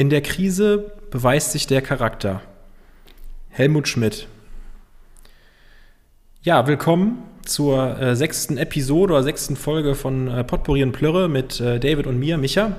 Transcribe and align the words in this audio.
In 0.00 0.08
der 0.08 0.22
Krise 0.22 0.92
beweist 1.10 1.52
sich 1.52 1.66
der 1.66 1.82
Charakter. 1.82 2.40
Helmut 3.50 3.86
Schmidt. 3.86 4.28
Ja, 6.40 6.66
willkommen 6.66 7.22
zur 7.44 8.00
äh, 8.00 8.16
sechsten 8.16 8.56
Episode 8.56 9.12
oder 9.12 9.22
sechsten 9.22 9.56
Folge 9.56 9.94
von 9.94 10.28
äh, 10.28 10.42
Potpourri 10.42 10.82
und 10.84 10.92
Plörre 10.92 11.28
mit 11.28 11.60
äh, 11.60 11.78
David 11.78 12.06
und 12.06 12.18
mir, 12.18 12.38
Micha. 12.38 12.78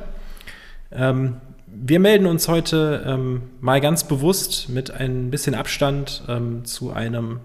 Ähm, 0.91 1.37
wir 1.67 1.99
melden 1.99 2.25
uns 2.25 2.47
heute 2.47 3.03
ähm, 3.05 3.43
mal 3.59 3.81
ganz 3.81 4.07
bewusst 4.07 4.69
mit 4.69 4.89
ein 4.89 5.29
bisschen 5.29 5.53
Abstand 5.53 6.23
ähm, 6.27 6.65
zu 6.65 6.89
einem 6.89 7.39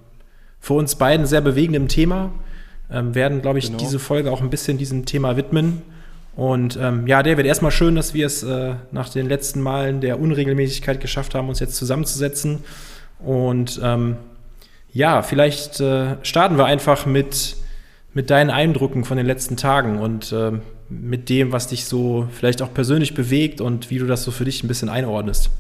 für 0.58 0.72
uns 0.72 0.94
beiden 0.94 1.26
sehr 1.26 1.42
bewegenden 1.42 1.88
Thema. 1.88 2.32
Ähm, 2.90 3.14
werden, 3.14 3.42
glaube 3.42 3.58
ich, 3.58 3.66
genau. 3.66 3.78
diese 3.78 3.98
Folge 3.98 4.32
auch 4.32 4.40
ein 4.40 4.48
bisschen 4.48 4.78
diesem 4.78 5.04
Thema 5.04 5.36
widmen. 5.36 5.82
Und 6.36 6.78
ähm, 6.80 7.06
ja, 7.06 7.22
David, 7.22 7.46
erstmal 7.46 7.70
schön, 7.70 7.94
dass 7.94 8.12
wir 8.12 8.26
es 8.26 8.42
äh, 8.42 8.74
nach 8.92 9.08
den 9.08 9.26
letzten 9.26 9.62
Malen 9.62 10.02
der 10.02 10.20
Unregelmäßigkeit 10.20 11.00
geschafft 11.00 11.34
haben, 11.34 11.48
uns 11.48 11.60
jetzt 11.60 11.76
zusammenzusetzen. 11.76 12.62
Und 13.18 13.80
ähm, 13.82 14.16
ja, 14.92 15.22
vielleicht 15.22 15.80
äh, 15.80 16.16
starten 16.22 16.58
wir 16.58 16.66
einfach 16.66 17.06
mit, 17.06 17.56
mit 18.12 18.28
deinen 18.28 18.50
Eindrücken 18.50 19.04
von 19.04 19.16
den 19.16 19.24
letzten 19.24 19.56
Tagen 19.56 19.98
und 19.98 20.30
äh, 20.32 20.52
mit 20.90 21.30
dem, 21.30 21.52
was 21.52 21.68
dich 21.68 21.86
so 21.86 22.28
vielleicht 22.30 22.60
auch 22.60 22.72
persönlich 22.72 23.14
bewegt 23.14 23.62
und 23.62 23.88
wie 23.88 23.98
du 23.98 24.06
das 24.06 24.22
so 24.22 24.30
für 24.30 24.44
dich 24.44 24.62
ein 24.62 24.68
bisschen 24.68 24.90
einordnest. 24.90 25.50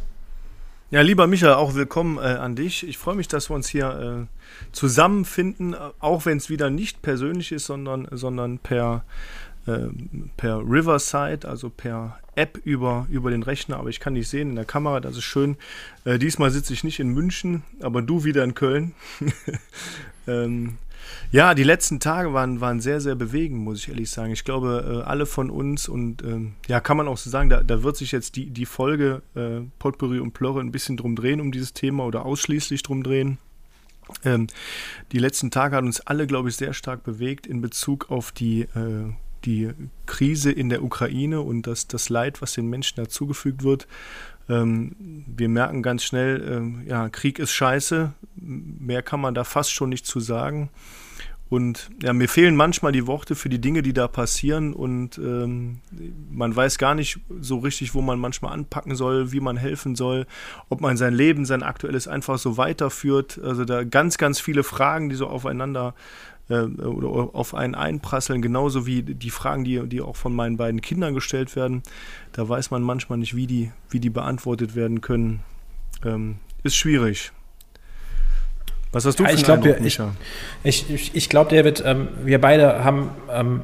Ja, 0.90 1.00
lieber 1.00 1.26
Michael, 1.26 1.54
auch 1.54 1.74
willkommen 1.74 2.18
äh, 2.18 2.20
an 2.20 2.54
dich. 2.54 2.86
Ich 2.86 2.96
freue 2.96 3.16
mich, 3.16 3.28
dass 3.28 3.50
wir 3.50 3.56
uns 3.56 3.68
hier 3.68 4.28
äh, 4.28 4.72
zusammenfinden, 4.72 5.74
auch 5.98 6.26
wenn 6.26 6.36
es 6.36 6.48
wieder 6.48 6.70
nicht 6.70 7.02
persönlich 7.02 7.50
ist, 7.50 7.66
sondern, 7.66 8.06
sondern 8.12 8.58
per 8.58 9.04
äh, 9.66 9.88
per 10.36 10.58
Riverside, 10.58 11.46
also 11.48 11.70
per 11.70 12.18
App 12.34 12.58
über, 12.64 13.06
über 13.10 13.30
den 13.30 13.42
Rechner, 13.42 13.78
aber 13.78 13.88
ich 13.88 14.00
kann 14.00 14.14
dich 14.14 14.28
sehen 14.28 14.50
in 14.50 14.56
der 14.56 14.64
Kamera, 14.64 15.00
das 15.00 15.16
ist 15.16 15.24
schön. 15.24 15.56
Äh, 16.04 16.18
diesmal 16.18 16.50
sitze 16.50 16.72
ich 16.72 16.84
nicht 16.84 17.00
in 17.00 17.08
München, 17.08 17.62
aber 17.80 18.02
du 18.02 18.24
wieder 18.24 18.44
in 18.44 18.54
Köln. 18.54 18.94
ähm, 20.26 20.78
ja, 21.32 21.54
die 21.54 21.62
letzten 21.62 22.00
Tage 22.00 22.32
waren, 22.32 22.60
waren 22.60 22.80
sehr, 22.80 23.00
sehr 23.00 23.14
bewegend, 23.14 23.60
muss 23.60 23.78
ich 23.78 23.88
ehrlich 23.88 24.10
sagen. 24.10 24.32
Ich 24.32 24.44
glaube, 24.44 25.02
äh, 25.04 25.08
alle 25.08 25.26
von 25.26 25.50
uns 25.50 25.88
und 25.88 26.22
ähm, 26.22 26.54
ja, 26.68 26.80
kann 26.80 26.96
man 26.96 27.08
auch 27.08 27.18
so 27.18 27.30
sagen, 27.30 27.48
da, 27.48 27.62
da 27.62 27.82
wird 27.82 27.96
sich 27.96 28.12
jetzt 28.12 28.36
die, 28.36 28.50
die 28.50 28.66
Folge 28.66 29.22
äh, 29.34 29.60
Potpourri 29.78 30.20
und 30.20 30.32
Plörre 30.32 30.60
ein 30.60 30.72
bisschen 30.72 30.96
drum 30.96 31.16
drehen, 31.16 31.40
um 31.40 31.52
dieses 31.52 31.72
Thema 31.72 32.04
oder 32.04 32.24
ausschließlich 32.24 32.82
drum 32.82 33.02
drehen. 33.02 33.38
Ähm, 34.24 34.46
die 35.12 35.18
letzten 35.18 35.50
Tage 35.50 35.76
haben 35.76 35.86
uns 35.86 36.00
alle, 36.00 36.26
glaube 36.26 36.48
ich, 36.48 36.56
sehr 36.56 36.72
stark 36.72 37.02
bewegt 37.02 37.46
in 37.46 37.60
Bezug 37.60 38.10
auf 38.10 38.30
die 38.30 38.62
äh, 38.62 39.12
die 39.46 39.70
Krise 40.04 40.50
in 40.50 40.68
der 40.68 40.82
Ukraine 40.82 41.40
und 41.40 41.66
das, 41.66 41.86
das 41.86 42.08
Leid, 42.08 42.42
was 42.42 42.52
den 42.52 42.68
Menschen 42.68 42.96
dazugefügt 42.96 43.62
wird. 43.62 43.86
Ähm, 44.48 45.24
wir 45.26 45.48
merken 45.48 45.82
ganz 45.82 46.04
schnell, 46.04 46.44
ähm, 46.48 46.82
ja, 46.86 47.08
Krieg 47.08 47.38
ist 47.38 47.52
scheiße. 47.52 48.12
Mehr 48.36 49.02
kann 49.02 49.20
man 49.20 49.34
da 49.34 49.44
fast 49.44 49.72
schon 49.72 49.88
nicht 49.88 50.06
zu 50.06 50.20
sagen. 50.20 50.70
Und 51.48 51.90
ja, 52.02 52.12
mir 52.12 52.28
fehlen 52.28 52.56
manchmal 52.56 52.90
die 52.90 53.06
Worte 53.06 53.36
für 53.36 53.48
die 53.48 53.60
Dinge, 53.60 53.82
die 53.82 53.92
da 53.92 54.08
passieren. 54.08 54.72
Und 54.72 55.16
ähm, 55.18 55.80
man 56.30 56.54
weiß 56.54 56.76
gar 56.78 56.96
nicht 56.96 57.20
so 57.40 57.58
richtig, 57.58 57.94
wo 57.94 58.02
man 58.02 58.18
manchmal 58.18 58.52
anpacken 58.52 58.96
soll, 58.96 59.30
wie 59.30 59.38
man 59.38 59.56
helfen 59.56 59.94
soll, 59.94 60.26
ob 60.68 60.80
man 60.80 60.96
sein 60.96 61.14
Leben, 61.14 61.44
sein 61.44 61.62
aktuelles 61.62 62.08
einfach 62.08 62.38
so 62.38 62.56
weiterführt. 62.56 63.40
Also 63.42 63.64
da 63.64 63.84
ganz, 63.84 64.18
ganz 64.18 64.40
viele 64.40 64.64
Fragen, 64.64 65.08
die 65.08 65.14
so 65.14 65.28
aufeinander 65.28 65.94
äh, 66.48 66.54
oder 66.54 67.34
auf 67.34 67.54
einen 67.54 67.74
einprasseln, 67.74 68.42
genauso 68.42 68.86
wie 68.86 69.02
die 69.02 69.30
Fragen, 69.30 69.64
die, 69.64 69.86
die 69.88 70.00
auch 70.00 70.16
von 70.16 70.34
meinen 70.34 70.56
beiden 70.56 70.80
Kindern 70.80 71.14
gestellt 71.14 71.56
werden. 71.56 71.82
Da 72.32 72.48
weiß 72.48 72.70
man 72.70 72.82
manchmal 72.82 73.18
nicht, 73.18 73.34
wie 73.34 73.46
die, 73.46 73.72
wie 73.90 74.00
die 74.00 74.10
beantwortet 74.10 74.74
werden 74.74 75.00
können. 75.00 75.40
Ähm, 76.04 76.36
ist 76.62 76.76
schwierig. 76.76 77.32
Was 78.92 79.04
hast 79.04 79.18
du 79.18 79.24
ja, 79.24 79.28
für 79.28 79.34
ich 79.34 79.44
glaub, 79.44 79.62
Eindruck, 79.62 79.84
ich, 79.84 80.00
ich, 80.62 80.90
ich, 80.90 81.14
ich 81.14 81.28
glaube, 81.28 81.54
David, 81.54 81.82
ähm, 81.84 82.08
wir 82.24 82.40
beide 82.40 82.82
haben 82.82 83.10
ähm, 83.30 83.60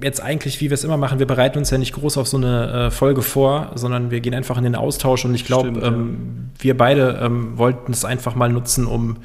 jetzt 0.00 0.20
eigentlich, 0.22 0.60
wie 0.60 0.70
wir 0.70 0.74
es 0.74 0.84
immer 0.84 0.96
machen, 0.96 1.18
wir 1.18 1.26
bereiten 1.26 1.58
uns 1.58 1.70
ja 1.70 1.78
nicht 1.78 1.92
groß 1.92 2.18
auf 2.18 2.28
so 2.28 2.36
eine 2.36 2.86
äh, 2.86 2.90
Folge 2.90 3.22
vor, 3.22 3.72
sondern 3.74 4.10
wir 4.10 4.20
gehen 4.20 4.34
einfach 4.34 4.58
in 4.58 4.64
den 4.64 4.76
Austausch 4.76 5.24
und 5.24 5.34
ich 5.34 5.44
glaube, 5.44 5.80
ähm, 5.80 6.50
ja. 6.54 6.62
wir 6.62 6.76
beide 6.76 7.18
ähm, 7.20 7.58
wollten 7.58 7.90
es 7.90 8.04
einfach 8.04 8.34
mal 8.34 8.48
nutzen, 8.48 8.86
um 8.86 9.16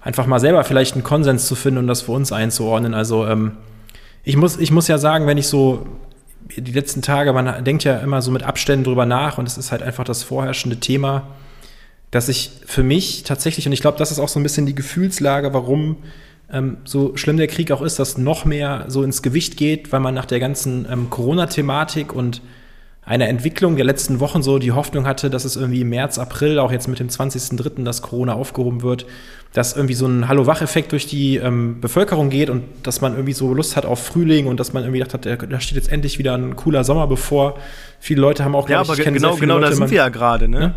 einfach 0.00 0.26
mal 0.26 0.40
selber 0.40 0.64
vielleicht 0.64 0.94
einen 0.94 1.04
Konsens 1.04 1.46
zu 1.46 1.54
finden 1.54 1.78
und 1.78 1.86
das 1.86 2.02
für 2.02 2.12
uns 2.12 2.32
einzuordnen. 2.32 2.94
Also 2.94 3.26
ähm, 3.26 3.52
ich, 4.24 4.36
muss, 4.36 4.56
ich 4.58 4.70
muss 4.70 4.88
ja 4.88 4.98
sagen, 4.98 5.26
wenn 5.26 5.38
ich 5.38 5.48
so 5.48 5.86
die 6.56 6.72
letzten 6.72 7.02
Tage, 7.02 7.32
man 7.32 7.64
denkt 7.64 7.84
ja 7.84 7.98
immer 7.98 8.22
so 8.22 8.30
mit 8.30 8.42
Abständen 8.42 8.84
drüber 8.84 9.06
nach 9.06 9.38
und 9.38 9.46
es 9.46 9.58
ist 9.58 9.72
halt 9.72 9.82
einfach 9.82 10.04
das 10.04 10.22
vorherrschende 10.22 10.78
Thema, 10.78 11.26
dass 12.10 12.28
ich 12.28 12.52
für 12.64 12.82
mich 12.82 13.22
tatsächlich, 13.24 13.66
und 13.66 13.72
ich 13.72 13.80
glaube, 13.80 13.98
das 13.98 14.10
ist 14.10 14.18
auch 14.18 14.28
so 14.28 14.40
ein 14.40 14.42
bisschen 14.42 14.64
die 14.64 14.74
Gefühlslage, 14.74 15.52
warum 15.52 15.96
ähm, 16.50 16.78
so 16.84 17.16
schlimm 17.16 17.36
der 17.36 17.48
Krieg 17.48 17.70
auch 17.70 17.82
ist, 17.82 17.98
dass 17.98 18.16
noch 18.16 18.44
mehr 18.44 18.86
so 18.88 19.02
ins 19.02 19.22
Gewicht 19.22 19.56
geht, 19.56 19.92
weil 19.92 20.00
man 20.00 20.14
nach 20.14 20.24
der 20.24 20.40
ganzen 20.40 20.86
ähm, 20.90 21.10
Corona-Thematik 21.10 22.14
und 22.14 22.40
einer 23.08 23.26
Entwicklung 23.26 23.76
der 23.76 23.86
letzten 23.86 24.20
Wochen 24.20 24.42
so 24.42 24.58
die 24.58 24.72
Hoffnung 24.72 25.06
hatte, 25.06 25.30
dass 25.30 25.46
es 25.46 25.56
irgendwie 25.56 25.80
im 25.80 25.88
März, 25.88 26.18
April, 26.18 26.58
auch 26.58 26.70
jetzt 26.70 26.88
mit 26.88 26.98
dem 26.98 27.08
20.03., 27.08 27.82
dass 27.82 28.02
Corona 28.02 28.34
aufgehoben 28.34 28.82
wird, 28.82 29.06
dass 29.54 29.74
irgendwie 29.74 29.94
so 29.94 30.06
ein 30.06 30.28
Hallo-Wach-Effekt 30.28 30.92
durch 30.92 31.06
die 31.06 31.36
ähm, 31.36 31.80
Bevölkerung 31.80 32.28
geht 32.28 32.50
und 32.50 32.64
dass 32.82 33.00
man 33.00 33.14
irgendwie 33.14 33.32
so 33.32 33.54
Lust 33.54 33.76
hat 33.76 33.86
auf 33.86 34.04
Frühling 34.04 34.46
und 34.46 34.60
dass 34.60 34.74
man 34.74 34.82
irgendwie 34.82 34.98
gedacht 34.98 35.14
hat, 35.14 35.50
da 35.50 35.60
steht 35.60 35.76
jetzt 35.76 35.90
endlich 35.90 36.18
wieder 36.18 36.36
ein 36.36 36.54
cooler 36.54 36.84
Sommer 36.84 37.06
bevor. 37.06 37.56
Viele 37.98 38.20
Leute 38.20 38.44
haben 38.44 38.54
auch, 38.54 38.68
ja, 38.68 38.80
aber 38.80 38.92
ich, 38.92 39.02
genau, 39.02 39.36
genau 39.36 39.54
Leute, 39.54 39.64
da 39.64 39.70
sind 39.70 39.80
man, 39.80 39.90
wir 39.90 39.96
ja 39.96 40.08
gerade, 40.10 40.46
ne? 40.46 40.58
ne? 40.58 40.74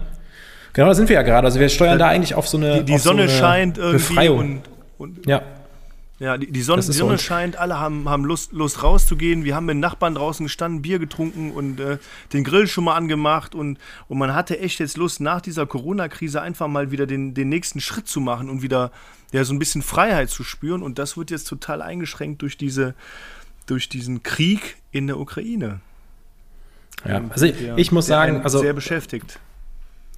Genau, 0.72 0.88
da 0.88 0.94
sind 0.94 1.10
wir 1.10 1.16
ja 1.18 1.24
gerade. 1.24 1.46
Also 1.46 1.60
wir 1.60 1.68
steuern 1.68 2.00
da, 2.00 2.06
da 2.06 2.12
eigentlich 2.12 2.36
auf 2.36 2.48
so 2.48 2.56
eine 2.56 2.78
Die, 2.78 2.94
die 2.94 2.98
Sonne 2.98 3.28
so 3.28 3.36
scheint 3.36 3.78
irgendwie 3.78 3.98
Befreiung. 3.98 4.62
Und, 4.98 5.18
und 5.18 5.26
ja. 5.28 5.42
Ja, 6.22 6.38
die, 6.38 6.52
die 6.52 6.62
Sonne, 6.62 6.84
die 6.84 6.92
Sonne 6.92 7.18
so 7.18 7.24
scheint, 7.24 7.56
alle 7.56 7.80
haben, 7.80 8.08
haben 8.08 8.26
Lust, 8.26 8.52
Lust 8.52 8.84
rauszugehen. 8.84 9.44
Wir 9.44 9.56
haben 9.56 9.66
mit 9.66 9.78
Nachbarn 9.78 10.14
draußen 10.14 10.46
gestanden, 10.46 10.84
Bier 10.84 11.00
getrunken 11.00 11.52
und 11.52 11.80
äh, 11.80 11.98
den 12.32 12.44
Grill 12.44 12.68
schon 12.68 12.84
mal 12.84 12.96
angemacht. 12.96 13.56
Und, 13.56 13.80
und 14.08 14.20
man 14.20 14.36
hatte 14.36 14.60
echt 14.60 14.80
jetzt 14.80 14.98
Lust, 14.98 15.20
nach 15.20 15.42
dieser 15.42 15.66
Corona-Krise 15.66 16.40
einfach 16.40 16.68
mal 16.68 16.92
wieder 16.92 17.08
den, 17.08 17.34
den 17.34 17.50
nächsten 17.50 17.82
Schritt 17.82 18.08
zu 18.08 18.20
machen 18.20 18.52
und 18.52 18.62
wieder 18.62 18.92
ja, 19.32 19.44
so 19.44 19.52
ein 19.52 19.58
bisschen 19.58 19.82
Freiheit 19.82 20.30
zu 20.30 20.44
spüren. 20.44 20.84
Und 20.84 21.00
das 21.00 21.18
wird 21.18 21.32
jetzt 21.32 21.46
total 21.46 21.82
eingeschränkt 21.82 22.44
durch, 22.44 22.56
diese, 22.56 22.94
durch 23.66 23.90
diesen 23.90 24.22
Krieg 24.22 24.78
in 24.92 25.08
der 25.08 25.18
Ukraine. 25.18 25.82
Ja, 27.04 27.24
also 27.30 27.48
ich, 27.48 27.58
der, 27.58 27.80
ich 27.80 27.92
muss 27.92 28.06
sagen, 28.06 28.44
also 28.44 28.60
sehr 28.60 28.74
beschäftigt. 28.74 29.40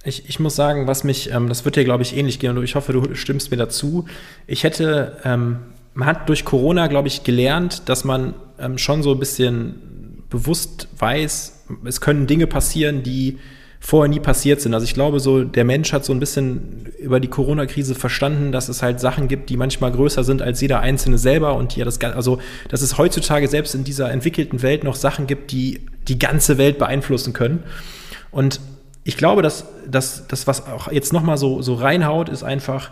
Ich, 0.02 0.28
ich 0.28 0.38
muss 0.38 0.54
sagen, 0.54 0.86
was 0.86 1.02
mich, 1.02 1.30
ähm, 1.30 1.48
das 1.48 1.64
wird 1.64 1.76
dir, 1.76 1.84
glaube 1.84 2.02
ich, 2.02 2.14
ähnlich 2.14 2.38
gehen 2.38 2.58
und 2.58 2.62
ich 2.62 2.74
hoffe, 2.74 2.92
du 2.92 3.14
stimmst 3.14 3.50
mir 3.50 3.56
dazu. 3.56 4.04
Ich 4.46 4.64
hätte 4.64 5.18
ähm, 5.24 5.60
man 5.94 6.08
hat 6.08 6.28
durch 6.28 6.44
Corona, 6.44 6.88
glaube 6.88 7.08
ich, 7.08 7.24
gelernt, 7.24 7.88
dass 7.88 8.04
man 8.04 8.34
ähm, 8.58 8.78
schon 8.78 9.02
so 9.02 9.12
ein 9.12 9.18
bisschen 9.18 10.24
bewusst 10.28 10.88
weiß, 10.98 11.64
es 11.84 12.00
können 12.00 12.26
Dinge 12.26 12.46
passieren, 12.46 13.02
die 13.02 13.38
vorher 13.78 14.08
nie 14.08 14.18
passiert 14.18 14.62
sind. 14.62 14.72
Also 14.72 14.84
ich 14.84 14.94
glaube, 14.94 15.20
so 15.20 15.44
der 15.44 15.64
Mensch 15.64 15.92
hat 15.92 16.04
so 16.06 16.12
ein 16.12 16.18
bisschen 16.18 16.86
über 16.98 17.20
die 17.20 17.28
Corona-Krise 17.28 17.94
verstanden, 17.94 18.50
dass 18.50 18.70
es 18.70 18.82
halt 18.82 18.98
Sachen 18.98 19.28
gibt, 19.28 19.50
die 19.50 19.58
manchmal 19.58 19.92
größer 19.92 20.24
sind 20.24 20.40
als 20.40 20.60
jeder 20.62 20.80
Einzelne 20.80 21.18
selber 21.18 21.54
und 21.54 21.74
die 21.74 21.80
ja 21.80 21.84
das, 21.84 22.00
also 22.00 22.38
dass 22.70 22.80
es 22.80 22.96
heutzutage 22.96 23.46
selbst 23.46 23.74
in 23.74 23.84
dieser 23.84 24.10
entwickelten 24.10 24.62
Welt 24.62 24.84
noch 24.84 24.94
Sachen 24.94 25.26
gibt, 25.26 25.52
die 25.52 25.80
die 26.08 26.18
ganze 26.18 26.56
Welt 26.56 26.78
beeinflussen 26.78 27.34
können. 27.34 27.62
Und 28.30 28.58
ich 29.04 29.18
glaube, 29.18 29.42
dass 29.42 29.66
das, 29.86 30.24
was 30.46 30.66
auch 30.66 30.90
jetzt 30.90 31.12
nochmal 31.12 31.36
so, 31.36 31.60
so 31.60 31.74
reinhaut, 31.74 32.30
ist 32.30 32.42
einfach, 32.42 32.90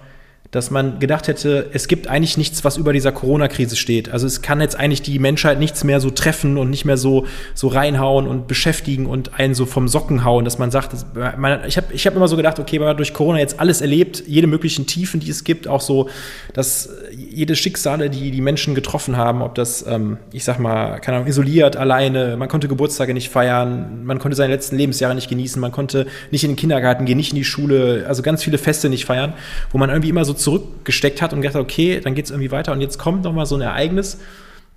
dass 0.52 0.70
man 0.70 0.98
gedacht 0.98 1.28
hätte, 1.28 1.70
es 1.72 1.88
gibt 1.88 2.08
eigentlich 2.08 2.36
nichts, 2.36 2.62
was 2.62 2.76
über 2.76 2.92
dieser 2.92 3.10
Corona-Krise 3.10 3.74
steht. 3.74 4.10
Also 4.10 4.26
es 4.26 4.42
kann 4.42 4.60
jetzt 4.60 4.78
eigentlich 4.78 5.00
die 5.00 5.18
Menschheit 5.18 5.58
nichts 5.58 5.82
mehr 5.82 5.98
so 5.98 6.10
treffen 6.10 6.58
und 6.58 6.68
nicht 6.68 6.84
mehr 6.84 6.98
so, 6.98 7.26
so 7.54 7.68
reinhauen 7.68 8.28
und 8.28 8.48
beschäftigen 8.48 9.06
und 9.06 9.38
einen 9.38 9.54
so 9.54 9.64
vom 9.64 9.88
Socken 9.88 10.24
hauen, 10.24 10.44
dass 10.44 10.58
man 10.58 10.70
sagt, 10.70 10.92
dass 10.92 11.06
man, 11.38 11.64
ich 11.66 11.78
habe 11.78 11.94
ich 11.94 12.06
hab 12.06 12.14
immer 12.14 12.28
so 12.28 12.36
gedacht, 12.36 12.58
okay, 12.58 12.78
man 12.78 12.88
hat 12.88 12.98
durch 12.98 13.14
Corona 13.14 13.38
jetzt 13.38 13.60
alles 13.60 13.80
erlebt, 13.80 14.24
jede 14.26 14.46
möglichen 14.46 14.86
Tiefen, 14.86 15.20
die 15.20 15.30
es 15.30 15.42
gibt, 15.42 15.66
auch 15.66 15.80
so, 15.80 16.10
dass 16.52 16.90
jede 17.32 17.56
Schicksale, 17.56 18.10
die 18.10 18.30
die 18.30 18.40
Menschen 18.40 18.74
getroffen 18.74 19.16
haben, 19.16 19.42
ob 19.42 19.54
das, 19.54 19.84
ähm, 19.86 20.18
ich 20.32 20.44
sag 20.44 20.58
mal, 20.58 21.00
keine 21.00 21.18
Ahnung, 21.18 21.28
isoliert, 21.28 21.76
alleine, 21.76 22.36
man 22.36 22.48
konnte 22.48 22.68
Geburtstage 22.68 23.14
nicht 23.14 23.30
feiern, 23.30 24.04
man 24.04 24.18
konnte 24.18 24.36
seine 24.36 24.52
letzten 24.52 24.76
Lebensjahre 24.76 25.14
nicht 25.14 25.28
genießen, 25.28 25.60
man 25.60 25.72
konnte 25.72 26.06
nicht 26.30 26.44
in 26.44 26.50
den 26.50 26.56
Kindergarten 26.56 27.04
gehen, 27.04 27.16
nicht 27.16 27.32
in 27.32 27.36
die 27.36 27.44
Schule, 27.44 28.04
also 28.06 28.22
ganz 28.22 28.44
viele 28.44 28.58
Feste 28.58 28.88
nicht 28.88 29.04
feiern, 29.04 29.34
wo 29.70 29.78
man 29.78 29.90
irgendwie 29.90 30.10
immer 30.10 30.24
so 30.24 30.34
zurückgesteckt 30.34 31.22
hat 31.22 31.32
und 31.32 31.40
gedacht 31.40 31.56
hat, 31.56 31.62
okay, 31.62 32.00
dann 32.00 32.14
geht 32.14 32.26
es 32.26 32.30
irgendwie 32.30 32.50
weiter 32.50 32.72
und 32.72 32.80
jetzt 32.80 32.98
kommt 32.98 33.24
noch 33.24 33.32
mal 33.32 33.46
so 33.46 33.54
ein 33.54 33.62
Ereignis, 33.62 34.18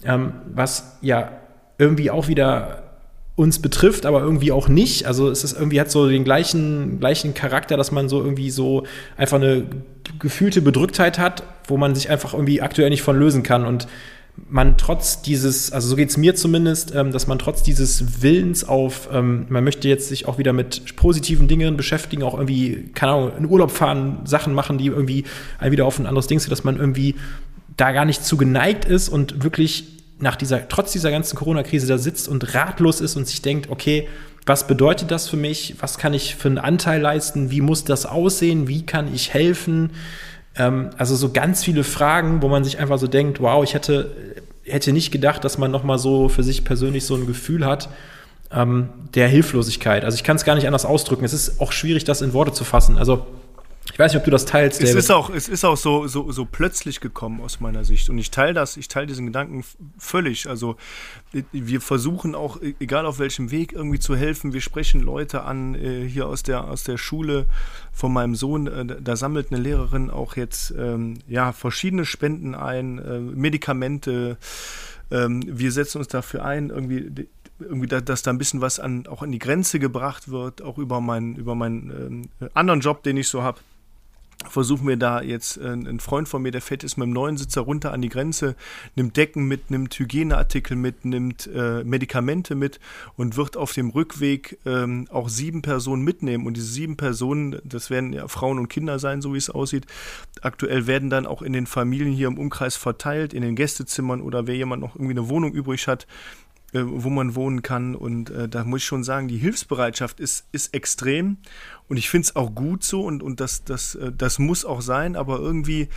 ähm, 0.04 0.34
was 0.54 0.98
ja 1.01 1.31
irgendwie 1.78 2.10
auch 2.10 2.28
wieder 2.28 2.85
uns 3.36 3.60
betrifft, 3.60 4.06
aber 4.06 4.22
irgendwie 4.22 4.52
auch 4.52 4.70
nicht. 4.70 5.06
Also 5.06 5.30
es 5.30 5.44
ist 5.44 5.54
irgendwie 5.54 5.80
hat 5.80 5.92
so 5.92 6.08
den 6.08 6.24
gleichen, 6.24 7.00
gleichen 7.00 7.34
Charakter, 7.34 7.76
dass 7.76 7.92
man 7.92 8.08
so 8.08 8.22
irgendwie 8.22 8.50
so 8.50 8.84
einfach 9.18 9.38
eine 9.38 9.66
gefühlte 10.20 10.62
Bedrücktheit 10.62 11.20
hat, 11.20 11.44
wo 11.68 11.76
man 11.76 11.96
sich 11.96 12.10
einfach 12.10 12.34
irgendwie 12.34 12.62
aktuell 12.62 12.90
nicht 12.90 13.02
von 13.02 13.20
lösen 13.20 13.44
kann. 13.44 13.66
Und 13.66 13.88
man 14.50 14.78
trotz 14.78 15.22
dieses, 15.22 15.72
also 15.72 15.90
so 15.90 15.96
geht 15.96 16.10
es 16.10 16.18
mir 16.18 16.36
zumindest, 16.36 16.94
ähm, 16.96 17.12
dass 17.12 17.28
man 17.28 17.40
trotz 17.40 17.62
dieses 17.64 18.22
Willens 18.22 18.64
auf, 18.64 19.10
ähm, 19.12 19.46
man 19.50 19.64
möchte 19.64 19.88
jetzt 19.90 20.08
sich 20.08 20.28
auch 20.28 20.38
wieder 20.38 20.54
mit 20.54 20.96
positiven 20.96 21.48
Dingen 21.48 21.76
beschäftigen, 21.76 22.24
auch 22.24 22.34
irgendwie, 22.36 22.90
keine 22.94 23.14
Ahnung, 23.14 23.32
in 23.38 23.46
Urlaub 23.46 23.72
fahren, 23.72 24.20
Sachen 24.26 24.54
machen, 24.54 24.78
die 24.78 24.88
irgendwie 24.88 25.26
einen 25.60 25.72
wieder 25.72 25.86
auf 25.86 26.00
ein 26.00 26.06
anderes 26.06 26.28
Ding 26.28 26.40
sind, 26.40 26.52
dass 26.52 26.64
man 26.64 26.78
irgendwie 26.78 27.16
da 27.76 27.92
gar 27.92 28.06
nicht 28.06 28.24
zu 28.24 28.38
geneigt 28.38 28.86
ist 28.86 29.10
und 29.10 29.44
wirklich 29.44 29.95
nach 30.20 30.36
dieser, 30.36 30.68
trotz 30.68 30.92
dieser 30.92 31.12
ganzen 31.12 31.36
Corona-Krise 31.36 31.88
da 31.88 31.98
sitzt 31.98 32.28
und 32.28 32.54
ratlos 32.54 33.02
ist 33.02 33.16
und 33.16 33.28
sich 33.28 33.42
denkt, 33.42 33.70
okay, 33.70 34.08
was 34.46 34.68
bedeutet 34.68 35.12
das 35.12 35.28
für 35.28 35.38
mich? 35.38 35.76
Was 35.80 35.98
kann 35.98 36.14
ich 36.14 36.36
für 36.36 36.48
einen 36.48 36.58
Anteil 36.58 37.02
leisten? 37.02 37.52
Wie 37.52 37.62
muss 37.62 37.84
das 37.84 38.06
aussehen? 38.06 38.68
Wie 38.68 38.86
kann 38.86 39.14
ich 39.14 39.34
helfen? 39.34 39.92
Ähm, 40.56 40.92
also 40.98 41.16
so 41.16 41.32
ganz 41.32 41.64
viele 41.64 41.84
Fragen, 41.84 42.42
wo 42.42 42.48
man 42.48 42.64
sich 42.64 42.80
einfach 42.80 43.00
so 43.00 43.08
denkt, 43.08 43.40
wow, 43.40 43.64
ich 43.64 43.74
hätte, 43.74 44.12
hätte 44.64 44.94
nicht 44.94 45.12
gedacht, 45.12 45.44
dass 45.44 45.58
man 45.58 45.72
nochmal 45.72 45.98
so 45.98 46.30
für 46.30 46.44
sich 46.44 46.64
persönlich 46.64 47.06
so 47.06 47.16
ein 47.16 47.26
Gefühl 47.26 47.66
hat 47.66 47.90
ähm, 48.52 48.90
der 49.16 49.28
Hilflosigkeit. 49.28 50.06
Also 50.06 50.16
ich 50.16 50.24
kann 50.24 50.36
es 50.36 50.46
gar 50.46 50.56
nicht 50.56 50.68
anders 50.68 50.86
ausdrücken. 50.86 51.26
Es 51.26 51.34
ist 51.34 51.60
auch 51.60 51.72
schwierig, 51.72 52.04
das 52.04 52.22
in 52.22 52.34
Worte 52.34 52.54
zu 52.54 52.64
fassen. 52.64 52.98
Also 52.98 53.26
ich 53.94 54.00
weiß 54.00 54.12
nicht, 54.12 54.20
ob 54.20 54.26
du 54.26 54.32
das 54.32 54.46
teilst. 54.46 54.82
Es 54.82 54.96
ist 54.96 55.12
auch, 55.12 55.30
es 55.30 55.48
ist 55.48 55.64
auch 55.64 55.78
so, 55.78 56.08
so, 56.08 56.32
so 56.32 56.46
plötzlich 56.46 57.02
gekommen 57.02 57.40
aus 57.42 57.60
meiner 57.60 57.86
Sicht. 57.86 58.10
Und 58.10 58.18
ich 58.18 58.32
teile 58.32 58.54
das, 58.54 58.78
ich 58.78 58.88
teile 58.88 59.06
diesen 59.06 59.28
Gedanken 59.28 59.64
völlig. 59.98 60.50
Also 60.50 60.76
wir 61.52 61.82
versuchen 61.82 62.34
auch, 62.34 62.62
e-, 62.62 62.74
egal 62.80 63.06
auf 63.06 63.20
welchem 63.20 63.52
Weg, 63.52 63.74
irgendwie 63.74 64.00
zu 64.00 64.16
helfen. 64.16 64.54
Wir 64.54 64.62
sprechen 64.62 65.02
Leute 65.02 65.44
an, 65.44 65.76
äh, 65.76 66.04
hier 66.08 66.28
aus 66.28 66.42
der, 66.42 66.66
aus 66.66 66.84
der 66.84 66.98
Schule 66.98 67.46
von 67.94 68.12
meinem 68.12 68.36
Sohn. 68.36 68.68
Äh, 68.68 69.02
da 69.02 69.16
sammelt 69.16 69.52
eine 69.52 69.62
Lehrerin 69.62 70.10
auch 70.10 70.36
jetzt 70.36 70.74
ähm, 70.78 71.20
ja, 71.28 71.54
verschiedene 71.54 72.06
Spenden 72.06 72.56
ein, 72.56 72.98
äh, 72.98 73.20
Medikamente. 73.20 74.38
Ähm, 75.12 75.44
wir 75.46 75.72
setzen 75.72 76.00
uns 76.00 76.08
dafür 76.08 76.44
ein, 76.44 76.72
irgendwie 76.72 77.28
irgendwie, 77.60 77.88
da, 77.88 78.02
dass 78.02 78.24
da 78.24 78.32
ein 78.32 78.38
bisschen 78.38 78.60
was 78.60 78.80
an, 78.82 79.08
auch 79.08 79.22
an 79.22 79.32
die 79.32 79.40
Grenze 79.40 79.80
gebracht 79.80 80.30
wird, 80.30 80.62
auch 80.62 80.78
über 80.78 81.00
meinen, 81.00 81.38
über 81.38 81.56
meinen 81.56 82.28
ähm, 82.42 82.50
anderen 82.54 82.82
Job, 82.82 83.04
den 83.04 83.16
ich 83.16 83.30
so 83.30 83.44
habe 83.44 83.60
versuchen 84.50 84.88
wir 84.88 84.98
da 84.98 85.22
jetzt, 85.22 85.58
äh, 85.58 85.68
ein 85.68 86.00
Freund 86.00 86.28
von 86.28 86.42
mir, 86.42 86.52
der 86.52 86.62
fährt 86.62 86.84
ist 86.84 86.98
mit 86.98 87.08
dem 87.08 87.14
neuen 87.14 87.38
Sitzer 87.38 87.62
runter 87.62 87.94
an 87.94 88.02
die 88.02 88.10
Grenze, 88.10 88.56
nimmt 88.96 89.18
Decken 89.18 89.48
mit, 89.48 89.72
nimmt 89.72 89.98
Hygieneartikel 89.98 90.76
mit, 90.76 91.06
nimmt 91.06 91.48
äh, 91.48 91.84
Medikamente 91.84 92.56
mit 92.56 92.80
und 93.16 93.38
wird 93.38 93.58
auf 93.58 93.74
dem 93.74 93.90
Rückweg 93.90 94.60
ähm, 94.66 95.08
auch 95.12 95.30
sieben 95.30 95.62
Personen 95.62 96.04
mitnehmen. 96.04 96.46
Und 96.46 96.58
diese 96.58 96.68
sieben 96.68 96.98
Personen, 96.98 97.60
das 97.64 97.90
werden 97.90 98.14
ja 98.14 98.28
Frauen 98.28 98.60
und 98.60 98.68
Kinder 98.68 99.00
sein, 99.00 99.22
so 99.22 99.34
wie 99.34 99.38
es 99.38 99.50
aussieht, 99.50 99.86
aktuell 100.42 100.88
werden 100.88 101.10
dann 101.10 101.26
auch 101.26 101.42
in 101.42 101.54
den 101.54 101.68
Familien 101.68 102.12
hier 102.12 102.28
im 102.28 102.38
Umkreis 102.38 102.76
verteilt, 102.76 103.34
in 103.34 103.42
den 103.42 103.56
Gästezimmern 103.56 104.22
oder 104.22 104.48
wer 104.48 104.56
jemand 104.56 104.82
noch 104.82 104.96
irgendwie 104.96 105.14
eine 105.14 105.30
Wohnung 105.30 105.54
übrig 105.54 105.88
hat, 105.88 106.08
äh, 106.75 106.83
wo 106.86 107.10
man 107.10 107.36
wohnen 107.36 107.62
kann. 107.62 107.95
Und 107.95 108.30
äh, 108.30 108.50
da 108.50 108.66
muss 108.66 108.81
ich 108.81 108.86
schon 108.86 109.06
sagen, 109.06 109.30
die 109.30 109.38
Hilfsbereitschaft 109.38 110.19
ist, 110.19 110.45
ist 110.51 110.74
extrem. 110.74 111.38
Und 111.88 111.95
ich 111.95 112.10
finde 112.10 112.25
es 112.25 112.36
auch 112.36 112.54
gut 112.54 112.83
so 112.83 113.04
und, 113.04 113.24
und 113.24 113.39
das, 113.39 113.63
das, 113.63 113.95
äh, 113.95 114.12
das 114.12 114.39
muss 114.39 114.66
auch 114.66 114.81
sein, 114.81 115.16
aber 115.16 115.39
irgendwie 115.39 115.88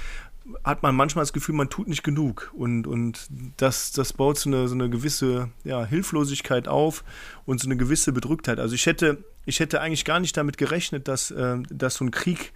hat 0.62 0.82
man 0.82 0.94
manchmal 0.94 1.22
das 1.22 1.32
Gefühl, 1.32 1.56
man 1.56 1.68
tut 1.68 1.88
nicht 1.88 2.04
genug. 2.04 2.52
Und, 2.56 2.86
und 2.86 3.28
das, 3.56 3.90
das 3.90 4.12
baut 4.12 4.38
so 4.38 4.48
eine, 4.48 4.68
so 4.68 4.74
eine 4.74 4.88
gewisse 4.88 5.50
ja, 5.64 5.84
Hilflosigkeit 5.84 6.68
auf 6.68 7.02
und 7.44 7.60
so 7.60 7.66
eine 7.66 7.76
gewisse 7.76 8.12
Bedrücktheit. 8.12 8.60
Also 8.60 8.74
ich 8.74 8.86
hätte, 8.86 9.24
ich 9.46 9.60
hätte 9.60 9.80
eigentlich 9.80 10.04
gar 10.04 10.20
nicht 10.20 10.36
damit 10.36 10.58
gerechnet, 10.58 11.08
dass, 11.08 11.32
äh, 11.32 11.56
dass 11.70 11.96
so 11.96 12.04
ein 12.04 12.12
Krieg 12.12 12.52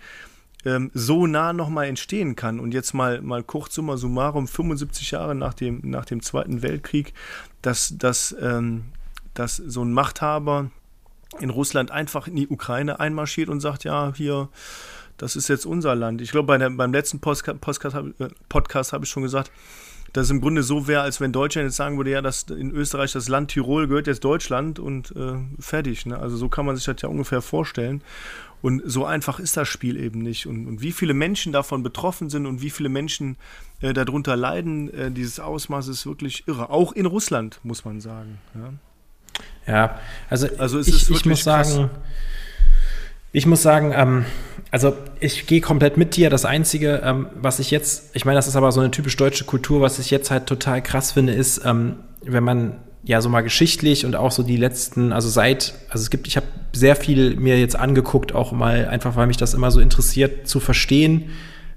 ähm, 0.64 0.91
so 0.94 1.26
nah 1.26 1.53
nochmal 1.53 1.87
entstehen 1.87 2.37
kann. 2.37 2.61
Und 2.61 2.75
jetzt 2.75 2.93
mal, 2.94 3.20
mal 3.20 3.43
kurz 3.43 3.75
summa 3.75 3.97
summarum, 3.97 4.47
75 4.49 5.11
Jahre 5.12 5.35
nach 5.35 5.55
dem, 5.55 5.81
nach 5.85 6.05
dem 6.05 6.23
Zweiten 6.23 6.62
Weltkrieg, 6.62 7.12
dass, 7.62 7.97
dass, 7.99 8.35
ähm, 8.41 8.85
dass 9.35 9.56
so 9.56 9.85
ein 9.85 9.93
Machthaber 9.93 10.70
in 11.41 11.50
Russland 11.50 11.91
einfach 11.91 12.26
in 12.26 12.37
die 12.37 12.49
Ukraine 12.49 13.00
einmarschiert 13.00 13.49
und 13.49 13.61
sagt, 13.61 13.85
ja, 13.85 14.12
hier, 14.14 14.49
das 15.17 15.37
ist 15.37 15.49
jetzt 15.49 15.67
unser 15.67 15.94
Land. 15.94 16.20
Ich 16.20 16.31
glaube, 16.31 16.59
bei 16.59 16.69
beim 16.69 16.93
letzten 16.93 17.20
Podcast, 17.20 17.61
Podcast, 17.61 17.97
äh, 17.97 18.29
Podcast 18.49 18.93
habe 18.93 19.05
ich 19.05 19.11
schon 19.11 19.23
gesagt, 19.23 19.50
dass 20.12 20.25
es 20.25 20.31
im 20.31 20.41
Grunde 20.41 20.62
so 20.62 20.87
wäre, 20.87 21.03
als 21.03 21.20
wenn 21.20 21.32
Deutschland 21.32 21.67
jetzt 21.67 21.76
sagen 21.76 21.97
würde, 21.97 22.11
ja, 22.11 22.20
das, 22.20 22.43
in 22.44 22.70
Österreich 22.70 23.12
das 23.12 23.29
Land 23.29 23.50
Tirol 23.50 23.88
gehört 23.88 24.06
jetzt 24.06 24.25
Deutschland 24.25 24.79
und 24.79 25.15
äh, 25.17 25.35
fertig. 25.58 26.05
Ne? 26.06 26.19
Also 26.19 26.37
so 26.37 26.49
kann 26.49 26.67
man 26.67 26.76
sich 26.76 26.85
das 26.85 27.00
ja 27.00 27.08
ungefähr 27.08 27.41
vorstellen. 27.41 28.03
Und 28.62 28.82
so 28.85 29.05
einfach 29.05 29.41
ist 29.41 29.56
das 29.56 29.69
Spiel 29.69 29.97
eben 29.97 30.20
nicht. 30.20 30.47
Und, 30.47 30.67
und 30.67 30.81
wie 30.81 30.93
viele 30.93 31.14
Menschen 31.14 31.53
davon 31.53 31.82
betroffen 31.82 32.31
sind 32.31 32.47
und 32.47 32.62
wie 32.62 32.70
viele 32.70 32.88
Menschen 32.88 33.37
äh, 33.81 33.93
darunter 33.93 34.37
leiden, 34.37 34.93
äh, 34.94 35.11
dieses 35.11 35.41
Ausmaß 35.41 35.88
ist 35.88 36.06
wirklich 36.06 36.47
irre. 36.47 36.70
Auch 36.70 36.93
in 36.93 37.06
Russland, 37.06 37.59
muss 37.64 37.85
man 37.85 38.00
sagen. 38.00 38.38
Ja, 38.55 39.73
ja 39.73 39.99
also, 40.31 40.47
also 40.59 40.79
ich, 40.79 41.11
ich 41.11 41.26
muss 41.26 41.43
sagen, 41.43 41.91
ich 43.32 43.47
muss 43.47 43.62
sagen, 43.62 43.93
ähm, 43.94 44.25
also 44.70 44.94
ich 45.19 45.47
gehe 45.47 45.61
komplett 45.61 45.97
mit 45.97 46.15
dir. 46.15 46.31
Das 46.31 46.44
Einzige, 46.44 47.03
ähm, 47.05 47.26
was 47.35 47.58
ich 47.58 47.73
jetzt, 47.73 48.15
ich 48.15 48.25
meine, 48.25 48.37
das 48.37 48.47
ist 48.47 48.56
aber 48.56 48.70
so 48.70 48.81
eine 48.81 48.93
typisch 48.93 49.17
deutsche 49.17 49.44
Kultur, 49.44 49.81
was 49.81 49.99
ich 49.99 50.11
jetzt 50.11 50.31
halt 50.31 50.47
total 50.47 50.82
krass 50.82 51.12
finde, 51.12 51.32
ist, 51.32 51.65
ähm, 51.65 51.97
wenn 52.23 52.44
man 52.44 52.76
ja 53.04 53.20
so 53.20 53.28
mal 53.28 53.43
geschichtlich 53.43 54.06
und 54.06 54.16
auch 54.16 54.31
so 54.31 54.43
die 54.43 54.56
letzten, 54.56 55.12
also 55.12 55.28
seit, 55.28 55.75
also 55.88 56.02
es 56.02 56.10
gibt, 56.10 56.26
ich 56.26 56.37
habe 56.37 56.46
sehr 56.72 56.96
viel 56.96 57.37
mir 57.37 57.58
jetzt 57.58 57.76
angeguckt, 57.76 58.34
auch 58.34 58.52
mal 58.52 58.88
einfach, 58.88 59.16
weil 59.16 59.26
mich 59.26 59.37
das 59.37 59.54
immer 59.54 59.70
so 59.70 59.81
interessiert, 59.81 60.46
zu 60.46 60.60
verstehen, 60.60 61.31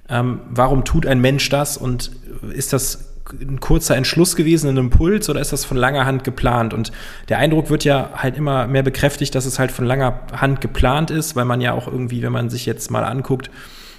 ähm, 0.08 0.40
warum 0.50 0.84
tut 0.84 1.06
ein 1.06 1.20
Mensch 1.20 1.48
das 1.48 1.76
und 1.76 2.12
ist 2.54 2.72
das 2.72 3.12
ein 3.40 3.58
kurzer 3.58 3.96
Entschluss 3.96 4.36
gewesen, 4.36 4.70
ein 4.70 4.76
Impuls 4.76 5.28
oder 5.28 5.40
ist 5.40 5.52
das 5.52 5.64
von 5.64 5.76
langer 5.76 6.06
Hand 6.06 6.22
geplant? 6.22 6.72
Und 6.72 6.92
der 7.28 7.38
Eindruck 7.38 7.70
wird 7.70 7.82
ja 7.82 8.10
halt 8.14 8.36
immer 8.36 8.68
mehr 8.68 8.84
bekräftigt, 8.84 9.34
dass 9.34 9.46
es 9.46 9.58
halt 9.58 9.72
von 9.72 9.84
langer 9.84 10.20
Hand 10.32 10.60
geplant 10.60 11.10
ist, 11.10 11.34
weil 11.34 11.44
man 11.44 11.60
ja 11.60 11.72
auch 11.72 11.88
irgendwie, 11.88 12.22
wenn 12.22 12.32
man 12.32 12.50
sich 12.50 12.66
jetzt 12.66 12.90
mal 12.90 13.02
anguckt, 13.02 13.50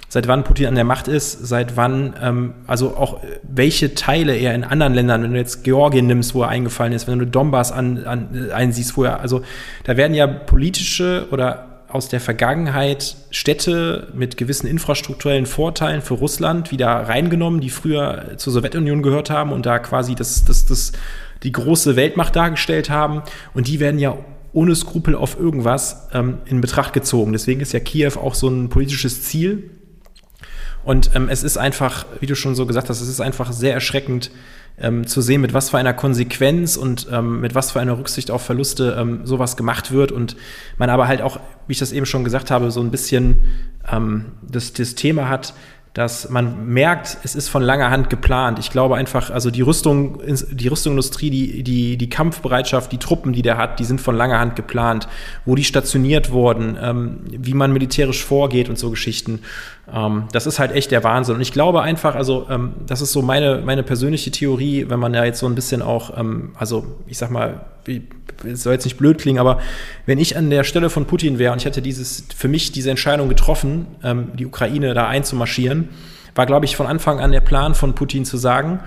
seit 0.08 0.26
wann 0.26 0.44
Putin 0.44 0.66
an 0.66 0.74
der 0.74 0.84
Macht 0.84 1.06
ist, 1.06 1.46
seit 1.46 1.76
wann, 1.76 2.14
ähm, 2.22 2.54
also 2.66 2.96
auch 2.96 3.20
welche 3.42 3.94
Teile 3.94 4.34
er 4.34 4.54
in 4.54 4.64
anderen 4.64 4.94
Ländern, 4.94 5.22
wenn 5.22 5.32
du 5.32 5.38
jetzt 5.38 5.64
Georgien 5.64 6.06
nimmst, 6.06 6.34
wo 6.34 6.42
er 6.42 6.48
eingefallen 6.48 6.92
ist, 6.92 7.06
wenn 7.06 7.18
du 7.18 7.26
Donbass 7.26 7.72
an, 7.72 8.04
an, 8.04 8.50
einsiehst, 8.52 8.96
wo 8.96 9.04
er, 9.04 9.20
also 9.20 9.42
da 9.84 9.96
werden 9.96 10.14
ja 10.14 10.26
politische 10.26 11.28
oder 11.30 11.66
aus 11.88 12.08
der 12.08 12.20
Vergangenheit 12.20 13.16
Städte 13.30 14.08
mit 14.14 14.36
gewissen 14.36 14.66
infrastrukturellen 14.66 15.46
Vorteilen 15.46 16.02
für 16.02 16.14
Russland 16.14 16.70
wieder 16.70 16.88
reingenommen, 16.88 17.60
die 17.60 17.70
früher 17.70 18.34
zur 18.36 18.52
Sowjetunion 18.52 19.02
gehört 19.02 19.30
haben 19.30 19.52
und 19.52 19.64
da 19.64 19.78
quasi 19.78 20.14
das, 20.14 20.44
das, 20.44 20.66
das, 20.66 20.92
die 21.42 21.52
große 21.52 21.96
Weltmacht 21.96 22.36
dargestellt 22.36 22.90
haben. 22.90 23.22
Und 23.54 23.68
die 23.68 23.80
werden 23.80 23.98
ja 23.98 24.18
ohne 24.52 24.74
Skrupel 24.74 25.14
auf 25.14 25.38
irgendwas 25.38 26.08
ähm, 26.12 26.38
in 26.44 26.60
Betracht 26.60 26.92
gezogen. 26.92 27.32
Deswegen 27.32 27.60
ist 27.60 27.72
ja 27.72 27.80
Kiew 27.80 28.12
auch 28.16 28.34
so 28.34 28.48
ein 28.48 28.68
politisches 28.68 29.22
Ziel, 29.22 29.70
und 30.88 31.10
ähm, 31.14 31.28
es 31.28 31.42
ist 31.42 31.58
einfach, 31.58 32.06
wie 32.18 32.24
du 32.24 32.34
schon 32.34 32.54
so 32.54 32.64
gesagt 32.64 32.88
hast, 32.88 33.02
es 33.02 33.10
ist 33.10 33.20
einfach 33.20 33.52
sehr 33.52 33.74
erschreckend 33.74 34.30
ähm, 34.80 35.06
zu 35.06 35.20
sehen, 35.20 35.42
mit 35.42 35.52
was 35.52 35.68
für 35.68 35.76
einer 35.76 35.92
Konsequenz 35.92 36.78
und 36.78 37.08
ähm, 37.12 37.42
mit 37.42 37.54
was 37.54 37.72
für 37.72 37.80
einer 37.80 37.98
Rücksicht 37.98 38.30
auf 38.30 38.40
Verluste 38.40 38.96
ähm, 38.98 39.26
sowas 39.26 39.58
gemacht 39.58 39.92
wird. 39.92 40.12
Und 40.12 40.34
man 40.78 40.88
aber 40.88 41.06
halt 41.06 41.20
auch, 41.20 41.40
wie 41.66 41.72
ich 41.72 41.78
das 41.78 41.92
eben 41.92 42.06
schon 42.06 42.24
gesagt 42.24 42.50
habe, 42.50 42.70
so 42.70 42.80
ein 42.80 42.90
bisschen 42.90 43.40
ähm, 43.92 44.32
das, 44.40 44.72
das 44.72 44.94
Thema 44.94 45.28
hat, 45.28 45.52
dass 45.92 46.30
man 46.30 46.68
merkt, 46.68 47.18
es 47.24 47.34
ist 47.34 47.48
von 47.48 47.60
langer 47.60 47.90
Hand 47.90 48.08
geplant. 48.08 48.58
Ich 48.58 48.70
glaube 48.70 48.94
einfach, 48.94 49.30
also 49.30 49.50
die 49.50 49.62
Rüstung, 49.62 50.22
die 50.24 50.68
Rüstungsindustrie, 50.68 51.28
die, 51.28 51.62
die, 51.64 51.96
die 51.96 52.08
Kampfbereitschaft, 52.08 52.92
die 52.92 52.98
Truppen, 52.98 53.32
die 53.32 53.42
der 53.42 53.56
hat, 53.56 53.80
die 53.80 53.84
sind 53.84 54.00
von 54.00 54.16
langer 54.16 54.38
Hand 54.38 54.54
geplant, 54.54 55.08
wo 55.44 55.54
die 55.54 55.64
stationiert 55.64 56.30
wurden, 56.30 56.78
ähm, 56.80 57.18
wie 57.26 57.52
man 57.52 57.72
militärisch 57.72 58.24
vorgeht 58.24 58.68
und 58.68 58.78
so 58.78 58.90
Geschichten. 58.90 59.40
Ähm, 59.92 60.24
das 60.32 60.46
ist 60.46 60.58
halt 60.58 60.72
echt 60.72 60.90
der 60.90 61.04
Wahnsinn. 61.04 61.36
Und 61.36 61.40
ich 61.40 61.52
glaube 61.52 61.82
einfach, 61.82 62.14
also 62.14 62.46
ähm, 62.50 62.74
das 62.86 63.00
ist 63.00 63.12
so 63.12 63.22
meine, 63.22 63.62
meine 63.64 63.82
persönliche 63.82 64.30
Theorie, 64.30 64.86
wenn 64.88 64.98
man 65.00 65.14
ja 65.14 65.24
jetzt 65.24 65.40
so 65.40 65.46
ein 65.46 65.54
bisschen 65.54 65.82
auch, 65.82 66.16
ähm, 66.18 66.52
also 66.58 66.86
ich 67.06 67.18
sag 67.18 67.30
mal, 67.30 67.66
es 68.44 68.62
soll 68.62 68.74
jetzt 68.74 68.84
nicht 68.84 68.98
blöd 68.98 69.18
klingen, 69.18 69.38
aber 69.38 69.60
wenn 70.06 70.18
ich 70.18 70.36
an 70.36 70.50
der 70.50 70.62
Stelle 70.62 70.90
von 70.90 71.06
Putin 71.06 71.38
wäre 71.38 71.52
und 71.52 71.58
ich 71.58 71.64
hätte 71.64 71.80
dieses, 71.80 72.24
für 72.36 72.48
mich 72.48 72.70
diese 72.70 72.90
Entscheidung 72.90 73.30
getroffen, 73.30 73.86
die 74.34 74.44
Ukraine 74.44 74.92
da 74.92 75.08
einzumarschieren, 75.08 75.88
war, 76.34 76.44
glaube 76.44 76.66
ich, 76.66 76.76
von 76.76 76.86
Anfang 76.86 77.18
an 77.18 77.32
der 77.32 77.40
Plan 77.40 77.74
von 77.74 77.94
Putin 77.94 78.26
zu 78.26 78.36
sagen, 78.36 78.80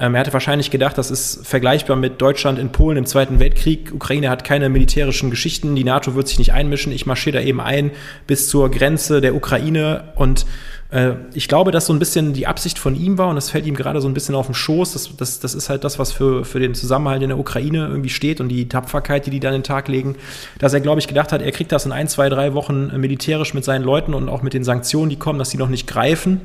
ähm, 0.00 0.14
er 0.14 0.20
hatte 0.20 0.32
wahrscheinlich 0.32 0.70
gedacht, 0.70 0.96
das 0.96 1.10
ist 1.10 1.46
vergleichbar 1.46 1.96
mit 1.96 2.20
Deutschland 2.20 2.58
in 2.58 2.70
Polen 2.70 2.96
im 2.96 3.06
Zweiten 3.06 3.40
Weltkrieg. 3.40 3.92
Ukraine 3.92 4.30
hat 4.30 4.44
keine 4.44 4.68
militärischen 4.68 5.30
Geschichten, 5.30 5.74
die 5.74 5.84
NATO 5.84 6.14
wird 6.14 6.28
sich 6.28 6.38
nicht 6.38 6.52
einmischen. 6.52 6.92
Ich 6.92 7.06
marschiere 7.06 7.38
da 7.38 7.44
eben 7.44 7.60
ein 7.60 7.90
bis 8.26 8.48
zur 8.48 8.70
Grenze 8.70 9.20
der 9.20 9.34
Ukraine 9.34 10.12
und 10.14 10.46
äh, 10.90 11.14
ich 11.34 11.48
glaube, 11.48 11.72
dass 11.72 11.86
so 11.86 11.92
ein 11.92 11.98
bisschen 11.98 12.32
die 12.32 12.46
Absicht 12.46 12.78
von 12.78 12.94
ihm 12.94 13.18
war 13.18 13.28
und 13.28 13.34
das 13.34 13.50
fällt 13.50 13.66
ihm 13.66 13.74
gerade 13.74 14.00
so 14.00 14.08
ein 14.08 14.14
bisschen 14.14 14.36
auf 14.36 14.46
den 14.46 14.54
Schoß. 14.54 14.92
Das, 14.92 15.16
das, 15.16 15.40
das 15.40 15.54
ist 15.54 15.68
halt 15.68 15.82
das, 15.82 15.98
was 15.98 16.12
für, 16.12 16.44
für 16.44 16.60
den 16.60 16.74
Zusammenhalt 16.74 17.22
in 17.22 17.30
der 17.30 17.38
Ukraine 17.38 17.88
irgendwie 17.88 18.10
steht 18.10 18.40
und 18.40 18.48
die 18.48 18.68
Tapferkeit, 18.68 19.26
die 19.26 19.30
die 19.30 19.40
da 19.40 19.48
an 19.48 19.54
den 19.54 19.64
Tag 19.64 19.88
legen, 19.88 20.14
dass 20.58 20.72
er, 20.74 20.80
glaube 20.80 21.00
ich, 21.00 21.08
gedacht 21.08 21.32
hat, 21.32 21.42
er 21.42 21.52
kriegt 21.52 21.72
das 21.72 21.86
in 21.86 21.92
ein, 21.92 22.08
zwei, 22.08 22.28
drei 22.28 22.54
Wochen 22.54 22.92
militärisch 22.98 23.52
mit 23.52 23.64
seinen 23.64 23.82
Leuten 23.84 24.14
und 24.14 24.28
auch 24.28 24.42
mit 24.42 24.54
den 24.54 24.62
Sanktionen, 24.62 25.10
die 25.10 25.16
kommen, 25.16 25.38
dass 25.38 25.50
die 25.50 25.58
noch 25.58 25.68
nicht 25.68 25.86
greifen 25.86 26.40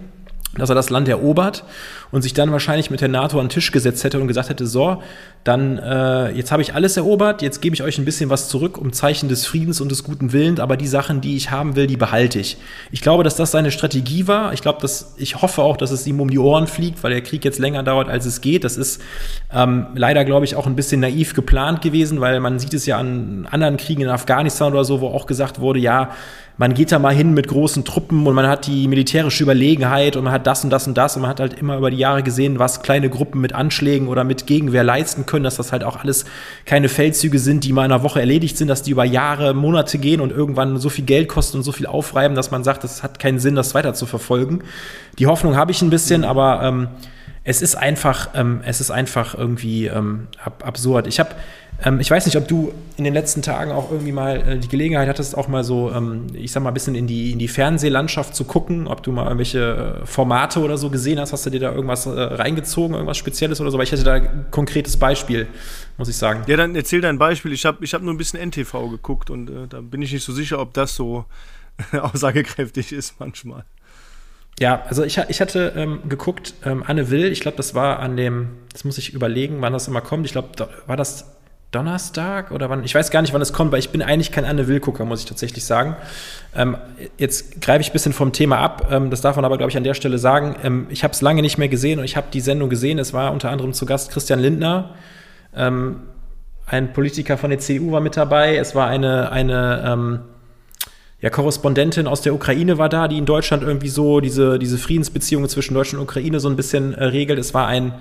dass 0.55 0.69
er 0.69 0.75
das 0.75 0.89
Land 0.89 1.07
erobert 1.07 1.63
und 2.13 2.22
sich 2.22 2.36
dann 2.36 2.51
wahrscheinlich 2.51 2.91
mit 2.91 3.01
der 3.01 3.08
NATO 3.08 3.39
an 3.39 3.48
den 3.48 3.50
Tisch 3.50 3.72
gesetzt 3.72 4.03
hätte 4.03 4.20
und 4.20 4.27
gesagt 4.27 4.50
hätte, 4.50 4.67
so, 4.67 5.01
dann 5.43 5.79
äh, 5.79 6.29
jetzt 6.29 6.51
habe 6.51 6.62
ich 6.62 6.75
alles 6.75 6.96
erobert, 6.96 7.41
jetzt 7.41 7.60
gebe 7.60 7.74
ich 7.74 7.82
euch 7.82 7.98
ein 7.98 8.05
bisschen 8.05 8.29
was 8.29 8.50
zurück 8.50 8.77
um 8.77 8.93
Zeichen 8.93 9.29
des 9.29 9.48
Friedens 9.48 9.82
und 9.82 9.89
des 9.89 10.03
guten 10.03 10.32
Willens, 10.32 10.60
aber 10.60 10.77
die 10.77 10.86
Sachen, 10.86 11.22
die 11.22 11.36
ich 11.36 11.50
haben 11.50 11.75
will, 11.75 11.88
die 11.88 11.98
behalte 11.98 12.38
ich. 12.38 12.58
Ich 12.91 13.01
glaube, 13.01 13.24
dass 13.24 13.36
das 13.36 13.50
seine 13.50 13.72
Strategie 13.72 14.27
war. 14.27 14.53
Ich 14.53 14.62
glaube, 14.62 14.79
dass 14.79 15.15
ich 15.17 15.41
hoffe 15.41 15.63
auch, 15.63 15.75
dass 15.75 15.89
es 15.89 16.05
ihm 16.05 16.22
um 16.22 16.29
die 16.29 16.38
Ohren 16.38 16.67
fliegt, 16.67 17.03
weil 17.03 17.10
der 17.10 17.22
Krieg 17.22 17.43
jetzt 17.43 17.58
länger 17.58 17.82
dauert, 17.82 18.10
als 18.10 18.27
es 18.27 18.41
geht. 18.41 18.63
Das 18.63 18.77
ist 18.77 19.01
ähm, 19.51 19.88
leider, 19.96 20.24
glaube 20.24 20.46
ich, 20.46 20.55
auch 20.55 20.67
ein 20.67 20.75
bisschen 20.75 21.01
naiv 21.01 21.34
geplant 21.34 21.82
gewesen, 21.82 22.22
weil 22.22 22.39
man 22.39 22.60
sieht 22.60 22.75
es 22.75 22.86
ja 22.86 23.00
an 23.00 23.48
anderen 23.50 23.77
Kriegen 23.77 24.03
in 24.03 24.10
Afghanistan 24.10 24.72
oder 24.72 24.86
so, 24.86 25.01
wo 25.01 25.08
auch 25.08 25.25
gesagt 25.25 25.60
wurde, 25.60 25.79
ja, 25.79 26.12
man 26.58 26.74
geht 26.74 26.91
da 26.91 27.00
mal 27.00 27.13
hin 27.13 27.34
mit 27.34 27.48
großen 27.48 27.84
Truppen 27.84 28.27
und 28.27 28.36
man 28.36 28.48
hat 28.48 28.67
die 28.67 28.88
militärische 28.88 29.43
Überlegenheit 29.43 30.15
und 30.15 30.25
man 30.25 30.34
hat 30.34 30.46
das 30.46 30.63
und 30.63 30.70
das 30.70 30.88
und 30.88 30.96
das 30.98 31.15
und 31.15 31.24
man 31.24 31.32
hat 31.32 31.39
halt 31.39 31.53
immer 31.53 31.77
über 31.77 31.89
die 31.89 31.98
Jahre 32.03 32.22
gesehen, 32.24 32.60
was 32.60 32.81
kleine 32.81 33.10
Gruppen 33.10 33.41
mit 33.41 33.53
Anschlägen 33.53 34.07
oder 34.07 34.24
mit 34.24 34.45
Gegenwehr 34.45 34.83
leisten 34.83 35.25
können, 35.25 35.43
dass 35.43 35.55
das 35.55 35.72
halt 35.72 35.83
auch 35.83 35.98
alles 35.98 36.25
keine 36.65 36.89
Feldzüge 36.89 37.39
sind, 37.39 37.63
die 37.63 37.74
mal 37.74 37.86
in 37.86 37.91
einer 37.91 38.03
Woche 38.03 38.19
erledigt 38.19 38.57
sind, 38.57 38.67
dass 38.67 38.83
die 38.83 38.91
über 38.91 39.05
Jahre, 39.05 39.53
Monate 39.53 39.98
gehen 39.98 40.22
und 40.22 40.31
irgendwann 40.31 40.77
so 40.77 40.89
viel 40.89 41.05
Geld 41.05 41.29
kosten 41.29 41.57
und 41.57 41.63
so 41.63 41.72
viel 41.72 41.88
aufreiben, 41.88 42.36
dass 42.36 42.51
man 42.51 42.63
sagt, 42.63 42.83
es 42.83 43.03
hat 43.03 43.19
keinen 43.19 43.39
Sinn, 43.39 43.55
das 43.55 43.74
weiter 43.74 43.93
zu 43.93 44.05
verfolgen. 44.05 44.63
Die 45.17 45.27
Hoffnung 45.27 45.55
habe 45.55 45.72
ich 45.72 45.81
ein 45.81 45.89
bisschen, 45.89 46.25
aber 46.25 46.62
ähm, 46.63 46.88
es 47.43 47.62
ist 47.62 47.75
einfach, 47.75 48.29
ähm, 48.36 48.62
es 48.65 48.81
ist 48.81 48.91
einfach 48.91 49.36
irgendwie 49.38 49.88
ähm, 49.88 50.27
ab 50.43 50.63
absurd. 50.65 51.07
Ich 51.07 51.19
habe 51.19 51.31
ähm, 51.84 52.00
ich 52.00 52.10
weiß 52.10 52.25
nicht, 52.25 52.38
ob 52.38 52.48
du 52.48 52.74
in 52.98 53.03
den 53.03 53.13
letzten 53.13 53.42
Tagen 53.42 53.72
auch 53.72 53.92
irgendwie 53.92 54.12
mal 54.12 54.48
äh, 54.48 54.58
die 54.58 54.68
Gelegenheit 54.68 55.08
hattest, 55.08 55.38
auch 55.38 55.48
mal 55.48 55.63
so, 55.63 55.92
ähm, 55.92 56.27
ich 56.34 56.51
sag 56.51 56.62
mal, 56.63 56.70
ein 56.70 56.74
bisschen 56.74 56.96
in 56.96 57.08
die, 57.08 57.32
in 57.32 57.39
die 57.39 57.48
Fernsehlandschaft 57.48 58.36
zu 58.36 58.46
gucken, 58.46 58.88
ob 58.88 59.03
du 59.03 59.12
mal 59.12 59.24
irgendwelche 59.24 60.01
äh, 60.03 60.06
Formate 60.06 60.60
oder 60.60 60.77
so 60.77 60.89
gesehen 60.89 61.20
hast. 61.20 61.34
Hast 61.34 61.46
du 61.46 61.50
dir 61.50 61.60
da 61.60 61.72
irgendwas 61.72 62.06
äh, 62.06 62.12
reingezogen, 62.12 62.94
irgendwas 62.94 63.18
Spezielles 63.18 63.60
oder 63.60 63.72
so? 63.72 63.77
Weil 63.77 63.86
ich 63.86 63.92
hätte 63.92 64.03
da 64.03 64.13
ein 64.13 64.46
konkretes 64.51 64.98
Beispiel, 64.98 65.48
muss 65.98 66.10
ich 66.10 66.18
sagen. 66.18 66.44
Ja, 66.48 66.58
dann 66.58 66.75
erzähl 66.75 67.01
dein 67.01 67.18
Beispiel. 67.18 67.51
Ich 67.51 67.65
habe 67.65 67.84
ich 67.84 67.94
hab 67.94 68.01
nur 68.01 68.13
ein 68.13 68.18
bisschen 68.18 68.39
NTV 68.39 68.89
geguckt 68.89 69.30
und 69.30 69.50
äh, 69.50 69.68
da 69.68 69.82
bin 69.82 70.01
ich 70.01 70.13
nicht 70.13 70.24
so 70.24 70.34
sicher, 70.34 70.60
ob 70.60 70.74
das 70.74 70.96
so 70.96 71.25
aussagekräftig 71.92 72.94
ist 72.94 73.20
manchmal. 73.20 73.65
Ja, 74.60 74.84
also 74.88 75.03
ich, 75.03 75.18
ich 75.18 75.42
hatte 75.42 75.74
ähm, 75.75 76.01
geguckt, 76.08 76.53
ähm, 76.63 76.84
Anne 76.86 77.10
Will, 77.10 77.25
ich 77.25 77.39
glaube, 77.39 77.58
das 77.58 77.74
war 77.74 78.00
an 78.00 78.15
dem, 78.15 78.50
das 78.72 78.84
muss 78.84 79.00
ich 79.00 79.13
überlegen, 79.13 79.62
wann 79.62 79.74
das 79.74 79.88
immer 79.88 80.01
kommt. 80.01 80.27
Ich 80.27 80.32
glaube, 80.32 80.50
da 80.56 80.70
war 80.86 80.96
das 80.96 81.33
Donnerstag 81.74 82.51
oder 82.51 82.70
wann, 82.70 82.84
ich 82.84 82.96
weiß 82.96 83.12
gar 83.12 83.22
nicht, 83.22 83.34
wann 83.34 83.42
es 83.42 83.51
kommt, 83.51 83.72
weil 83.72 83.80
ich 83.80 83.89
bin 83.89 84.01
eigentlich 84.01 84.32
kein 84.32 84.46
Anne 84.46 84.68
Will-Gucker, 84.68 85.06
muss 85.06 85.20
ich 85.20 85.25
tatsächlich 85.25 85.65
sagen. 85.65 85.96
Ähm, 86.56 86.77
jetzt 87.18 87.62
greife 87.62 87.82
ich 87.82 87.89
ein 87.89 87.94
bisschen 87.94 88.13
vom 88.13 88.32
Thema 88.32 88.60
ab, 88.60 88.88
ähm, 88.92 89.10
das 89.10 89.22
darf 89.22 89.36
man 89.36 89.44
aber, 89.44 89.58
glaube 89.58 89.72
ich, 89.72 89.77
an 89.77 89.84
der 89.84 89.94
Stelle 89.94 90.18
sagen. 90.18 90.56
Ähm, 90.63 90.88
ich 90.89 91.03
habe 91.03 91.13
es 91.13 91.22
lange 91.22 91.42
nicht 91.42 91.58
mehr 91.58 91.68
gesehen 91.68 92.00
und 92.00 92.06
ich 92.06 92.15
habe 92.15 92.27
die 92.32 92.42
Sendung 92.42 92.70
gesehen. 92.70 93.00
Es 93.00 93.13
war 93.13 93.32
unter 93.32 93.50
anderem 93.50 93.74
zu 93.74 93.86
Gast 93.86 94.12
Christian 94.12 94.39
Lindner, 94.39 94.92
ähm, 95.56 96.01
ein 96.65 96.94
Politiker 96.94 97.38
von 97.38 97.50
der 97.50 97.60
CDU 97.60 97.92
war 97.92 98.01
mit 98.01 98.15
dabei. 98.15 98.56
Es 98.56 98.74
war 98.74 98.88
eine, 98.88 99.32
eine 99.32 99.84
ähm, 99.86 100.20
ja, 101.22 101.30
Korrespondentin 101.30 102.08
aus 102.08 102.22
der 102.22 102.34
Ukraine 102.34 102.77
war 102.77 102.89
da, 102.89 103.08
die 103.08 103.18
in 103.18 103.25
Deutschland 103.25 103.63
irgendwie 103.63 103.89
so 103.89 104.20
diese, 104.20 104.60
diese 104.60 104.77
Friedensbeziehungen 104.77 105.48
zwischen 105.50 105.74
Deutschland 105.74 106.01
und 106.01 106.10
Ukraine 106.10 106.39
so 106.39 106.50
ein 106.50 106.56
bisschen 106.56 106.94
äh, 106.94 107.06
regelt. 107.06 107.39
Es 107.39 107.53
war 107.53 107.68
ein 107.68 107.94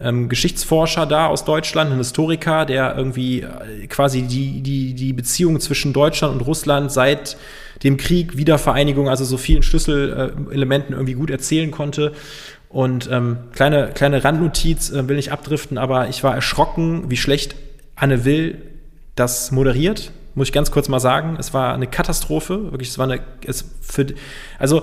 ähm, 0.00 0.28
Geschichtsforscher 0.28 1.06
da 1.06 1.26
aus 1.26 1.44
Deutschland, 1.44 1.92
ein 1.92 1.98
Historiker, 1.98 2.64
der 2.64 2.96
irgendwie 2.96 3.40
äh, 3.40 3.86
quasi 3.86 4.22
die, 4.22 4.62
die, 4.62 4.94
die 4.94 5.12
Beziehung 5.12 5.60
zwischen 5.60 5.92
Deutschland 5.92 6.34
und 6.34 6.40
Russland 6.40 6.90
seit 6.90 7.36
dem 7.84 7.96
Krieg, 7.96 8.36
Wiedervereinigung, 8.36 9.08
also 9.08 9.24
so 9.24 9.36
vielen 9.36 9.62
Schlüsselelementen 9.62 10.94
irgendwie 10.94 11.14
gut 11.14 11.30
erzählen 11.30 11.70
konnte. 11.70 12.12
Und 12.68 13.08
ähm, 13.10 13.38
kleine, 13.52 13.90
kleine 13.92 14.24
Randnotiz, 14.24 14.90
äh, 14.90 15.08
will 15.08 15.16
nicht 15.16 15.32
abdriften, 15.32 15.76
aber 15.76 16.08
ich 16.08 16.22
war 16.24 16.34
erschrocken, 16.34 17.10
wie 17.10 17.16
schlecht 17.16 17.56
Anne 17.96 18.24
Will 18.24 18.58
das 19.16 19.50
moderiert. 19.50 20.12
Muss 20.34 20.48
ich 20.48 20.52
ganz 20.52 20.70
kurz 20.70 20.88
mal 20.88 21.00
sagen. 21.00 21.36
Es 21.38 21.52
war 21.52 21.74
eine 21.74 21.88
Katastrophe. 21.88 22.70
Wirklich, 22.70 22.90
es 22.90 22.98
war 22.98 23.10
eine. 23.10 23.20
Es 23.44 23.64
für, 23.82 24.06
also, 24.58 24.82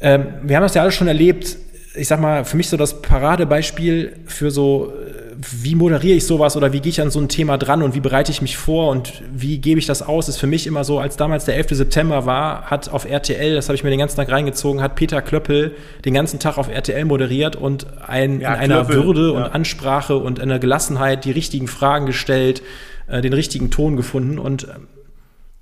ähm, 0.00 0.26
wir 0.42 0.56
haben 0.56 0.62
das 0.62 0.74
ja 0.74 0.82
alle 0.82 0.92
schon 0.92 1.08
erlebt 1.08 1.56
ich 1.94 2.08
sag 2.08 2.20
mal, 2.20 2.44
für 2.44 2.56
mich 2.56 2.68
so 2.68 2.76
das 2.76 3.02
Paradebeispiel 3.02 4.14
für 4.26 4.50
so, 4.50 4.92
äh, 4.92 5.22
wie 5.62 5.74
moderiere 5.74 6.16
ich 6.16 6.26
sowas 6.26 6.56
oder 6.56 6.72
wie 6.72 6.80
gehe 6.80 6.90
ich 6.90 7.00
an 7.00 7.10
so 7.10 7.20
ein 7.20 7.28
Thema 7.28 7.58
dran 7.58 7.82
und 7.82 7.94
wie 7.94 8.00
bereite 8.00 8.30
ich 8.30 8.40
mich 8.40 8.56
vor 8.56 8.90
und 8.90 9.22
wie 9.32 9.58
gebe 9.58 9.78
ich 9.78 9.86
das 9.86 10.02
aus, 10.02 10.28
ist 10.28 10.38
für 10.38 10.46
mich 10.46 10.66
immer 10.66 10.84
so, 10.84 10.98
als 10.98 11.16
damals 11.16 11.44
der 11.44 11.56
11. 11.56 11.70
September 11.70 12.24
war, 12.24 12.70
hat 12.70 12.88
auf 12.88 13.04
RTL, 13.04 13.54
das 13.54 13.68
habe 13.68 13.76
ich 13.76 13.84
mir 13.84 13.90
den 13.90 13.98
ganzen 13.98 14.16
Tag 14.16 14.30
reingezogen, 14.30 14.80
hat 14.80 14.94
Peter 14.94 15.20
Klöppel 15.20 15.74
den 16.04 16.14
ganzen 16.14 16.38
Tag 16.38 16.58
auf 16.58 16.68
RTL 16.68 17.04
moderiert 17.04 17.56
und 17.56 17.86
ein, 18.06 18.40
ja, 18.40 18.54
in 18.54 18.60
einer 18.60 18.84
Klöppel, 18.84 19.04
Würde 19.04 19.32
ja. 19.32 19.44
und 19.44 19.54
Ansprache 19.54 20.16
und 20.16 20.40
einer 20.40 20.58
Gelassenheit 20.58 21.24
die 21.24 21.32
richtigen 21.32 21.68
Fragen 21.68 22.06
gestellt, 22.06 22.62
äh, 23.08 23.20
den 23.20 23.32
richtigen 23.32 23.70
Ton 23.70 23.96
gefunden 23.96 24.38
und 24.38 24.64
ähm, 24.64 24.86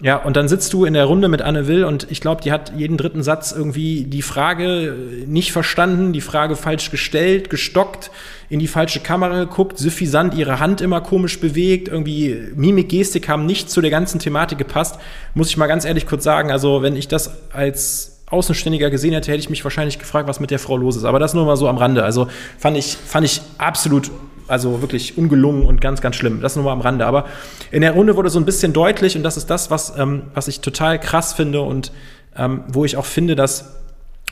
ja, 0.03 0.17
und 0.17 0.37
dann 0.37 0.49
sitzt 0.49 0.73
du 0.73 0.87
in 0.87 0.95
der 0.95 1.05
Runde 1.05 1.29
mit 1.29 1.43
Anne 1.43 1.67
Will 1.67 1.85
und 1.85 2.11
ich 2.11 2.23
glaube, 2.23 2.41
die 2.43 2.53
hat 2.53 2.73
jeden 2.75 2.97
dritten 2.97 3.23
Satz 3.23 3.53
irgendwie 3.53 4.05
die 4.05 4.23
Frage 4.23 4.97
nicht 5.27 5.53
verstanden, 5.53 6.15
die 6.15 6.23
Frage 6.23 6.57
falsch 6.57 6.91
gestellt, 6.91 7.51
gestockt, 7.51 8.11
in 8.49 8.61
die 8.61 8.67
falsche 8.67 9.01
Kamera 9.01 9.39
geguckt, 9.41 9.77
suffisant 9.77 10.35
ihre 10.35 10.59
Hand 10.59 10.81
immer 10.81 11.03
komisch 11.03 11.39
bewegt, 11.39 11.89
irgendwie 11.89 12.35
Mimik, 12.55 12.89
Gestik 12.89 13.29
haben 13.29 13.45
nicht 13.45 13.71
zu 13.71 13.83
der 13.83 13.91
ganzen 13.91 14.19
Thematik 14.19 14.57
gepasst. 14.57 14.99
Muss 15.35 15.51
ich 15.51 15.59
mal 15.59 15.67
ganz 15.67 15.85
ehrlich 15.85 16.07
kurz 16.07 16.25
sagen, 16.25 16.51
also 16.51 16.81
wenn 16.81 16.97
ich 16.97 17.07
das 17.07 17.53
als 17.53 18.23
Außenständiger 18.31 18.91
gesehen 18.91 19.13
hätte, 19.13 19.31
hätte 19.31 19.41
ich 19.41 19.51
mich 19.51 19.65
wahrscheinlich 19.65 19.99
gefragt, 19.99 20.29
was 20.29 20.41
mit 20.41 20.51
der 20.51 20.59
Frau 20.59 20.77
los 20.79 20.97
ist. 20.97 21.05
Aber 21.05 21.19
das 21.19 21.35
nur 21.35 21.45
mal 21.45 21.57
so 21.57 21.69
am 21.69 21.77
Rande. 21.77 22.05
Also 22.05 22.29
fand 22.59 22.77
ich, 22.77 22.97
fand 22.97 23.27
ich 23.27 23.43
absolut 23.59 24.11
also 24.51 24.83
wirklich 24.83 25.17
ungelungen 25.17 25.65
und 25.65 25.81
ganz, 25.81 26.01
ganz 26.01 26.17
schlimm. 26.17 26.41
Das 26.41 26.57
nur 26.57 26.65
mal 26.65 26.73
am 26.73 26.81
Rande. 26.81 27.07
Aber 27.07 27.27
in 27.71 27.83
der 27.83 27.93
Runde 27.93 28.17
wurde 28.17 28.31
so 28.31 28.39
ein 28.39 28.45
bisschen 28.45 28.73
deutlich, 28.73 29.17
und 29.17 29.23
das 29.23 29.37
ist 29.37 29.49
das, 29.49 29.71
was, 29.71 29.97
ähm, 29.97 30.23
was 30.35 30.49
ich 30.49 30.61
total 30.61 30.99
krass 30.99 31.33
finde 31.33 31.63
und 31.63 31.93
ähm, 32.37 32.65
wo 32.69 32.85
ich 32.85 32.97
auch 32.97 33.07
finde, 33.07 33.37
dass 33.37 33.77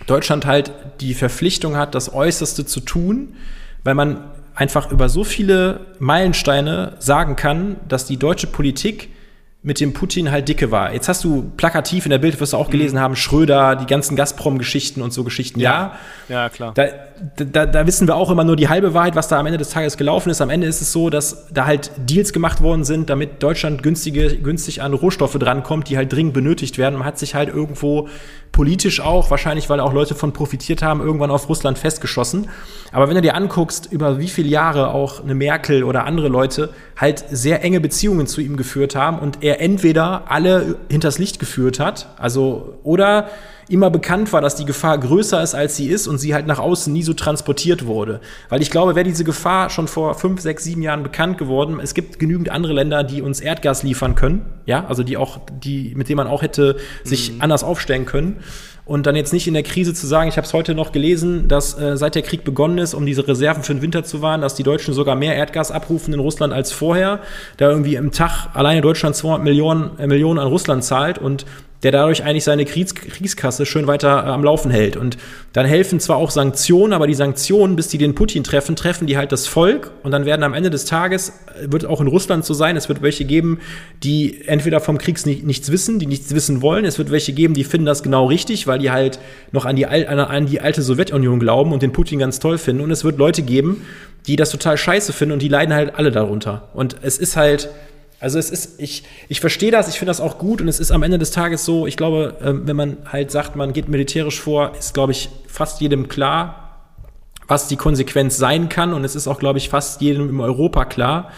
Deutschland 0.07 0.47
halt 0.47 0.73
die 1.01 1.15
Verpflichtung 1.15 1.77
hat, 1.77 1.95
das 1.95 2.13
Äußerste 2.13 2.65
zu 2.67 2.81
tun, 2.81 3.35
weil 3.85 3.95
man 3.95 4.25
einfach 4.55 4.91
über 4.91 5.09
so 5.09 5.25
viele 5.25 5.81
Meilensteine 5.99 6.95
sagen 6.99 7.37
kann, 7.37 7.77
dass 7.89 8.07
die 8.07 8.17
deutsche 8.17 8.49
Politik 8.49 9.11
mit 9.61 9.81
dem 9.81 9.93
Putin 9.93 10.31
halt 10.31 10.49
dicke 10.49 10.71
war. 10.71 10.93
Jetzt 10.93 11.09
hast 11.09 11.25
du 11.25 11.51
plakativ 11.57 12.07
in 12.07 12.11
der 12.11 12.19
Bild, 12.19 12.41
wirst 12.41 12.53
du 12.53 12.57
auch 12.57 12.71
gelesen 12.71 12.95
mhm. 12.95 13.01
haben, 13.01 13.17
Schröder, 13.17 13.75
die 13.75 13.87
ganzen 13.87 14.15
Gazprom-Geschichten 14.15 15.03
und 15.03 15.13
so 15.13 15.25
Geschichten. 15.25 15.59
Ja, 15.59 15.95
ja, 16.29 16.43
ja 16.43 16.49
klar. 16.49 16.73
Da, 16.75 16.87
da, 17.37 17.67
da 17.67 17.87
wissen 17.87 18.07
wir 18.07 18.15
auch 18.15 18.31
immer 18.31 18.45
nur 18.45 18.55
die 18.55 18.69
halbe 18.69 18.95
Wahrheit, 18.95 19.17
was 19.17 19.27
da 19.27 19.39
am 19.39 19.47
Ende 19.47 19.59
des 19.59 19.71
Tages 19.71 19.97
gelaufen 19.97 20.31
ist. 20.31 20.41
Am 20.41 20.51
Ende 20.51 20.69
ist 20.69 20.81
es 20.81 20.93
so, 20.93 21.11
dass 21.11 21.49
da 21.53 21.67
halt 21.67 21.91
Deals 21.97 22.33
gemacht 22.33 22.63
worden 22.63 22.85
sind, 22.85 23.11
damit 23.11 23.43
Deutschland 23.43 23.83
günstige, 23.83 24.37
günstig 24.37 24.81
an 24.81 24.95
Rohstoffe 24.95 25.37
drankommt, 25.37 25.89
die 25.89 25.97
halt 25.97 26.13
dringend 26.13 26.35
benötigt 26.35 26.79
werden. 26.79 26.95
Man 26.95 27.05
hat 27.05 27.19
sich 27.19 27.35
halt 27.35 27.49
irgendwo 27.49 28.09
politisch 28.53 29.01
auch, 29.01 29.31
wahrscheinlich 29.31 29.69
weil 29.69 29.81
auch 29.81 29.93
Leute 29.93 30.15
von 30.15 30.33
profitiert 30.33 30.83
haben, 30.83 31.01
irgendwann 31.01 31.31
auf 31.31 31.49
Russland 31.49 31.79
festgeschossen. 31.79 32.49
Aber 32.93 33.09
wenn 33.09 33.17
du 33.17 33.23
dir 33.23 33.35
anguckst, 33.35 33.91
über 33.93 34.19
wie 34.19 34.29
viele 34.29 34.49
Jahre 34.49 34.89
auch 34.95 35.23
eine 35.23 35.35
Merkel 35.35 35.85
oder 35.85 36.05
andere 36.05 36.29
Leute 36.29 36.71
halt 36.97 37.25
sehr 37.31 37.63
enge 37.63 37.81
Beziehungen 37.81 38.27
zu 38.27 38.41
ihm 38.41 38.57
geführt 38.57 38.95
haben 38.95 39.19
und 39.19 39.43
er 39.49 39.61
entweder 39.61 40.31
alle 40.31 40.77
hinters 40.91 41.19
Licht 41.19 41.39
geführt 41.39 41.81
hat, 41.81 42.09
also 42.19 42.79
oder 42.83 43.29
immer 43.69 43.91
bekannt 43.91 44.33
war, 44.33 44.41
dass 44.41 44.57
die 44.57 44.65
Gefahr 44.65 44.99
größer 44.99 45.43
ist, 45.43 45.55
als 45.55 45.77
sie 45.77 45.89
ist 45.89 46.07
und 46.07 46.19
sie 46.19 46.35
halt 46.35 46.47
nach 46.47 46.59
außen 46.59 46.93
nie 46.93 47.03
so 47.03 47.13
transportiert 47.13 47.87
wurde. 47.87 48.21
Weil 48.49 48.63
ich 48.63 48.71
glaube, 48.71 48.95
wäre 48.95 49.05
diese 49.05 49.25
Gefahr 49.25 49.71
schon 49.71 49.89
vor 49.89 50.15
fünf, 50.15 50.41
sechs, 50.41 50.65
sieben 50.65 50.83
Jahren 50.83 51.03
bekannt 51.03 51.39
geworden, 51.39 51.79
es 51.83 51.95
gibt 51.95 52.19
genügend 52.19 52.51
andere 52.51 52.73
Länder, 52.73 53.05
die 53.05 53.23
uns 53.23 53.41
Erdgas 53.41 53.83
liefern 53.83 54.15
können, 54.15 54.47
ja, 54.67 54.85
also 54.87 55.03
die 55.03 55.17
auch, 55.17 55.41
die, 55.63 55.95
mit 55.95 56.09
denen 56.09 56.17
man 56.19 56.27
auch 56.27 56.43
hätte 56.43 56.77
sich 57.05 57.33
mhm. 57.33 57.43
anders 57.43 57.65
aufstellen 57.65 58.07
können 58.07 58.37
und 58.89 59.07
dann 59.07 59.15
jetzt 59.17 59.35
nicht 59.35 59.47
in 59.47 59.53
der 59.53 59.63
Krise 59.63 59.93
zu 59.93 60.07
sagen, 60.07 60.31
ich 60.31 60.39
habe 60.39 60.47
es 60.47 60.55
heute 60.55 60.75
noch 60.75 60.93
gelesen, 60.93 61.47
dass 61.47 61.79
äh, 61.79 61.99
seit 61.99 62.15
der 62.15 62.23
Krieg 62.23 62.43
begonnen 62.43 62.79
ist, 62.79 62.95
um 62.95 63.05
diese 63.05 63.29
Reserven 63.29 63.63
für 63.63 63.75
den 63.75 63.83
Winter 63.83 64.03
zu 64.03 64.23
wahren, 64.23 64.41
dass 64.41 64.55
die 64.55 64.63
Deutschen 64.63 64.95
sogar 64.95 65.15
mehr 65.15 65.37
Erdgas 65.37 65.71
abrufen 65.71 66.15
in 66.15 66.21
Russland 66.21 66.55
als 66.55 66.73
vorher, 66.73 67.21
da 67.59 67.69
irgendwie 67.69 67.97
im 67.97 68.13
Tag 68.13 68.49
alleine 68.55 68.81
Deutschland 68.81 69.15
200 69.15 69.45
Millionen, 69.45 69.99
äh, 69.99 70.07
Millionen 70.07 70.39
an 70.39 70.49
Russland 70.49 70.85
zahlt 70.85 71.19
und 71.19 71.45
der 71.83 71.93
dadurch 71.93 72.25
eigentlich 72.25 72.45
seine 72.45 72.65
Kriegs 72.65 72.95
Kriegskasse 72.95 73.67
schön 73.67 73.87
weiter 73.87 74.25
äh, 74.25 74.31
am 74.31 74.43
Laufen 74.43 74.71
hält. 74.71 74.97
Und 74.97 75.17
dann 75.53 75.67
helfen 75.67 76.01
zwar 76.01 76.17
auch 76.17 76.31
Sanktionen, 76.31 76.93
aber 76.93 77.07
die 77.07 77.15
Sanktionen, 77.15 77.77
bis 77.77 77.89
die 77.89 77.99
den 77.99 78.15
Putin 78.15 78.43
treffen, 78.45 78.77
treffen 78.77 79.07
die 79.07 79.17
halt 79.17 79.33
das 79.33 79.47
Volk 79.47 79.93
und 80.03 80.11
dann 80.11 80.25
werden 80.25 80.43
am 80.43 80.55
Ende 80.55 80.71
des 80.71 80.85
Tages, 80.85 81.31
äh, 81.55 81.71
wird 81.71 81.87
auch 81.87 82.01
in 82.01 82.09
Russland 82.09 82.45
so 82.45 82.55
sein, 82.55 82.77
es 82.77 82.89
wird 82.89 83.03
welche 83.03 83.25
geben, 83.25 83.61
die 84.03 84.43
entweder 84.47 84.81
vom 84.81 84.99
Krieg 84.99 85.25
nichts 85.25 85.71
wissen, 85.71 85.99
die 85.99 86.07
nichts 86.07 86.35
wissen 86.35 86.63
wollen, 86.63 86.85
es 86.85 86.99
wird 86.99 87.11
welche 87.11 87.33
geben, 87.33 87.55
die 87.55 87.65
finden 87.65 87.87
das 87.87 88.03
genau 88.03 88.27
richtig, 88.27 88.67
weil 88.67 88.79
die 88.79 88.91
halt 88.91 89.19
noch 89.53 89.65
an 89.65 89.77
die, 89.77 89.87
an 89.87 90.47
die 90.47 90.61
alte 90.61 90.83
Sowjetunion 90.83 91.41
glauben 91.41 91.73
und 91.73 91.83
den 91.83 91.93
Putin 91.93 92.19
ganz 92.19 92.39
toll 92.39 92.59
finden 92.59 92.83
und 92.83 92.91
es 92.91 93.05
wird 93.05 93.19
Leute 93.19 93.43
geben, 93.43 93.83
die 94.27 94.37
das 94.37 94.51
total 94.51 94.77
scheiße 94.77 95.13
finden 95.13 95.33
und 95.33 95.43
die 95.43 95.49
leiden 95.49 95.75
halt 95.75 95.95
alle 95.95 96.11
darunter. 96.11 96.69
Und 96.75 96.97
es 97.03 97.19
ist 97.19 97.37
halt, 97.37 97.71
also 98.21 98.39
es 98.39 98.51
ist, 98.51 98.81
ich, 98.81 99.05
ich 99.29 99.41
verstehe 99.41 99.71
das, 99.71 99.89
ich 99.89 99.99
finde 99.99 100.11
das 100.11 100.21
auch 100.21 100.39
gut 100.39 100.61
und 100.61 100.69
es 100.69 100.81
ist 100.81 100.91
am 100.91 101.03
Ende 101.03 101.19
des 101.19 101.31
Tages 101.31 101.65
so, 101.65 101.87
ich 101.87 101.97
glaube, 101.97 102.37
ähm, 102.43 102.63
wenn 102.65 102.77
man 102.77 102.97
halt 103.07 103.31
sagt, 103.31 103.55
man 103.55 103.73
geht 103.73 103.89
militärisch 103.89 104.41
vor, 104.41 104.73
ist, 104.77 104.95
glaube 104.95 105.13
ich, 105.13 105.29
fast 105.47 105.81
jedem 105.81 106.09
klar, 106.09 106.69
was 107.47 107.69
die 107.69 107.77
Konsequenz 107.77 108.37
sein 108.37 108.69
kann. 108.69 108.93
Und 108.93 109.05
es 109.05 109.17
ist 109.17 109.29
auch, 109.29 109.39
glaube 109.39 109.59
ich, 109.59 109.69
fast 109.69 110.01
jedem 110.01 110.29
in 110.29 110.41
Europa 110.41 110.85
klar, 110.85 111.31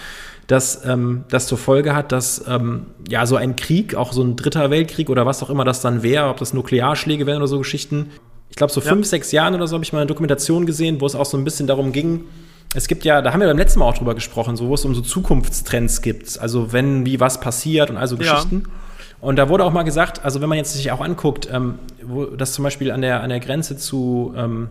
dass 0.47 0.85
ähm, 0.85 1.25
das 1.29 1.47
zur 1.47 1.59
Folge 1.59 1.95
hat, 1.95 2.13
dass 2.13 2.45
ähm, 2.49 2.87
ja 3.09 3.25
so 3.27 3.37
ein 3.37 3.55
Krieg, 3.57 3.95
auch 3.95 4.13
so 4.13 4.23
ein 4.23 4.35
dritter 4.35 4.71
Weltkrieg 4.71 5.09
oder 5.09 5.25
was 5.25 5.43
auch 5.43 5.51
immer 5.51 5.65
das 5.65 5.81
dann 5.81 6.03
wäre, 6.03 6.29
ob 6.29 6.39
das 6.39 6.53
Nuklearschläge 6.53 7.27
wären 7.27 7.37
oder 7.37 7.47
so 7.47 7.59
Geschichten. 7.59 8.11
Ich 8.49 8.57
glaube, 8.57 8.73
so 8.73 8.81
ja. 8.81 8.89
fünf, 8.89 9.07
sechs 9.07 9.31
Jahren 9.31 9.55
oder 9.55 9.69
so 9.69 9.75
habe 9.75 9.85
ich 9.85 9.93
mal 9.93 10.01
eine 10.01 10.09
Dokumentation 10.09 10.67
gesehen, 10.67 11.01
wo 11.01 11.07
es 11.07 11.15
auch 11.15 11.27
so 11.27 11.37
ein 11.37 11.45
bisschen 11.45 11.69
darum 11.69 11.93
ging, 11.93 12.25
es 12.75 12.87
gibt 12.87 13.05
ja, 13.05 13.21
da 13.21 13.33
haben 13.33 13.41
wir 13.41 13.49
beim 13.49 13.59
letzten 13.59 13.81
Mal 13.81 13.87
auch 13.87 13.97
drüber 13.99 14.15
gesprochen, 14.15 14.57
so 14.57 14.69
wo 14.69 14.75
es 14.75 14.85
um 14.85 14.95
so 14.95 15.00
Zukunftstrends 15.00 16.03
gibt. 16.03 16.39
Also 16.39 16.73
wenn, 16.73 17.05
wie, 17.05 17.19
was 17.19 17.41
passiert 17.41 17.91
und 17.91 17.97
also 17.97 18.17
Geschichten. 18.17 18.62
Ja. 18.67 18.73
Und 19.21 19.37
da 19.37 19.49
wurde 19.49 19.65
auch 19.65 19.73
mal 19.73 19.83
gesagt, 19.83 20.25
also 20.25 20.41
wenn 20.41 20.49
man 20.49 20.57
jetzt 20.57 20.73
sich 20.73 20.91
auch 20.93 21.00
anguckt, 21.00 21.49
ähm, 21.53 21.79
wo 22.03 22.25
das 22.27 22.53
zum 22.53 22.62
Beispiel 22.62 22.91
an 22.91 23.03
der, 23.03 23.23
an 23.23 23.29
der 23.29 23.41
Grenze 23.41 23.77
zu 23.77 24.33
ähm, 24.37 24.69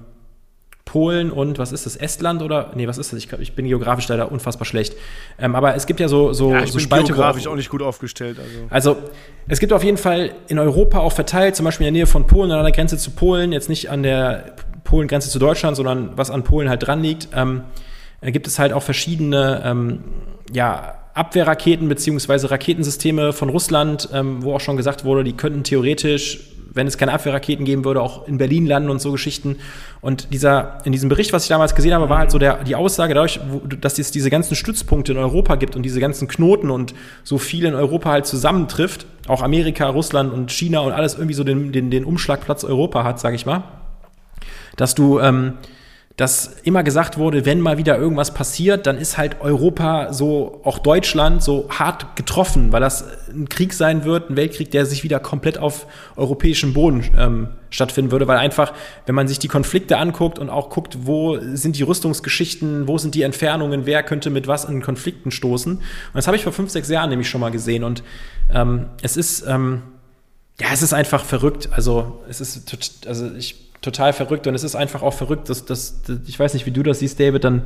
Polen 0.85 1.29
und 1.29 1.59
was 1.59 1.71
ist 1.71 1.85
das, 1.85 1.95
Estland 1.95 2.41
oder? 2.41 2.71
Nee, 2.73 2.87
was 2.87 2.97
ist 2.97 3.13
das? 3.13 3.19
Ich, 3.19 3.31
ich 3.31 3.53
bin 3.53 3.67
geografisch 3.67 4.07
leider 4.07 4.31
unfassbar 4.31 4.65
schlecht. 4.65 4.95
Ähm, 5.37 5.53
aber 5.53 5.75
es 5.75 5.85
gibt 5.85 5.99
ja 5.99 6.07
so, 6.07 6.33
so, 6.33 6.51
ja, 6.51 6.63
ich 6.63 6.71
so 6.71 6.77
bin 6.77 6.85
Spalte. 6.85 7.13
geografisch 7.13 7.45
auch 7.45 7.55
nicht 7.55 7.69
gut 7.69 7.83
aufgestellt. 7.83 8.39
Also. 8.39 8.93
also, 8.95 9.09
es 9.47 9.59
gibt 9.59 9.71
auf 9.71 9.83
jeden 9.83 9.97
Fall 9.97 10.31
in 10.47 10.57
Europa 10.57 10.97
auch 10.97 11.11
verteilt, 11.11 11.55
zum 11.55 11.65
Beispiel 11.65 11.85
in 11.85 11.93
der 11.93 11.99
Nähe 11.99 12.07
von 12.07 12.25
Polen, 12.25 12.51
an 12.51 12.63
der 12.63 12.71
Grenze 12.71 12.97
zu 12.97 13.11
Polen, 13.11 13.51
jetzt 13.51 13.69
nicht 13.69 13.91
an 13.91 14.01
der 14.01 14.55
Polen-Grenze 14.83 15.29
zu 15.29 15.37
Deutschland, 15.37 15.77
sondern 15.77 16.17
was 16.17 16.31
an 16.31 16.43
Polen 16.43 16.69
halt 16.69 16.87
dran 16.87 17.03
liegt, 17.03 17.27
ähm, 17.35 17.61
gibt 18.21 18.47
es 18.47 18.59
halt 18.59 18.73
auch 18.73 18.83
verschiedene, 18.83 19.61
ähm, 19.65 20.03
ja, 20.51 20.95
Abwehrraketen 21.13 21.89
beziehungsweise 21.89 22.49
Raketensysteme 22.51 23.33
von 23.33 23.49
Russland, 23.49 24.09
ähm, 24.13 24.43
wo 24.43 24.53
auch 24.53 24.61
schon 24.61 24.77
gesagt 24.77 25.03
wurde, 25.03 25.23
die 25.23 25.33
könnten 25.33 25.63
theoretisch 25.63 26.49
wenn 26.73 26.87
es 26.87 26.97
keine 26.97 27.13
Abwehrraketen 27.13 27.65
geben 27.65 27.85
würde, 27.85 28.01
auch 28.01 28.27
in 28.27 28.37
Berlin 28.37 28.65
landen 28.65 28.89
und 28.89 29.01
so 29.01 29.11
Geschichten. 29.11 29.57
Und 30.01 30.33
dieser, 30.33 30.77
in 30.85 30.91
diesem 30.91 31.09
Bericht, 31.09 31.33
was 31.33 31.43
ich 31.43 31.49
damals 31.49 31.75
gesehen 31.75 31.93
habe, 31.93 32.09
war 32.09 32.19
halt 32.19 32.31
so 32.31 32.37
der, 32.37 32.63
die 32.63 32.75
Aussage 32.75 33.13
dadurch, 33.13 33.39
wo, 33.49 33.59
dass 33.59 33.99
es 33.99 34.11
diese 34.11 34.29
ganzen 34.29 34.55
Stützpunkte 34.55 35.11
in 35.11 35.17
Europa 35.17 35.55
gibt 35.55 35.75
und 35.75 35.83
diese 35.83 35.99
ganzen 35.99 36.27
Knoten 36.27 36.69
und 36.69 36.93
so 37.23 37.37
viel 37.37 37.65
in 37.65 37.75
Europa 37.75 38.11
halt 38.11 38.25
zusammentrifft, 38.25 39.05
auch 39.27 39.41
Amerika, 39.41 39.87
Russland 39.89 40.33
und 40.33 40.51
China 40.51 40.79
und 40.79 40.91
alles 40.91 41.15
irgendwie 41.15 41.33
so 41.33 41.43
den, 41.43 41.71
den, 41.71 41.91
den 41.91 42.05
Umschlagplatz 42.05 42.63
Europa 42.63 43.03
hat, 43.03 43.19
sage 43.19 43.35
ich 43.35 43.45
mal, 43.45 43.63
dass 44.77 44.95
du 44.95 45.19
ähm, 45.19 45.53
dass 46.19 46.57
immer 46.63 46.83
gesagt 46.83 47.17
wurde, 47.17 47.45
wenn 47.45 47.61
mal 47.61 47.77
wieder 47.77 47.97
irgendwas 47.97 48.33
passiert, 48.33 48.87
dann 48.87 48.97
ist 48.97 49.17
halt 49.17 49.39
Europa 49.39 50.11
so, 50.11 50.59
auch 50.65 50.79
Deutschland 50.79 51.41
so 51.41 51.69
hart 51.69 52.17
getroffen, 52.17 52.73
weil 52.73 52.81
das 52.81 53.05
ein 53.29 53.47
Krieg 53.47 53.71
sein 53.71 54.03
wird, 54.03 54.29
ein 54.29 54.35
Weltkrieg, 54.35 54.69
der 54.69 54.85
sich 54.85 55.05
wieder 55.05 55.21
komplett 55.21 55.57
auf 55.57 55.87
europäischem 56.17 56.73
Boden 56.73 57.05
ähm, 57.17 57.47
stattfinden 57.69 58.11
würde, 58.11 58.27
weil 58.27 58.37
einfach, 58.37 58.73
wenn 59.05 59.15
man 59.15 59.29
sich 59.29 59.39
die 59.39 59.47
Konflikte 59.47 59.97
anguckt 59.97 60.39
und 60.39 60.49
auch 60.49 60.69
guckt, 60.69 60.97
wo 61.03 61.39
sind 61.39 61.77
die 61.77 61.83
Rüstungsgeschichten, 61.83 62.89
wo 62.89 62.97
sind 62.97 63.15
die 63.15 63.21
Entfernungen, 63.21 63.85
wer 63.85 64.03
könnte 64.03 64.29
mit 64.29 64.45
was 64.45 64.65
in 64.65 64.81
Konflikten 64.81 65.31
stoßen. 65.31 65.77
Und 65.77 65.83
das 66.13 66.27
habe 66.27 66.35
ich 66.35 66.43
vor 66.43 66.51
fünf, 66.51 66.69
sechs 66.69 66.89
Jahren 66.89 67.11
nämlich 67.11 67.29
schon 67.29 67.39
mal 67.39 67.51
gesehen 67.51 67.85
und 67.85 68.03
ähm, 68.53 68.87
es 69.01 69.15
ist, 69.15 69.45
ähm, 69.47 69.83
ja, 70.59 70.67
es 70.73 70.81
ist 70.81 70.91
einfach 70.91 71.23
verrückt. 71.23 71.69
Also 71.71 72.19
es 72.27 72.41
ist, 72.41 73.07
also 73.07 73.31
ich 73.37 73.68
total 73.81 74.11
verrückt 74.11 74.45
und 74.47 74.55
es 74.55 74.63
ist 74.63 74.75
einfach 74.75 75.01
auch 75.01 75.13
verrückt, 75.13 75.49
dass, 75.49 75.65
dass, 75.65 76.01
dass 76.01 76.17
ich 76.27 76.37
weiß 76.37 76.53
nicht, 76.53 76.65
wie 76.65 76.71
du 76.71 76.83
das 76.83 76.99
siehst, 76.99 77.19
David, 77.19 77.43
dann 77.43 77.61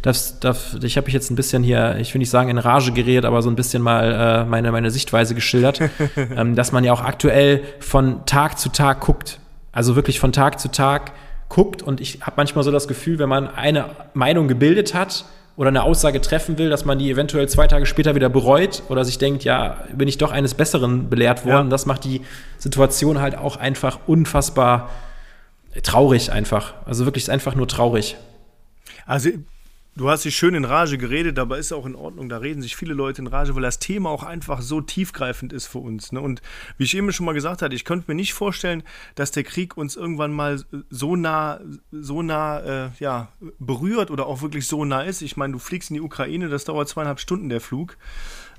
das, 0.00 0.40
das, 0.40 0.78
ich 0.82 0.96
habe 0.96 1.06
mich 1.06 1.14
jetzt 1.14 1.30
ein 1.30 1.36
bisschen 1.36 1.62
hier, 1.62 1.96
ich 1.98 2.14
will 2.14 2.20
nicht 2.20 2.30
sagen 2.30 2.48
in 2.48 2.58
Rage 2.58 2.92
geredet, 2.92 3.26
aber 3.26 3.42
so 3.42 3.50
ein 3.50 3.56
bisschen 3.56 3.82
mal 3.82 4.12
äh, 4.12 4.44
meine, 4.46 4.72
meine 4.72 4.90
Sichtweise 4.90 5.34
geschildert, 5.34 5.80
ähm, 6.16 6.54
dass 6.54 6.72
man 6.72 6.84
ja 6.84 6.92
auch 6.92 7.02
aktuell 7.02 7.62
von 7.80 8.24
Tag 8.24 8.58
zu 8.58 8.70
Tag 8.70 9.00
guckt, 9.00 9.40
also 9.70 9.94
wirklich 9.94 10.20
von 10.20 10.32
Tag 10.32 10.58
zu 10.58 10.70
Tag 10.70 11.12
guckt 11.50 11.82
und 11.82 12.00
ich 12.00 12.20
habe 12.22 12.34
manchmal 12.36 12.64
so 12.64 12.70
das 12.70 12.88
Gefühl, 12.88 13.18
wenn 13.18 13.28
man 13.28 13.48
eine 13.48 13.86
Meinung 14.14 14.48
gebildet 14.48 14.94
hat 14.94 15.26
oder 15.58 15.68
eine 15.68 15.82
Aussage 15.82 16.20
treffen 16.20 16.56
will, 16.56 16.70
dass 16.70 16.84
man 16.84 16.98
die 16.98 17.10
eventuell 17.10 17.48
zwei 17.48 17.66
Tage 17.66 17.84
später 17.84 18.14
wieder 18.14 18.28
bereut 18.28 18.84
oder 18.88 19.04
sich 19.04 19.18
denkt, 19.18 19.44
ja, 19.44 19.78
bin 19.92 20.08
ich 20.08 20.16
doch 20.16 20.30
eines 20.30 20.54
Besseren 20.54 21.10
belehrt 21.10 21.44
worden. 21.44 21.66
Ja. 21.66 21.70
Das 21.70 21.84
macht 21.84 22.04
die 22.04 22.22
Situation 22.58 23.20
halt 23.20 23.36
auch 23.36 23.56
einfach 23.56 23.98
unfassbar 24.06 24.88
traurig 25.82 26.32
einfach. 26.32 26.74
Also 26.86 27.04
wirklich 27.04 27.30
einfach 27.30 27.54
nur 27.54 27.68
traurig. 27.68 28.16
Also 29.06 29.30
du 29.98 30.08
hast 30.08 30.24
dich 30.24 30.36
schön 30.36 30.54
in 30.54 30.64
Rage 30.64 30.96
geredet, 30.96 31.38
aber 31.38 31.58
ist 31.58 31.72
auch 31.72 31.84
in 31.84 31.94
Ordnung. 31.94 32.28
Da 32.28 32.38
reden 32.38 32.62
sich 32.62 32.76
viele 32.76 32.94
Leute 32.94 33.20
in 33.20 33.26
Rage, 33.26 33.54
weil 33.54 33.62
das 33.62 33.78
Thema 33.78 34.10
auch 34.10 34.22
einfach 34.22 34.62
so 34.62 34.80
tiefgreifend 34.80 35.52
ist 35.52 35.66
für 35.66 35.78
uns. 35.78 36.12
Ne? 36.12 36.20
Und 36.20 36.40
wie 36.78 36.84
ich 36.84 36.96
eben 36.96 37.12
schon 37.12 37.26
mal 37.26 37.32
gesagt 37.32 37.62
hatte, 37.62 37.74
ich 37.74 37.84
könnte 37.84 38.06
mir 38.08 38.14
nicht 38.14 38.32
vorstellen, 38.32 38.82
dass 39.14 39.30
der 39.30 39.44
Krieg 39.44 39.76
uns 39.76 39.96
irgendwann 39.96 40.32
mal 40.32 40.62
so 40.88 41.16
nah, 41.16 41.60
so 41.90 42.22
nah 42.22 42.60
äh, 42.60 42.90
ja, 43.00 43.28
berührt 43.58 44.10
oder 44.10 44.26
auch 44.26 44.40
wirklich 44.40 44.66
so 44.66 44.84
nah 44.84 45.02
ist. 45.02 45.22
Ich 45.22 45.36
meine, 45.36 45.54
du 45.54 45.58
fliegst 45.58 45.90
in 45.90 45.94
die 45.94 46.00
Ukraine, 46.00 46.48
das 46.48 46.64
dauert 46.64 46.88
zweieinhalb 46.88 47.20
Stunden 47.20 47.48
der 47.48 47.60
Flug 47.60 47.96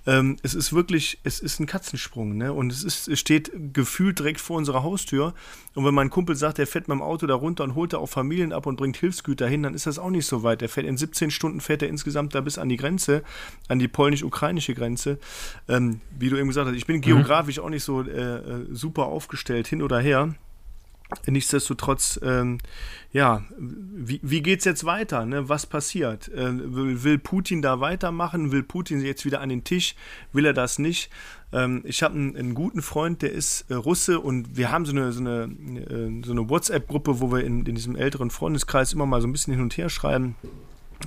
ähm, 0.10 0.38
es 0.42 0.56
ist 0.56 0.74
wirklich, 0.74 1.20
es 1.24 1.40
ist 1.40 1.60
ein 1.60 1.68
Katzensprung, 1.68 2.36
ne? 2.36 2.52
Und 2.52 2.72
es, 2.72 2.84
ist, 2.84 3.08
es 3.08 3.20
steht 3.20 3.52
gefühlt 3.74 4.18
direkt 4.18 4.42
vor 4.42 4.58
unserer 4.58 4.82
Haustür. 4.82 5.36
Und 5.76 5.86
wenn 5.86 5.94
mein 5.94 6.10
Kumpel 6.10 6.36
sagt, 6.36 6.58
der 6.58 6.66
fährt 6.66 6.88
mit 6.88 6.96
dem 6.96 7.04
Auto 7.04 7.28
da 7.28 7.36
runter 7.36 7.64
und 7.64 7.76
holt 7.76 7.94
da 7.94 8.00
auch 8.00 8.10
Familien 8.10 8.52
ab 8.52 8.66
und 8.66 8.76
bringt 8.76 8.98
Hilfsgüter 8.98 9.48
hin, 9.48 9.62
dann 9.62 9.76
ist 9.76 9.86
das 9.86 10.00
auch 10.00 10.10
nicht 10.10 10.26
so 10.26 10.42
weit. 10.42 10.62
Der 10.62 10.70
fährt 10.70 10.88
in 10.88 10.98
17 10.98 11.30
Stunden, 11.30 11.62
fährt 11.62 11.84
er 11.84 11.90
insgesamt 11.90 12.34
da 12.34 12.42
bis 12.42 12.58
an 12.58 12.70
die 12.70 12.78
Grenze, 12.78 13.22
an 13.68 13.78
die 13.78 13.88
polnisch-ukrainische 13.88 14.74
Grenze. 14.74 15.20
Ähm, 15.68 16.02
wie 16.18 16.30
du 16.30 16.38
eben 16.38 16.48
gesagt 16.48 16.68
hast, 16.68 16.76
ich 16.76 16.88
bin 16.88 16.98
mhm. 16.98 17.02
geografisch 17.02 17.60
auch 17.60 17.70
nicht 17.70 17.84
so 17.84 18.02
äh, 18.02 18.38
äh 18.38 18.66
super 18.72 19.06
aufgestellt, 19.06 19.68
hin 19.68 19.84
oder 19.84 20.00
her. 20.00 20.34
Nichtsdestotrotz, 21.26 22.20
ähm, 22.24 22.60
ja, 23.12 23.44
wie, 23.58 24.20
wie 24.22 24.42
geht 24.42 24.60
es 24.60 24.66
jetzt 24.66 24.86
weiter? 24.86 25.26
Ne? 25.26 25.50
Was 25.50 25.66
passiert? 25.66 26.28
Äh, 26.30 26.76
will, 26.76 27.04
will, 27.04 27.18
Putin 27.18 27.64
da 27.64 27.80
weitermachen? 27.80 28.52
Will 28.52 28.62
Putin 28.62 29.02
jetzt 29.02 29.26
wieder 29.26 29.42
an 29.42 29.50
den 29.50 29.64
Tisch? 29.64 29.96
Will 30.34 30.46
er 30.46 30.54
das 30.54 30.78
nicht? 30.78 31.10
Ähm, 31.52 31.82
ich 31.84 32.04
habe 32.04 32.14
einen, 32.14 32.36
einen, 32.36 32.54
guten 32.54 32.84
Freund, 32.84 33.24
der 33.24 33.32
ist 33.32 33.66
äh, 33.72 33.74
Russe 33.74 34.20
und 34.20 34.56
wir 34.56 34.72
haben 34.72 34.86
so 34.86 34.92
eine, 34.92 35.12
so 35.12 35.22
eine, 35.22 35.46
äh, 35.46 36.22
so 36.24 36.32
eine 36.32 36.48
WhatsApp-Gruppe, 36.48 37.20
wo 37.20 37.32
wir 37.32 37.44
in, 37.44 37.66
in 37.66 37.74
diesem 37.74 37.96
älteren 37.96 38.30
Freundeskreis 38.30 38.94
immer 38.94 39.08
mal 39.08 39.20
so 39.20 39.28
ein 39.28 39.32
bisschen 39.32 39.54
hin 39.54 39.64
und 39.64 39.76
her 39.78 39.90
schreiben. 39.90 40.36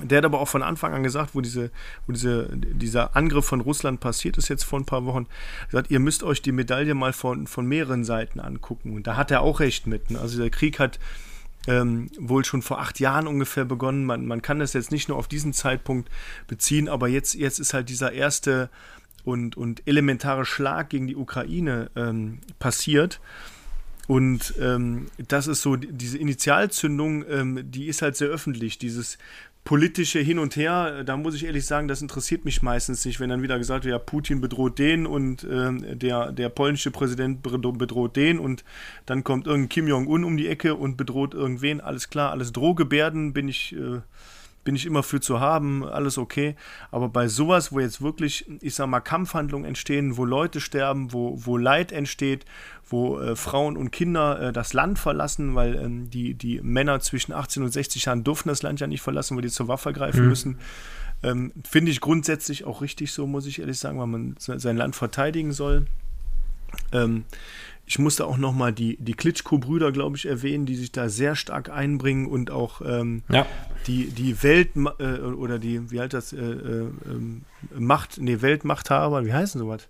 Der 0.01 0.17
hat 0.17 0.25
aber 0.25 0.39
auch 0.39 0.47
von 0.47 0.63
Anfang 0.63 0.93
an 0.93 1.03
gesagt, 1.03 1.35
wo, 1.35 1.41
diese, 1.41 1.69
wo 2.07 2.13
diese, 2.13 2.49
dieser 2.51 3.15
Angriff 3.15 3.45
von 3.45 3.61
Russland 3.61 3.99
passiert 3.99 4.37
ist, 4.37 4.49
jetzt 4.49 4.63
vor 4.63 4.79
ein 4.79 4.85
paar 4.85 5.05
Wochen, 5.05 5.27
gesagt, 5.69 5.91
ihr 5.91 5.99
müsst 5.99 6.23
euch 6.23 6.41
die 6.41 6.51
Medaille 6.51 6.95
mal 6.95 7.13
von, 7.13 7.45
von 7.45 7.67
mehreren 7.67 8.03
Seiten 8.03 8.39
angucken. 8.39 8.95
Und 8.95 9.05
da 9.05 9.17
hat 9.17 9.29
er 9.29 9.41
auch 9.41 9.59
recht 9.59 9.85
mit. 9.85 10.09
Ne? 10.09 10.19
Also 10.19 10.39
der 10.39 10.49
Krieg 10.49 10.79
hat 10.79 10.99
ähm, 11.67 12.09
wohl 12.17 12.43
schon 12.43 12.61
vor 12.61 12.79
acht 12.79 12.99
Jahren 12.99 13.27
ungefähr 13.27 13.65
begonnen. 13.65 14.05
Man, 14.05 14.25
man 14.25 14.41
kann 14.41 14.59
das 14.59 14.73
jetzt 14.73 14.91
nicht 14.91 15.09
nur 15.09 15.17
auf 15.17 15.27
diesen 15.27 15.53
Zeitpunkt 15.53 16.09
beziehen, 16.47 16.89
aber 16.89 17.07
jetzt, 17.07 17.35
jetzt 17.35 17.59
ist 17.59 17.73
halt 17.73 17.87
dieser 17.89 18.11
erste 18.11 18.69
und, 19.23 19.55
und 19.55 19.83
elementare 19.85 20.45
Schlag 20.45 20.89
gegen 20.89 21.07
die 21.07 21.15
Ukraine 21.15 21.89
ähm, 21.95 22.39
passiert. 22.59 23.21
Und 24.07 24.55
ähm, 24.59 25.07
das 25.29 25.47
ist 25.47 25.61
so, 25.61 25.77
diese 25.77 26.17
Initialzündung, 26.17 27.23
ähm, 27.29 27.71
die 27.71 27.87
ist 27.87 28.01
halt 28.01 28.17
sehr 28.17 28.27
öffentlich. 28.27 28.77
Dieses, 28.77 29.17
politische 29.63 30.19
Hin 30.19 30.39
und 30.39 30.55
Her, 30.55 31.03
da 31.03 31.15
muss 31.15 31.35
ich 31.35 31.45
ehrlich 31.45 31.65
sagen, 31.65 31.87
das 31.87 32.01
interessiert 32.01 32.43
mich 32.43 32.61
meistens 32.61 33.05
nicht, 33.05 33.19
wenn 33.19 33.29
dann 33.29 33.41
wieder 33.41 33.57
gesagt 33.57 33.85
wird, 33.85 33.93
ja, 33.93 33.99
Putin 33.99 34.41
bedroht 34.41 34.77
den 34.77 35.05
und 35.05 35.43
äh, 35.43 35.95
der, 35.95 36.31
der 36.31 36.49
polnische 36.49 36.91
Präsident 36.91 37.41
bedroht 37.41 38.15
den 38.15 38.39
und 38.39 38.63
dann 39.05 39.23
kommt 39.23 39.47
irgendein 39.47 39.69
Kim 39.69 39.87
Jong-un 39.87 40.25
um 40.25 40.35
die 40.35 40.49
Ecke 40.49 40.75
und 40.75 40.97
bedroht 40.97 41.33
irgendwen. 41.33 41.79
Alles 41.79 42.09
klar, 42.09 42.31
alles 42.31 42.51
Drohgebärden 42.51 43.33
bin 43.33 43.47
ich. 43.47 43.73
Äh, 43.73 44.01
bin 44.63 44.75
ich 44.75 44.85
immer 44.85 45.03
für 45.03 45.19
zu 45.19 45.39
haben, 45.39 45.83
alles 45.83 46.17
okay. 46.17 46.55
Aber 46.91 47.09
bei 47.09 47.27
sowas, 47.27 47.71
wo 47.71 47.79
jetzt 47.79 48.01
wirklich, 48.01 48.45
ich 48.61 48.75
sag 48.75 48.87
mal, 48.87 49.01
Kampfhandlungen 49.01 49.67
entstehen, 49.67 50.17
wo 50.17 50.25
Leute 50.25 50.61
sterben, 50.61 51.13
wo, 51.13 51.37
wo 51.45 51.57
Leid 51.57 51.91
entsteht, 51.91 52.45
wo 52.87 53.19
äh, 53.19 53.35
Frauen 53.35 53.77
und 53.77 53.91
Kinder 53.91 54.39
äh, 54.39 54.53
das 54.53 54.73
Land 54.73 54.99
verlassen, 54.99 55.55
weil 55.55 55.75
ähm, 55.75 56.09
die, 56.09 56.33
die 56.33 56.61
Männer 56.61 56.99
zwischen 56.99 57.33
18 57.33 57.63
und 57.63 57.71
60 57.71 58.05
Jahren 58.05 58.23
dürfen 58.23 58.49
das 58.49 58.63
Land 58.63 58.79
ja 58.79 58.87
nicht 58.87 59.01
verlassen, 59.01 59.35
weil 59.35 59.43
die 59.43 59.49
zur 59.49 59.67
Waffe 59.67 59.93
greifen 59.93 60.23
mhm. 60.23 60.29
müssen. 60.29 60.57
Ähm, 61.23 61.53
Finde 61.63 61.91
ich 61.91 62.01
grundsätzlich 62.01 62.65
auch 62.65 62.81
richtig 62.81 63.11
so, 63.11 63.27
muss 63.27 63.45
ich 63.45 63.59
ehrlich 63.59 63.79
sagen, 63.79 63.99
weil 63.99 64.07
man 64.07 64.35
sein 64.37 64.77
Land 64.77 64.95
verteidigen 64.95 65.53
soll. 65.53 65.85
Ähm, 66.91 67.25
ich 67.85 67.99
musste 67.99 68.25
auch 68.25 68.37
nochmal 68.37 68.71
die, 68.71 68.97
die 68.97 69.13
Klitschko-Brüder, 69.13 69.91
glaube 69.91 70.15
ich, 70.15 70.25
erwähnen, 70.25 70.65
die 70.65 70.75
sich 70.75 70.91
da 70.91 71.09
sehr 71.09 71.35
stark 71.35 71.69
einbringen 71.69 72.27
und 72.27 72.49
auch 72.49 72.81
ähm, 72.81 73.23
ja. 73.29 73.45
die, 73.87 74.07
die 74.07 74.41
Welt 74.41 74.69
äh, 74.99 75.19
oder 75.19 75.59
die, 75.59 75.91
wie 75.91 75.99
heißt 75.99 76.13
das, 76.13 76.33
äh, 76.33 76.37
äh, 76.41 76.89
Macht, 77.77 78.19
nee, 78.19 78.41
Weltmachthaber, 78.41 79.25
wie 79.25 79.33
heißen 79.33 79.59
sowas? 79.59 79.87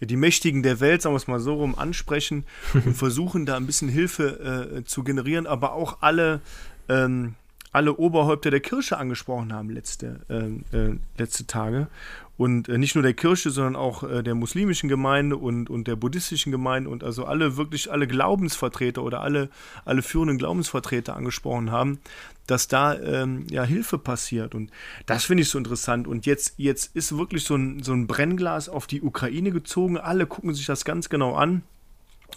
Die 0.00 0.16
Mächtigen 0.16 0.62
der 0.62 0.80
Welt, 0.80 1.02
sagen 1.02 1.14
wir 1.14 1.18
es 1.18 1.28
mal 1.28 1.40
so 1.40 1.54
rum, 1.54 1.78
ansprechen 1.78 2.44
und 2.74 2.96
versuchen 2.96 3.46
da 3.46 3.56
ein 3.56 3.66
bisschen 3.66 3.88
Hilfe 3.88 4.76
äh, 4.78 4.84
zu 4.84 5.04
generieren, 5.04 5.46
aber 5.46 5.72
auch 5.74 5.98
alle, 6.00 6.40
ähm, 6.88 7.34
alle 7.74 7.96
Oberhäupter 7.96 8.52
der 8.52 8.60
Kirche 8.60 8.98
angesprochen 8.98 9.52
haben 9.52 9.68
letzte, 9.68 10.20
äh, 10.28 10.76
äh, 10.76 10.96
letzte 11.18 11.46
Tage. 11.46 11.88
Und 12.36 12.68
äh, 12.68 12.78
nicht 12.78 12.94
nur 12.94 13.02
der 13.02 13.14
Kirche, 13.14 13.50
sondern 13.50 13.74
auch 13.74 14.04
äh, 14.04 14.22
der 14.22 14.36
muslimischen 14.36 14.88
Gemeinde 14.88 15.36
und, 15.36 15.70
und 15.70 15.88
der 15.88 15.96
buddhistischen 15.96 16.52
Gemeinde 16.52 16.88
und 16.88 17.02
also 17.02 17.24
alle 17.24 17.56
wirklich 17.56 17.90
alle 17.90 18.06
Glaubensvertreter 18.06 19.02
oder 19.02 19.22
alle, 19.22 19.50
alle 19.84 20.02
führenden 20.02 20.38
Glaubensvertreter 20.38 21.16
angesprochen 21.16 21.72
haben, 21.72 21.98
dass 22.46 22.68
da 22.68 22.94
ähm, 22.94 23.46
ja 23.50 23.64
Hilfe 23.64 23.98
passiert. 23.98 24.54
Und 24.54 24.70
das 25.06 25.24
finde 25.24 25.42
ich 25.42 25.48
so 25.48 25.58
interessant. 25.58 26.06
Und 26.06 26.26
jetzt, 26.26 26.54
jetzt 26.56 26.94
ist 26.94 27.18
wirklich 27.18 27.42
so 27.42 27.56
ein, 27.56 27.82
so 27.82 27.92
ein 27.92 28.06
Brennglas 28.06 28.68
auf 28.68 28.86
die 28.86 29.02
Ukraine 29.02 29.50
gezogen. 29.50 29.98
Alle 29.98 30.26
gucken 30.26 30.54
sich 30.54 30.66
das 30.66 30.84
ganz 30.84 31.08
genau 31.08 31.34
an 31.34 31.62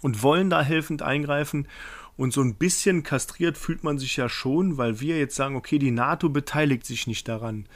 und 0.02 0.24
wollen 0.24 0.50
da 0.50 0.64
helfend 0.64 1.04
eingreifen. 1.04 1.68
Und 2.18 2.34
so 2.34 2.42
ein 2.42 2.56
bisschen 2.56 3.04
kastriert 3.04 3.58
fühlt 3.58 3.84
man 3.84 4.00
sich 4.00 4.18
ja 4.18 4.28
schon, 4.28 4.78
weil 4.78 5.00
wir 5.00 5.18
jetzt 5.18 5.36
sagen, 5.36 5.56
okay, 5.56 5.78
die 5.78 5.92
NATO 5.92 6.30
beteiligt 6.30 6.86
sich 6.86 7.08
nicht 7.08 7.28
daran. 7.28 7.68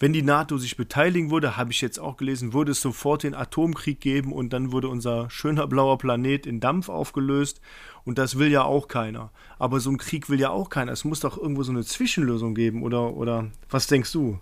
Wenn 0.00 0.12
die 0.12 0.22
NATO 0.22 0.58
sich 0.58 0.76
beteiligen 0.76 1.32
würde, 1.32 1.56
habe 1.56 1.72
ich 1.72 1.80
jetzt 1.80 1.98
auch 1.98 2.16
gelesen, 2.16 2.52
würde 2.52 2.70
es 2.70 2.80
sofort 2.80 3.24
den 3.24 3.34
Atomkrieg 3.34 4.00
geben 4.00 4.32
und 4.32 4.52
dann 4.52 4.70
würde 4.70 4.88
unser 4.88 5.28
schöner 5.28 5.66
blauer 5.66 5.98
Planet 5.98 6.46
in 6.46 6.60
Dampf 6.60 6.88
aufgelöst. 6.88 7.60
Und 8.04 8.16
das 8.16 8.38
will 8.38 8.48
ja 8.48 8.62
auch 8.62 8.86
keiner. 8.86 9.32
Aber 9.58 9.80
so 9.80 9.90
ein 9.90 9.98
Krieg 9.98 10.30
will 10.30 10.38
ja 10.38 10.50
auch 10.50 10.70
keiner. 10.70 10.92
Es 10.92 11.04
muss 11.04 11.20
doch 11.20 11.36
irgendwo 11.36 11.64
so 11.64 11.72
eine 11.72 11.84
Zwischenlösung 11.84 12.54
geben. 12.54 12.84
Oder, 12.84 13.14
oder 13.14 13.50
was 13.70 13.88
denkst 13.88 14.12
du? 14.12 14.38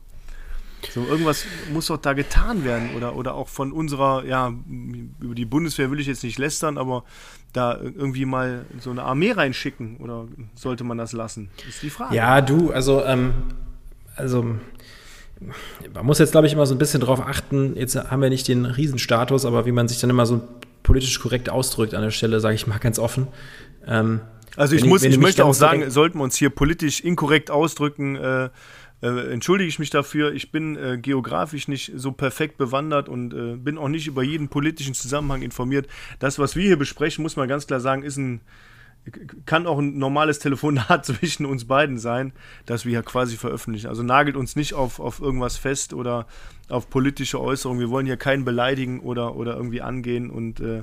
So, 0.92 1.07
irgendwas 1.07 1.44
muss 1.72 1.87
doch 1.87 1.99
da 1.99 2.12
getan 2.12 2.64
werden 2.64 2.94
oder, 2.96 3.16
oder 3.16 3.35
auch 3.35 3.49
von 3.49 3.72
unserer, 3.72 4.25
ja, 4.25 4.53
über 5.20 5.35
die 5.35 5.44
Bundeswehr 5.44 5.90
will 5.90 6.01
ich 6.01 6.07
jetzt 6.07 6.22
nicht 6.25 6.38
lästern, 6.38 6.79
aber 6.79 7.05
da 7.53 7.79
irgendwie 7.81 8.25
mal 8.25 8.66
so 8.81 8.90
eine 8.90 9.03
Armee 9.03 9.33
reinschicken 9.33 9.96
oder 9.99 10.27
sollte 10.55 10.85
man 10.85 10.99
das 10.99 11.12
lassen? 11.12 11.51
Ist 11.68 11.83
die 11.83 11.90
Frage. 11.90 12.14
Ja, 12.14 12.40
du, 12.40 12.70
also, 12.70 13.03
ähm, 13.05 13.35
also 14.14 14.57
man 15.94 16.07
muss 16.07 16.18
jetzt, 16.18 16.33
glaube 16.33 16.46
ich, 16.46 16.53
immer 16.53 16.66
so 16.66 16.75
ein 16.75 16.79
bisschen 16.79 17.01
drauf 17.01 17.20
achten, 17.20 17.77
jetzt 17.77 17.96
haben 17.96 18.22
wir 18.22 18.31
nicht 18.31 18.49
den 18.49 18.64
Riesenstatus, 18.64 19.44
aber 19.44 19.66
wie 19.66 19.72
man 19.72 19.88
sich 19.88 20.01
dann 20.01 20.11
immer 20.11 20.27
so 20.27 20.40
politisch 20.83 21.18
korrekt 21.20 21.51
ausdrückt 21.51 21.94
an 21.94 22.03
der 22.03 22.11
Stelle, 22.11 22.40
sage 22.40 22.55
ich 22.55 22.66
mal 22.66 22.79
ganz 22.79 22.99
offen. 22.99 23.27
Ähm, 23.87 24.20
also 24.57 24.75
ich 24.75 24.85
muss, 24.85 25.03
ich, 25.03 25.12
ich 25.12 25.18
möchte 25.18 25.44
auch 25.44 25.53
sagen, 25.53 25.90
sollten 25.90 26.18
wir 26.18 26.25
uns 26.25 26.37
hier 26.37 26.51
politisch 26.51 27.01
inkorrekt 27.01 27.51
ausdrücken, 27.51 28.16
äh, 28.16 28.49
äh, 29.02 29.32
entschuldige 29.32 29.68
ich 29.68 29.78
mich 29.78 29.90
dafür. 29.90 30.32
Ich 30.32 30.50
bin 30.52 30.76
äh, 30.76 30.98
geografisch 30.98 31.68
nicht 31.68 31.92
so 31.96 32.12
perfekt 32.12 32.59
bewandert 32.59 33.09
und 33.09 33.35
äh, 33.35 33.56
bin 33.56 33.78
auch 33.78 33.88
nicht 33.88 34.06
über 34.06 34.22
jeden 34.22 34.48
politischen 34.48 34.94
Zusammenhang 34.94 35.42
informiert. 35.42 35.87
Das, 36.18 36.38
was 36.38 36.56
wir 36.56 36.64
hier 36.64 36.78
besprechen, 36.78 37.22
muss 37.22 37.37
man 37.37 37.48
ganz 37.48 37.66
klar 37.66 37.80
sagen, 37.80 38.02
ist 38.02 38.16
ein 38.16 38.40
kann 39.44 39.66
auch 39.66 39.78
ein 39.78 39.98
normales 39.98 40.38
Telefonat 40.38 41.04
zwischen 41.06 41.46
uns 41.46 41.66
beiden 41.66 41.98
sein, 41.98 42.32
das 42.64 42.85
wir 42.85 42.90
hier 42.90 43.02
quasi 43.02 43.37
veröffentlichen. 43.37 43.88
Also 43.88 44.02
nagelt 44.02 44.37
uns 44.37 44.56
nicht 44.56 44.74
auf, 44.74 45.00
auf 45.00 45.20
irgendwas 45.20 45.56
fest 45.56 45.92
oder 45.92 46.26
auf 46.68 46.90
politische 46.90 47.40
Äußerungen. 47.40 47.80
Wir 47.80 47.90
wollen 47.90 48.06
hier 48.06 48.16
keinen 48.16 48.44
beleidigen 48.44 49.00
oder, 49.00 49.37
oder 49.37 49.56
irgendwie 49.56 49.82
angehen 49.82 50.30
und 50.30 50.61
äh, 50.61 50.82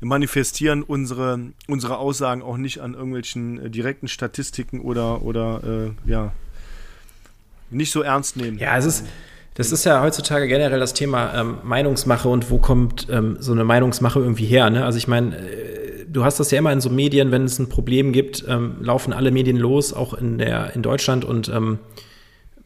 manifestieren 0.00 0.82
unsere, 0.82 1.52
unsere 1.68 1.98
Aussagen 1.98 2.42
auch 2.42 2.56
nicht 2.56 2.80
an 2.80 2.94
irgendwelchen 2.94 3.60
äh, 3.60 3.70
direkten 3.70 4.08
Statistiken 4.08 4.80
oder, 4.80 5.22
oder 5.22 5.62
äh, 5.62 6.10
ja, 6.10 6.32
nicht 7.70 7.92
so 7.92 8.02
ernst 8.02 8.36
nehmen. 8.36 8.58
Ja, 8.58 8.76
es 8.76 8.84
ist, 8.84 9.06
das 9.54 9.72
ist 9.72 9.84
ja 9.84 10.02
heutzutage 10.02 10.46
generell 10.48 10.80
das 10.80 10.94
Thema 10.94 11.34
ähm, 11.34 11.58
Meinungsmache 11.62 12.28
und 12.28 12.50
wo 12.50 12.58
kommt 12.58 13.08
ähm, 13.10 13.36
so 13.40 13.52
eine 13.52 13.64
Meinungsmache 13.64 14.18
irgendwie 14.18 14.46
her. 14.46 14.70
Ne? 14.70 14.84
Also 14.84 14.98
ich 14.98 15.08
meine, 15.08 15.36
äh, 15.36 16.06
du 16.08 16.24
hast 16.24 16.40
das 16.40 16.50
ja 16.50 16.58
immer 16.58 16.72
in 16.72 16.80
so 16.80 16.90
Medien, 16.90 17.30
wenn 17.30 17.44
es 17.44 17.58
ein 17.58 17.68
Problem 17.68 18.12
gibt, 18.12 18.44
ähm, 18.48 18.76
laufen 18.80 19.12
alle 19.12 19.30
Medien 19.30 19.56
los, 19.56 19.92
auch 19.92 20.14
in, 20.14 20.38
der, 20.38 20.74
in 20.74 20.82
Deutschland 20.82 21.24
und 21.24 21.48
ähm, 21.48 21.78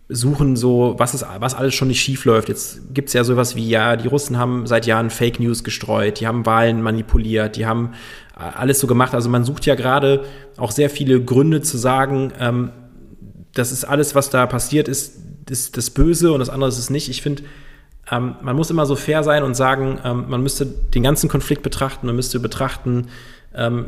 suchen 0.09 0.57
so, 0.57 0.95
was, 0.99 1.14
ist, 1.14 1.25
was 1.38 1.55
alles 1.55 1.75
schon 1.75 1.88
nicht 1.88 2.01
schief 2.01 2.27
läuft. 2.27 2.49
Jetzt 2.49 2.95
gibt 2.95 3.09
es 3.09 3.14
ja 3.14 3.25
sowas 3.25 3.57
wie, 3.57 3.69
ja, 3.69 3.97
die 3.97 4.09
Russen 4.09 4.38
haben 4.38 4.67
seit 4.67 4.87
Jahren 4.87 5.11
Fake 5.11 5.40
News 5.40 5.64
gestreut, 5.64 6.21
die 6.21 6.27
haben 6.27 6.45
Wahlen 6.45 6.83
manipuliert, 6.83 7.57
die 7.57 7.67
haben 7.67 7.93
äh, 8.37 8.43
alles 8.43 8.81
so 8.81 8.87
gemacht. 8.87 9.14
Also 9.14 9.31
man 9.31 9.45
sucht 9.45 9.64
ja 9.67 9.75
gerade 9.75 10.25
auch 10.59 10.71
sehr 10.71 10.90
viele 10.90 11.23
Gründe 11.23 11.62
zu 11.62 11.79
sagen, 11.79 12.33
ähm, 12.38 12.71
das 13.55 13.73
ist 13.73 13.85
alles, 13.85 14.14
was 14.14 14.31
da 14.31 14.47
passiert 14.47 14.88
ist, 14.88 15.17
ist 15.49 15.77
das 15.77 15.90
Böse 15.90 16.33
und 16.33 16.40
das 16.40 16.51
andere 16.51 16.69
ist 16.69 16.79
es 16.79 16.90
nicht. 16.90 17.09
Ich 17.09 17.23
finde, 17.23 17.45
ähm, 18.11 18.37
man 18.43 18.57
muss 18.57 18.71
immer 18.71 18.87
so 18.87 18.97
fair 18.97 19.23
sein 19.23 19.43
und 19.43 19.55
sagen, 19.55 19.99
ähm, 20.05 20.27
man 20.29 20.43
müsste 20.43 20.67
den 20.67 21.03
ganzen 21.03 21.29
Konflikt 21.29 21.62
betrachten, 21.62 22.07
man 22.07 22.17
müsste 22.17 22.40
betrachten, 22.40 23.09
ähm, 23.55 23.87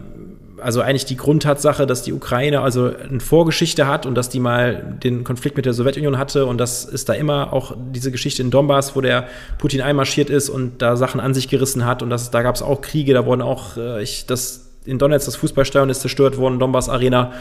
also 0.58 0.80
eigentlich 0.80 1.04
die 1.04 1.16
Grundtatsache, 1.16 1.86
dass 1.86 2.02
die 2.02 2.14
Ukraine 2.14 2.62
also 2.62 2.90
eine 2.96 3.20
Vorgeschichte 3.20 3.86
hat 3.86 4.06
und 4.06 4.14
dass 4.14 4.30
die 4.30 4.40
mal 4.40 4.96
den 5.02 5.22
Konflikt 5.22 5.56
mit 5.56 5.66
der 5.66 5.74
Sowjetunion 5.74 6.16
hatte 6.16 6.46
und 6.46 6.58
das 6.58 6.84
ist 6.86 7.10
da 7.10 7.12
immer 7.12 7.52
auch 7.52 7.76
diese 7.92 8.10
Geschichte 8.10 8.40
in 8.40 8.50
Donbass, 8.50 8.96
wo 8.96 9.02
der 9.02 9.28
Putin 9.58 9.82
einmarschiert 9.82 10.30
ist 10.30 10.48
und 10.48 10.80
da 10.80 10.96
Sachen 10.96 11.20
an 11.20 11.34
sich 11.34 11.48
gerissen 11.48 11.84
hat 11.84 12.02
und 12.02 12.08
das, 12.08 12.30
da 12.30 12.42
gab 12.42 12.54
es 12.54 12.62
auch 12.62 12.80
Kriege, 12.80 13.12
da 13.12 13.26
wurden 13.26 13.42
auch, 13.42 13.76
äh, 13.76 14.02
ich, 14.02 14.24
das 14.24 14.65
in 14.86 14.98
Donetsk 14.98 15.26
das 15.26 15.36
Fußballstadion 15.36 15.90
ist 15.90 16.00
zerstört 16.00 16.36
worden, 16.38 16.58
Donbass 16.58 16.88
Arena. 16.88 17.32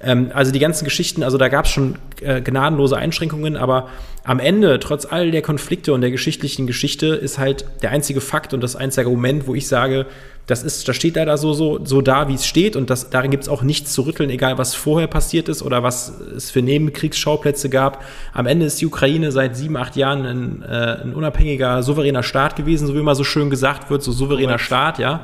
Ähm, 0.00 0.30
also 0.34 0.52
die 0.52 0.58
ganzen 0.58 0.84
Geschichten, 0.84 1.22
also 1.22 1.38
da 1.38 1.48
gab 1.48 1.66
es 1.66 1.70
schon 1.70 1.96
äh, 2.20 2.40
gnadenlose 2.40 2.96
Einschränkungen, 2.96 3.56
aber 3.56 3.88
am 4.24 4.38
Ende, 4.38 4.78
trotz 4.78 5.04
all 5.04 5.30
der 5.30 5.42
Konflikte 5.42 5.92
und 5.92 6.00
der 6.00 6.10
geschichtlichen 6.10 6.66
Geschichte, 6.66 7.08
ist 7.08 7.38
halt 7.38 7.64
der 7.82 7.90
einzige 7.90 8.20
Fakt 8.20 8.54
und 8.54 8.62
das 8.62 8.76
einzige 8.76 9.08
Moment, 9.08 9.46
wo 9.46 9.54
ich 9.54 9.66
sage, 9.66 10.06
das 10.46 10.64
ist, 10.64 10.88
das 10.88 10.96
steht 10.96 11.16
leider 11.16 11.38
so, 11.38 11.52
so, 11.52 11.84
so 11.84 12.02
da, 12.02 12.28
wie 12.28 12.34
es 12.34 12.46
steht 12.46 12.74
und 12.74 12.90
das, 12.90 13.10
darin 13.10 13.30
gibt 13.30 13.44
es 13.44 13.48
auch 13.48 13.62
nichts 13.62 13.92
zu 13.92 14.02
rütteln, 14.02 14.28
egal 14.28 14.58
was 14.58 14.74
vorher 14.74 15.06
passiert 15.06 15.48
ist 15.48 15.62
oder 15.62 15.82
was 15.82 16.20
es 16.36 16.50
für 16.50 16.62
Nebenkriegsschauplätze 16.62 17.68
gab. 17.68 18.04
Am 18.32 18.46
Ende 18.46 18.66
ist 18.66 18.80
die 18.80 18.86
Ukraine 18.86 19.30
seit 19.30 19.56
sieben, 19.56 19.76
acht 19.76 19.94
Jahren 19.94 20.26
ein, 20.26 20.62
äh, 20.62 21.02
ein 21.02 21.14
unabhängiger, 21.14 21.82
souveräner 21.82 22.24
Staat 22.24 22.56
gewesen, 22.56 22.86
so 22.86 22.94
wie 22.94 22.98
immer 22.98 23.14
so 23.14 23.24
schön 23.24 23.50
gesagt 23.50 23.88
wird, 23.90 24.02
so 24.02 24.10
souveräner 24.10 24.58
Staat, 24.58 24.98
ja. 24.98 25.22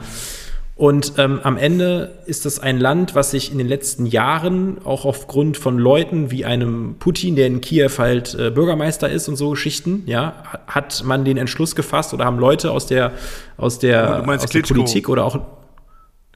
Und 0.79 1.15
ähm, 1.19 1.41
am 1.43 1.57
Ende 1.57 2.15
ist 2.27 2.45
das 2.45 2.61
ein 2.61 2.79
Land, 2.79 3.17
was 3.17 3.33
sich 3.33 3.51
in 3.51 3.59
den 3.59 3.67
letzten 3.67 4.07
Jahren 4.07 4.79
auch 4.85 5.05
aufgrund 5.05 5.57
von 5.57 5.77
Leuten 5.77 6.31
wie 6.31 6.45
einem 6.45 6.95
Putin, 7.01 7.35
der 7.35 7.49
in 7.49 7.61
Kiew 7.61 7.91
halt 7.99 8.37
äh, 8.37 8.53
Bürgermeister 8.53 9.11
ist 9.11 9.29
und 9.29 9.35
so 9.35 9.51
Geschichten, 9.51 10.05
ja, 10.07 10.41
hat 10.69 11.03
man 11.05 11.25
den 11.25 11.37
Entschluss 11.37 11.75
gefasst 11.75 12.15
oder 12.15 12.25
haben 12.25 12.39
Leute 12.39 12.71
aus 12.71 12.87
der 12.87 13.11
aus 13.57 13.81
der, 13.81 14.25
aus 14.25 14.47
der 14.47 14.63
Politik 14.63 15.09
oder 15.09 15.25
auch 15.25 15.41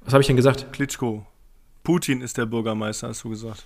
was 0.05 0.12
habe 0.12 0.22
ich 0.22 0.26
denn 0.26 0.35
gesagt? 0.35 0.72
Klitschko. 0.72 1.24
Putin 1.85 2.20
ist 2.20 2.37
der 2.37 2.46
Bürgermeister, 2.46 3.09
hast 3.09 3.22
du 3.22 3.31
gesagt. 3.31 3.64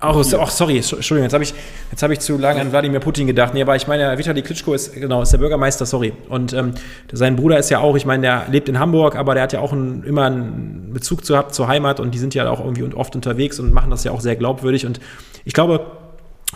Ach, 0.00 0.14
oh, 0.14 0.22
sorry, 0.22 0.76
Entschuldigung, 0.76 1.24
jetzt 1.24 1.32
habe 1.32 1.42
ich, 1.42 1.52
hab 2.00 2.10
ich 2.12 2.20
zu 2.20 2.38
lange 2.38 2.60
an 2.60 2.70
Wladimir 2.70 3.00
Putin 3.00 3.26
gedacht. 3.26 3.52
Nee, 3.52 3.62
aber 3.62 3.74
ich 3.74 3.88
meine, 3.88 4.16
Vitali 4.16 4.42
Klitschko 4.42 4.72
ist, 4.72 4.94
genau, 4.94 5.22
ist 5.22 5.32
der 5.32 5.38
Bürgermeister, 5.38 5.86
sorry. 5.86 6.12
Und 6.28 6.52
ähm, 6.52 6.74
sein 7.10 7.34
Bruder 7.34 7.58
ist 7.58 7.68
ja 7.68 7.80
auch, 7.80 7.96
ich 7.96 8.06
meine, 8.06 8.22
der 8.22 8.46
lebt 8.48 8.68
in 8.68 8.78
Hamburg, 8.78 9.16
aber 9.16 9.34
der 9.34 9.42
hat 9.42 9.52
ja 9.52 9.58
auch 9.58 9.72
ein, 9.72 10.04
immer 10.04 10.26
einen 10.26 10.90
Bezug 10.92 11.24
zu, 11.24 11.42
zur 11.50 11.66
Heimat 11.66 11.98
und 11.98 12.14
die 12.14 12.18
sind 12.18 12.32
ja 12.32 12.48
auch 12.48 12.60
irgendwie 12.60 12.84
oft 12.94 13.16
unterwegs 13.16 13.58
und 13.58 13.74
machen 13.74 13.90
das 13.90 14.04
ja 14.04 14.12
auch 14.12 14.20
sehr 14.20 14.36
glaubwürdig. 14.36 14.86
Und 14.86 15.00
ich 15.44 15.52
glaube, 15.52 15.84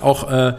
auch 0.00 0.31
äh, 0.31 0.52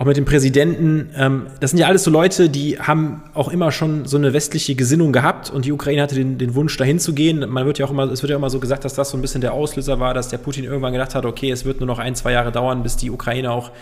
auch 0.00 0.06
mit 0.06 0.16
dem 0.16 0.24
Präsidenten, 0.24 1.10
ähm, 1.14 1.48
das 1.60 1.72
sind 1.72 1.78
ja 1.78 1.86
alles 1.86 2.04
so 2.04 2.10
Leute, 2.10 2.48
die 2.48 2.78
haben 2.78 3.22
auch 3.34 3.48
immer 3.48 3.70
schon 3.70 4.06
so 4.06 4.16
eine 4.16 4.32
westliche 4.32 4.74
Gesinnung 4.74 5.12
gehabt 5.12 5.50
und 5.50 5.66
die 5.66 5.72
Ukraine 5.72 6.00
hatte 6.00 6.14
den, 6.14 6.38
den 6.38 6.54
Wunsch, 6.54 6.74
dahin 6.78 6.98
zu 6.98 7.12
gehen. 7.12 7.44
Man 7.50 7.66
wird 7.66 7.78
ja 7.78 7.84
auch 7.84 7.90
immer, 7.90 8.10
es 8.10 8.22
wird 8.22 8.30
ja 8.30 8.36
immer 8.36 8.48
so 8.48 8.60
gesagt, 8.60 8.86
dass 8.86 8.94
das 8.94 9.10
so 9.10 9.18
ein 9.18 9.20
bisschen 9.20 9.42
der 9.42 9.52
Auslöser 9.52 10.00
war, 10.00 10.14
dass 10.14 10.30
der 10.30 10.38
Putin 10.38 10.64
irgendwann 10.64 10.94
gedacht 10.94 11.14
hat, 11.14 11.26
okay, 11.26 11.50
es 11.50 11.66
wird 11.66 11.80
nur 11.80 11.86
noch 11.86 11.98
ein, 11.98 12.14
zwei 12.14 12.32
Jahre 12.32 12.50
dauern, 12.50 12.82
bis 12.82 12.96
die 12.96 13.10
Ukraine 13.10 13.50
auch 13.50 13.72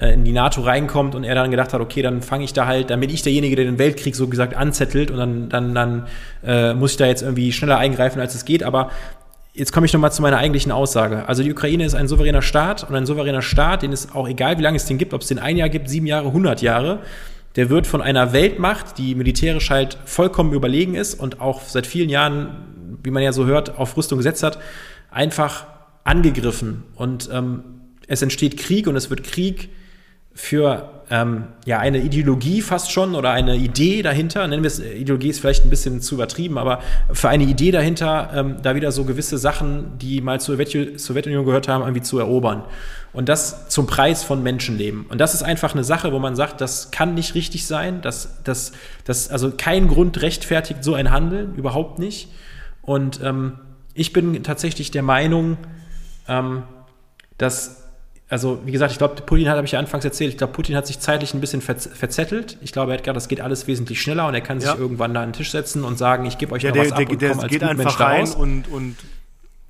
äh, 0.00 0.14
in 0.14 0.24
die 0.24 0.32
NATO 0.32 0.62
reinkommt 0.62 1.14
und 1.14 1.24
er 1.24 1.34
dann 1.34 1.50
gedacht 1.50 1.74
hat, 1.74 1.82
okay, 1.82 2.00
dann 2.00 2.22
fange 2.22 2.44
ich 2.44 2.54
da 2.54 2.66
halt, 2.66 2.88
dann 2.88 3.00
bin 3.00 3.10
ich 3.10 3.20
derjenige, 3.20 3.54
der 3.56 3.66
den 3.66 3.78
Weltkrieg 3.78 4.16
so 4.16 4.28
gesagt 4.28 4.56
anzettelt 4.56 5.10
und 5.10 5.18
dann, 5.18 5.50
dann, 5.50 5.74
dann 5.74 6.06
äh, 6.42 6.72
muss 6.72 6.92
ich 6.92 6.96
da 6.96 7.04
jetzt 7.04 7.20
irgendwie 7.20 7.52
schneller 7.52 7.76
eingreifen, 7.76 8.18
als 8.18 8.34
es 8.34 8.46
geht. 8.46 8.62
Aber 8.62 8.90
Jetzt 9.56 9.72
komme 9.72 9.86
ich 9.86 9.92
nochmal 9.94 10.12
zu 10.12 10.20
meiner 10.20 10.36
eigentlichen 10.36 10.70
Aussage. 10.70 11.26
Also 11.26 11.42
die 11.42 11.50
Ukraine 11.50 11.86
ist 11.86 11.94
ein 11.94 12.08
souveräner 12.08 12.42
Staat 12.42 12.86
und 12.86 12.94
ein 12.94 13.06
souveräner 13.06 13.40
Staat, 13.40 13.80
den 13.80 13.90
ist 13.90 14.14
auch 14.14 14.28
egal, 14.28 14.58
wie 14.58 14.62
lange 14.62 14.76
es 14.76 14.84
den 14.84 14.98
gibt, 14.98 15.14
ob 15.14 15.22
es 15.22 15.28
den 15.28 15.38
ein 15.38 15.56
Jahr 15.56 15.70
gibt, 15.70 15.88
sieben 15.88 16.06
Jahre, 16.06 16.30
hundert 16.30 16.60
Jahre, 16.60 16.98
der 17.56 17.70
wird 17.70 17.86
von 17.86 18.02
einer 18.02 18.34
Weltmacht, 18.34 18.98
die 18.98 19.14
militärisch 19.14 19.70
halt 19.70 19.96
vollkommen 20.04 20.52
überlegen 20.52 20.94
ist 20.94 21.14
und 21.14 21.40
auch 21.40 21.62
seit 21.62 21.86
vielen 21.86 22.10
Jahren, 22.10 22.98
wie 23.02 23.10
man 23.10 23.22
ja 23.22 23.32
so 23.32 23.46
hört, 23.46 23.78
auf 23.78 23.96
Rüstung 23.96 24.18
gesetzt 24.18 24.42
hat, 24.42 24.58
einfach 25.10 25.66
angegriffen. 26.04 26.84
Und 26.94 27.30
ähm, 27.32 27.64
es 28.08 28.20
entsteht 28.20 28.58
Krieg 28.58 28.86
und 28.86 28.94
es 28.94 29.08
wird 29.08 29.24
Krieg 29.24 29.70
für 30.34 30.95
ähm, 31.08 31.44
ja, 31.64 31.78
eine 31.78 31.98
Ideologie 31.98 32.62
fast 32.62 32.90
schon 32.90 33.14
oder 33.14 33.30
eine 33.30 33.56
Idee 33.56 34.02
dahinter, 34.02 34.46
nennen 34.48 34.62
wir 34.62 34.68
es, 34.68 34.80
Ideologie 34.80 35.28
ist 35.28 35.40
vielleicht 35.40 35.64
ein 35.64 35.70
bisschen 35.70 36.00
zu 36.00 36.16
übertrieben, 36.16 36.58
aber 36.58 36.80
für 37.12 37.28
eine 37.28 37.44
Idee 37.44 37.70
dahinter, 37.70 38.30
ähm, 38.34 38.56
da 38.62 38.74
wieder 38.74 38.90
so 38.90 39.04
gewisse 39.04 39.38
Sachen, 39.38 39.98
die 39.98 40.20
mal 40.20 40.40
zur 40.40 40.56
Sowjetunion 40.56 41.44
gehört 41.44 41.68
haben, 41.68 41.82
irgendwie 41.82 42.02
zu 42.02 42.18
erobern. 42.18 42.64
Und 43.12 43.28
das 43.28 43.68
zum 43.68 43.86
Preis 43.86 44.24
von 44.24 44.42
Menschenleben. 44.42 45.06
Und 45.08 45.18
das 45.18 45.32
ist 45.32 45.42
einfach 45.42 45.74
eine 45.74 45.84
Sache, 45.84 46.12
wo 46.12 46.18
man 46.18 46.36
sagt, 46.36 46.60
das 46.60 46.90
kann 46.90 47.14
nicht 47.14 47.34
richtig 47.34 47.66
sein, 47.66 48.02
das, 48.02 48.42
das, 48.42 48.72
das, 49.04 49.30
also 49.30 49.52
kein 49.56 49.88
Grund 49.88 50.20
rechtfertigt 50.22 50.82
so 50.82 50.94
ein 50.94 51.10
Handeln, 51.10 51.54
überhaupt 51.54 51.98
nicht. 51.98 52.28
Und 52.82 53.20
ähm, 53.22 53.58
ich 53.94 54.12
bin 54.12 54.42
tatsächlich 54.42 54.90
der 54.90 55.02
Meinung, 55.02 55.56
ähm, 56.28 56.64
dass 57.38 57.85
also 58.28 58.60
wie 58.64 58.72
gesagt, 58.72 58.90
ich 58.92 58.98
glaube, 58.98 59.22
Putin 59.22 59.48
hat, 59.48 59.56
habe 59.56 59.66
ich 59.66 59.72
ja 59.72 59.78
anfangs 59.78 60.04
erzählt, 60.04 60.30
ich 60.32 60.38
glaube, 60.38 60.52
Putin 60.52 60.74
hat 60.74 60.86
sich 60.86 60.98
zeitlich 60.98 61.32
ein 61.32 61.40
bisschen 61.40 61.60
verzettelt. 61.60 62.58
Ich 62.60 62.72
glaube, 62.72 62.90
er 62.90 62.98
hat 62.98 63.04
gedacht, 63.04 63.16
das 63.16 63.28
geht 63.28 63.40
alles 63.40 63.66
wesentlich 63.68 64.02
schneller 64.02 64.26
und 64.26 64.34
er 64.34 64.40
kann 64.40 64.60
sich 64.60 64.68
ja. 64.68 64.76
irgendwann 64.76 65.14
da 65.14 65.22
an 65.22 65.28
den 65.28 65.32
Tisch 65.34 65.52
setzen 65.52 65.84
und 65.84 65.96
sagen, 65.96 66.26
ich 66.26 66.36
gebe 66.36 66.52
euch 66.52 66.62
ja, 66.62 66.70
noch 66.70 66.74
der, 66.74 66.82
was 66.82 66.88
der, 66.90 67.06
ab 67.06 67.12
und 67.12 67.22
der, 67.22 67.34
der 67.34 67.48
geht 67.48 67.62
einfach 67.62 68.00
rein 68.00 68.28
und, 68.32 68.68
und 68.68 68.96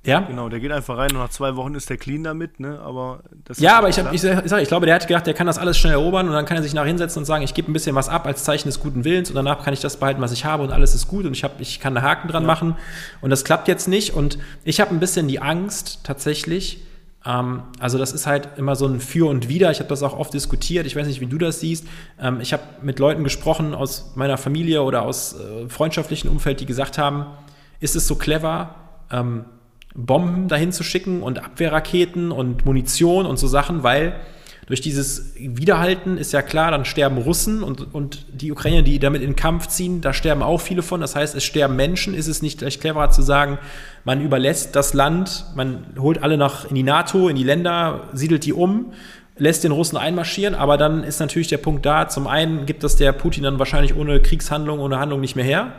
ja. 0.07 0.21
Genau, 0.21 0.47
der 0.47 0.61
geht 0.61 0.71
einfach 0.71 0.97
rein 0.97 1.11
und 1.11 1.17
nach 1.17 1.29
zwei 1.29 1.57
Wochen 1.57 1.75
ist 1.75 1.89
der 1.89 1.97
clean 1.97 2.23
damit, 2.23 2.61
ne? 2.61 2.79
Aber 2.79 3.19
das 3.43 3.59
Ja, 3.59 3.77
aber 3.77 3.89
ich, 3.89 3.99
hab, 3.99 4.13
ich, 4.13 4.21
sag, 4.21 4.61
ich 4.61 4.67
glaube, 4.69 4.85
der 4.85 4.95
hat 4.95 5.05
gedacht, 5.05 5.27
der 5.27 5.33
kann 5.33 5.47
das 5.47 5.57
alles 5.57 5.77
schnell 5.77 5.91
erobern 5.91 6.27
und 6.27 6.33
dann 6.33 6.45
kann 6.45 6.55
er 6.55 6.63
sich 6.63 6.73
nach 6.73 6.85
hinsetzen 6.85 7.19
und 7.19 7.25
sagen, 7.25 7.43
ich 7.43 7.53
gebe 7.53 7.69
ein 7.69 7.73
bisschen 7.73 7.93
was 7.93 8.07
ab 8.07 8.25
als 8.25 8.45
Zeichen 8.45 8.69
des 8.69 8.79
guten 8.79 9.03
Willens 9.03 9.29
und 9.29 9.35
danach 9.35 9.65
kann 9.65 9.73
ich 9.73 9.81
das 9.81 9.97
behalten, 9.97 10.21
was 10.21 10.31
ich 10.31 10.45
habe 10.45 10.63
und 10.63 10.71
alles 10.71 10.95
ist 10.95 11.09
gut 11.09 11.25
und 11.25 11.33
ich, 11.33 11.43
hab, 11.43 11.59
ich 11.59 11.81
kann 11.81 11.95
einen 11.97 12.05
Haken 12.05 12.29
dran 12.29 12.43
ja. 12.43 12.47
machen. 12.47 12.75
Und 13.19 13.31
das 13.31 13.43
klappt 13.43 13.67
jetzt 13.67 13.89
nicht. 13.89 14.13
Und 14.13 14.39
ich 14.63 14.79
habe 14.79 14.95
ein 14.95 15.01
bisschen 15.01 15.27
die 15.27 15.41
Angst 15.41 15.99
tatsächlich, 16.03 16.86
also 17.27 17.97
das 17.97 18.13
ist 18.13 18.25
halt 18.25 18.49
immer 18.57 18.77
so 18.77 18.87
ein 18.87 19.01
Für 19.01 19.29
und 19.29 19.49
Wider. 19.49 19.69
Ich 19.69 19.79
habe 19.79 19.89
das 19.89 20.01
auch 20.01 20.17
oft 20.17 20.33
diskutiert. 20.33 20.85
Ich 20.85 20.95
weiß 20.95 21.07
nicht, 21.07 21.19
wie 21.19 21.25
du 21.25 21.37
das 21.37 21.59
siehst. 21.59 21.85
Ähm, 22.21 22.39
ich 22.39 22.53
habe 22.53 22.63
mit 22.81 22.99
Leuten 22.99 23.25
gesprochen 23.25 23.73
aus 23.73 24.13
meiner 24.15 24.37
Familie 24.37 24.81
oder 24.83 25.01
aus 25.01 25.35
äh, 25.37 25.67
freundschaftlichen 25.67 26.29
Umfeld, 26.29 26.61
die 26.61 26.65
gesagt 26.65 26.97
haben, 26.97 27.25
ist 27.81 27.97
es 27.97 28.07
so 28.07 28.15
clever, 28.15 28.75
ähm, 29.11 29.43
Bomben 29.93 30.47
dahin 30.47 30.71
zu 30.71 30.83
schicken 30.83 31.21
und 31.21 31.43
Abwehrraketen 31.43 32.31
und 32.31 32.65
Munition 32.65 33.25
und 33.25 33.37
so 33.37 33.47
Sachen, 33.47 33.83
weil 33.83 34.15
durch 34.67 34.81
dieses 34.81 35.33
Widerhalten 35.37 36.17
ist 36.17 36.33
ja 36.33 36.41
klar, 36.41 36.71
dann 36.71 36.83
sterben 36.83 37.17
Russen 37.17 37.63
und, 37.63 37.93
und 37.95 38.25
die 38.33 38.51
Ukrainer, 38.51 38.81
die 38.81 38.99
damit 38.99 39.21
in 39.21 39.29
den 39.29 39.35
Kampf 39.37 39.67
ziehen, 39.67 40.01
da 40.01 40.13
sterben 40.13 40.43
auch 40.43 40.59
viele 40.59 40.81
von. 40.81 40.99
Das 40.99 41.15
heißt, 41.15 41.35
es 41.35 41.45
sterben 41.45 41.77
Menschen. 41.77 42.13
Ist 42.13 42.27
es 42.27 42.41
nicht 42.41 42.59
gleich 42.59 42.81
cleverer 42.81 43.09
zu 43.09 43.21
sagen, 43.21 43.59
man 44.03 44.21
überlässt 44.21 44.75
das 44.75 44.93
Land, 44.93 45.45
man 45.55 45.85
holt 45.97 46.21
alle 46.21 46.37
nach 46.37 46.65
in 46.65 46.75
die 46.75 46.83
NATO, 46.83 47.29
in 47.29 47.37
die 47.37 47.45
Länder, 47.45 48.09
siedelt 48.11 48.43
die 48.43 48.51
um, 48.51 48.91
lässt 49.37 49.63
den 49.63 49.71
Russen 49.71 49.95
einmarschieren, 49.95 50.53
aber 50.53 50.77
dann 50.77 51.05
ist 51.05 51.21
natürlich 51.21 51.47
der 51.47 51.59
Punkt 51.59 51.85
da, 51.85 52.09
zum 52.09 52.27
einen 52.27 52.65
gibt 52.65 52.83
das 52.83 52.97
der 52.97 53.13
Putin 53.13 53.43
dann 53.43 53.59
wahrscheinlich 53.59 53.95
ohne 53.95 54.19
Kriegshandlung, 54.19 54.79
ohne 54.79 54.99
Handlung 54.99 55.21
nicht 55.21 55.37
mehr 55.37 55.45
her. 55.45 55.73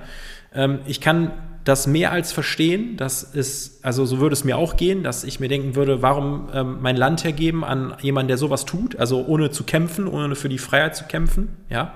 Ähm, 0.55 0.79
ich 0.87 1.03
kann 1.03 1.33
das 1.69 1.87
mehr 1.87 2.13
als 2.13 2.33
verstehen. 2.33 2.97
Das 2.97 3.23
ist, 3.23 3.85
also 3.85 4.07
so 4.07 4.21
würde 4.21 4.33
es 4.33 4.45
mir 4.45 4.57
auch 4.57 4.77
gehen, 4.77 5.03
dass 5.03 5.25
ich 5.25 5.39
mir 5.39 5.49
denken 5.49 5.77
würde, 5.77 6.03
warum 6.03 6.49
ähm, 6.53 6.79
mein 6.81 6.97
Land 6.97 7.25
hergeben 7.25 7.65
an 7.65 7.95
jemanden, 8.01 8.29
der 8.29 8.39
sowas 8.39 8.65
tut, 8.65 8.97
also 8.97 9.25
ohne 9.27 9.51
zu 9.51 9.65
kämpfen, 9.65 10.07
ohne 10.07 10.35
für 10.35 10.49
die 10.49 10.59
Freiheit 10.59 10.97
zu 10.97 11.05
kämpfen, 11.05 11.49
ja. 11.69 11.95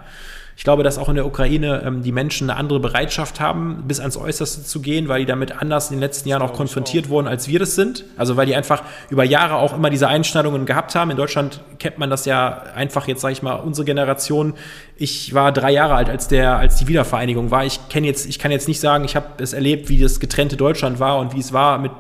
Ich 0.55 0.65
glaube, 0.65 0.83
dass 0.83 0.99
auch 0.99 1.09
in 1.09 1.15
der 1.15 1.27
Ukraine 1.27 1.83
ähm, 1.85 2.03
die 2.03 2.13
Menschen 2.13 2.51
eine 2.51 2.59
andere 2.59 2.79
Bereitschaft 2.79 3.41
haben, 3.41 3.85
bis 3.89 4.01
ans 4.01 4.17
Äußerste 4.17 4.63
zu 4.63 4.81
gehen, 4.81 5.09
weil 5.09 5.21
die 5.21 5.27
damit 5.27 5.61
anders 5.61 5.91
in 5.91 5.97
den 5.97 6.01
letzten 6.03 6.29
Jahren 6.29 6.43
auch 6.43 6.53
konfrontiert 6.53 7.09
wurden, 7.09 7.27
als 7.27 7.49
wir 7.49 7.59
das 7.59 7.75
sind. 7.75 8.05
Also 8.17 8.37
weil 8.37 8.47
die 8.47 8.55
einfach 8.55 8.83
über 9.09 9.25
Jahre 9.25 9.57
auch 9.57 9.75
immer 9.75 9.91
diese 9.91 10.09
Einschneidungen 10.09 10.67
gehabt 10.67 10.95
haben. 10.95 11.11
In 11.11 11.17
Deutschland 11.17 11.63
kennt 11.79 11.99
man 11.99 12.11
das 12.11 12.27
ja 12.27 12.65
einfach 12.75 13.09
jetzt, 13.09 13.23
sage 13.23 13.33
ich 13.33 13.43
mal, 13.43 13.55
unsere 13.55 13.85
Generation. 13.87 14.55
Ich 14.97 15.35
war 15.35 15.53
drei 15.53 15.73
Jahre 15.73 15.95
alt, 15.95 16.09
als 16.09 16.29
der, 16.29 16.59
als 16.59 16.77
die 16.77 16.87
Wiedervereinigung 16.87 17.51
war. 17.51 17.65
Ich 17.65 17.89
kenne 17.89 18.07
jetzt, 18.07 18.27
ich 18.27 18.39
kann 18.39 18.51
jetzt 18.51 18.69
nicht 18.69 18.81
sagen, 18.81 19.05
ich 19.05 19.17
habe 19.17 19.27
es 19.39 19.53
erlebt, 19.53 19.89
wie 19.89 19.99
das 19.99 20.21
getrennte 20.21 20.57
Deutschland 20.57 21.01
war 21.01 21.19
und 21.19 21.35
wie 21.35 21.41
es 21.41 21.53
war 21.53 21.79
mit 21.79 21.93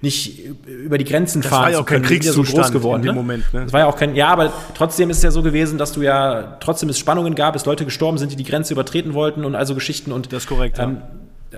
nicht 0.00 0.40
über 0.66 0.98
die 0.98 1.04
Grenzen 1.04 1.42
das 1.42 1.50
fahren 1.50 1.64
war 1.64 1.70
ja 1.72 1.80
auch 1.80 1.86
kein 1.86 2.02
Kriegszustand 2.02 2.46
so 2.48 2.56
groß 2.56 2.72
geworden, 2.72 3.02
in 3.02 3.06
dem 3.06 3.14
ne? 3.14 3.20
Moment. 3.20 3.52
Ne? 3.52 3.64
Das 3.64 3.72
war 3.72 3.80
ja 3.80 3.86
auch 3.86 3.96
kein, 3.96 4.14
ja, 4.14 4.28
aber 4.28 4.52
trotzdem 4.74 5.10
ist 5.10 5.18
es 5.18 5.22
ja 5.22 5.30
so 5.30 5.42
gewesen, 5.42 5.78
dass 5.78 5.92
du 5.92 6.02
ja 6.02 6.56
trotzdem 6.60 6.88
es 6.88 6.98
Spannungen 6.98 7.34
gab, 7.34 7.56
es 7.56 7.64
Leute 7.64 7.84
gestorben 7.84 8.18
sind, 8.18 8.32
die 8.32 8.36
die 8.36 8.44
Grenze 8.44 8.72
übertreten 8.72 9.14
wollten 9.14 9.44
und 9.44 9.54
also 9.54 9.74
Geschichten 9.74 10.12
und 10.12 10.32
das 10.32 10.44
ist 10.44 10.48
korrekt. 10.48 10.78
Ähm, 10.78 11.02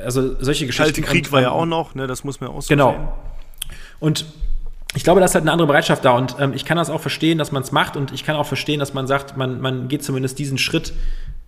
also 0.04 0.42
solche 0.42 0.66
Geschichten. 0.66 0.92
Kalte 0.92 1.02
Krieg 1.02 1.26
und, 1.26 1.32
war 1.32 1.42
ja 1.42 1.50
auch 1.50 1.66
noch, 1.66 1.94
ne? 1.94 2.06
Das 2.06 2.24
muss 2.24 2.40
man 2.40 2.50
auch 2.50 2.62
so 2.62 2.68
genau. 2.68 2.92
sehen. 2.92 3.08
Und 4.00 4.26
ich 4.94 5.04
glaube, 5.04 5.20
da 5.20 5.26
ist 5.26 5.34
halt 5.34 5.42
eine 5.42 5.52
andere 5.52 5.68
Bereitschaft 5.68 6.04
da 6.04 6.12
und 6.12 6.36
ähm, 6.40 6.52
ich 6.54 6.64
kann 6.64 6.76
das 6.76 6.90
auch 6.90 7.00
verstehen, 7.00 7.38
dass 7.38 7.52
man 7.52 7.62
es 7.62 7.72
macht 7.72 7.96
und 7.96 8.12
ich 8.12 8.24
kann 8.24 8.36
auch 8.36 8.46
verstehen, 8.46 8.80
dass 8.80 8.94
man 8.94 9.06
sagt, 9.06 9.36
man, 9.36 9.60
man 9.60 9.88
geht 9.88 10.02
zumindest 10.02 10.38
diesen 10.38 10.58
Schritt. 10.58 10.92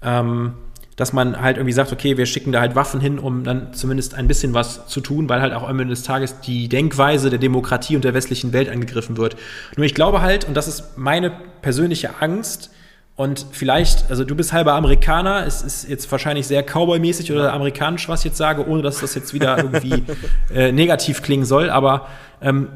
Ähm, 0.03 0.55
dass 0.96 1.14
man 1.14 1.40
halt 1.40 1.57
irgendwie 1.57 1.72
sagt, 1.72 1.92
okay, 1.92 2.18
wir 2.18 2.26
schicken 2.26 2.53
da 2.53 2.61
halt 2.61 2.74
Waffen 2.74 3.00
hin, 3.00 3.18
um 3.18 3.42
dann 3.42 3.72
zumindest 3.72 4.14
ein 4.14 4.29
bisschen 4.29 4.53
was 4.53 4.87
zu 4.87 5.00
tun, 5.00 5.31
weil 5.31 5.40
halt 5.40 5.55
auch 5.55 5.66
am 5.66 5.81
Ende 5.81 5.94
des 5.94 6.03
Tages 6.03 6.40
die 6.40 6.68
Denkweise 6.68 7.31
der 7.31 7.38
Demokratie 7.38 7.96
und 7.96 8.05
der 8.05 8.12
westlichen 8.12 8.53
Welt 8.53 8.68
angegriffen 8.68 9.16
wird. 9.16 9.35
Nur 9.76 9.87
ich 9.87 9.94
glaube 9.94 10.20
halt, 10.20 10.44
und 10.44 10.53
das 10.55 10.68
ist 10.68 10.98
meine 10.98 11.33
persönliche 11.62 12.20
Angst, 12.20 12.70
und 13.16 13.44
vielleicht, 13.50 14.09
also 14.09 14.24
du 14.24 14.35
bist 14.35 14.55
halber 14.55 14.72
Amerikaner, 14.72 15.46
es 15.46 15.61
ist 15.61 15.87
jetzt 15.87 16.11
wahrscheinlich 16.11 16.46
sehr 16.46 16.62
Cowboy-mäßig 16.62 17.31
oder 17.31 17.53
amerikanisch, 17.53 18.09
was 18.09 18.20
ich 18.20 18.26
jetzt 18.26 18.38
sage, 18.38 18.66
ohne 18.66 18.81
dass 18.81 19.00
das 19.00 19.14
jetzt 19.14 19.35
wieder 19.35 19.59
irgendwie 19.59 20.05
äh, 20.55 20.72
negativ 20.72 21.20
klingen 21.20 21.44
soll, 21.44 21.68
aber 21.68 22.09
ähm, 22.40 22.68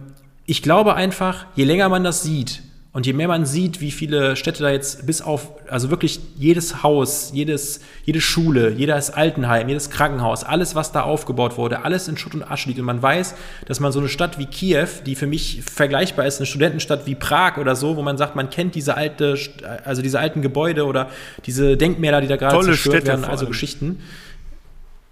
ich 0.47 0.63
glaube 0.63 0.95
einfach, 0.95 1.47
je 1.55 1.65
länger 1.65 1.89
man 1.89 2.05
das 2.05 2.23
sieht, 2.23 2.63
und 2.95 3.07
je 3.07 3.13
mehr 3.13 3.27
man 3.27 3.45
sieht, 3.45 3.81
wie 3.81 3.91
viele 3.91 4.37
Städte 4.37 4.63
da 4.63 4.71
jetzt 4.71 5.05
bis 5.05 5.21
auf, 5.21 5.51
also 5.69 5.91
wirklich 5.91 6.21
jedes 6.37 6.85
Haus, 6.85 7.33
jedes, 7.35 7.81
jede 8.05 8.21
Schule, 8.21 8.71
jedes 8.71 9.11
Altenheim, 9.11 9.69
jedes 9.69 9.91
Krankenhaus, 9.91 10.45
alles, 10.45 10.77
was 10.77 10.93
da 10.93 11.03
aufgebaut 11.03 11.59
wurde, 11.59 11.85
alles 11.85 12.07
in 12.07 12.17
Schutt 12.17 12.35
und 12.35 12.49
Asche 12.49 12.69
liegt. 12.69 12.79
Und 12.79 12.87
man 12.87 13.03
weiß, 13.03 13.35
dass 13.67 13.81
man 13.81 13.91
so 13.91 13.99
eine 13.99 14.09
Stadt 14.09 14.39
wie 14.39 14.47
Kiew, 14.47 14.87
die 15.05 15.17
für 15.17 15.27
mich 15.27 15.63
vergleichbar 15.65 16.25
ist, 16.25 16.39
eine 16.39 16.47
Studentenstadt 16.47 17.05
wie 17.05 17.17
Prag 17.17 17.57
oder 17.57 17.75
so, 17.75 17.97
wo 17.97 18.03
man 18.03 18.17
sagt, 18.17 18.37
man 18.37 18.49
kennt 18.49 18.77
diese 18.77 18.97
alte, 18.97 19.37
also 19.85 20.01
diese 20.01 20.21
alten 20.21 20.41
Gebäude 20.41 20.87
oder 20.87 21.11
diese 21.47 21.77
Denkmäler, 21.77 22.21
die 22.21 22.29
da 22.29 22.37
gerade 22.37 22.65
zerstört 22.65 22.95
Städte 22.95 23.07
werden, 23.09 23.25
also 23.25 23.47
Geschichten. 23.47 24.03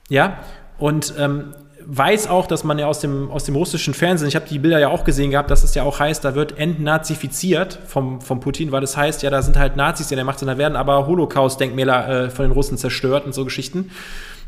Ja, 0.08 0.38
und 0.78 1.14
ähm, 1.18 1.52
weiß 1.86 2.28
auch, 2.28 2.46
dass 2.46 2.64
man 2.64 2.78
ja 2.78 2.86
aus 2.86 3.00
dem, 3.00 3.30
aus 3.30 3.44
dem 3.44 3.56
russischen 3.56 3.94
Fernsehen, 3.94 4.28
ich 4.28 4.36
habe 4.36 4.46
die 4.48 4.58
Bilder 4.58 4.78
ja 4.78 4.88
auch 4.88 5.04
gesehen 5.04 5.30
gehabt, 5.30 5.50
dass 5.50 5.64
es 5.64 5.74
ja 5.74 5.82
auch 5.82 6.00
heißt, 6.00 6.24
da 6.24 6.34
wird 6.34 6.58
entnazifiziert 6.58 7.78
vom, 7.86 8.20
vom 8.20 8.40
Putin, 8.40 8.72
weil 8.72 8.80
das 8.80 8.96
heißt, 8.96 9.22
ja, 9.22 9.30
da 9.30 9.42
sind 9.42 9.58
halt 9.58 9.76
Nazis 9.76 10.10
in 10.10 10.16
der 10.16 10.24
Macht 10.24 10.40
und 10.42 10.48
da 10.48 10.58
werden 10.58 10.76
aber 10.76 11.06
Holocaust-Denkmäler 11.06 12.08
äh, 12.08 12.30
von 12.30 12.44
den 12.44 12.52
Russen 12.52 12.78
zerstört 12.78 13.26
und 13.26 13.34
so 13.34 13.44
Geschichten. 13.44 13.90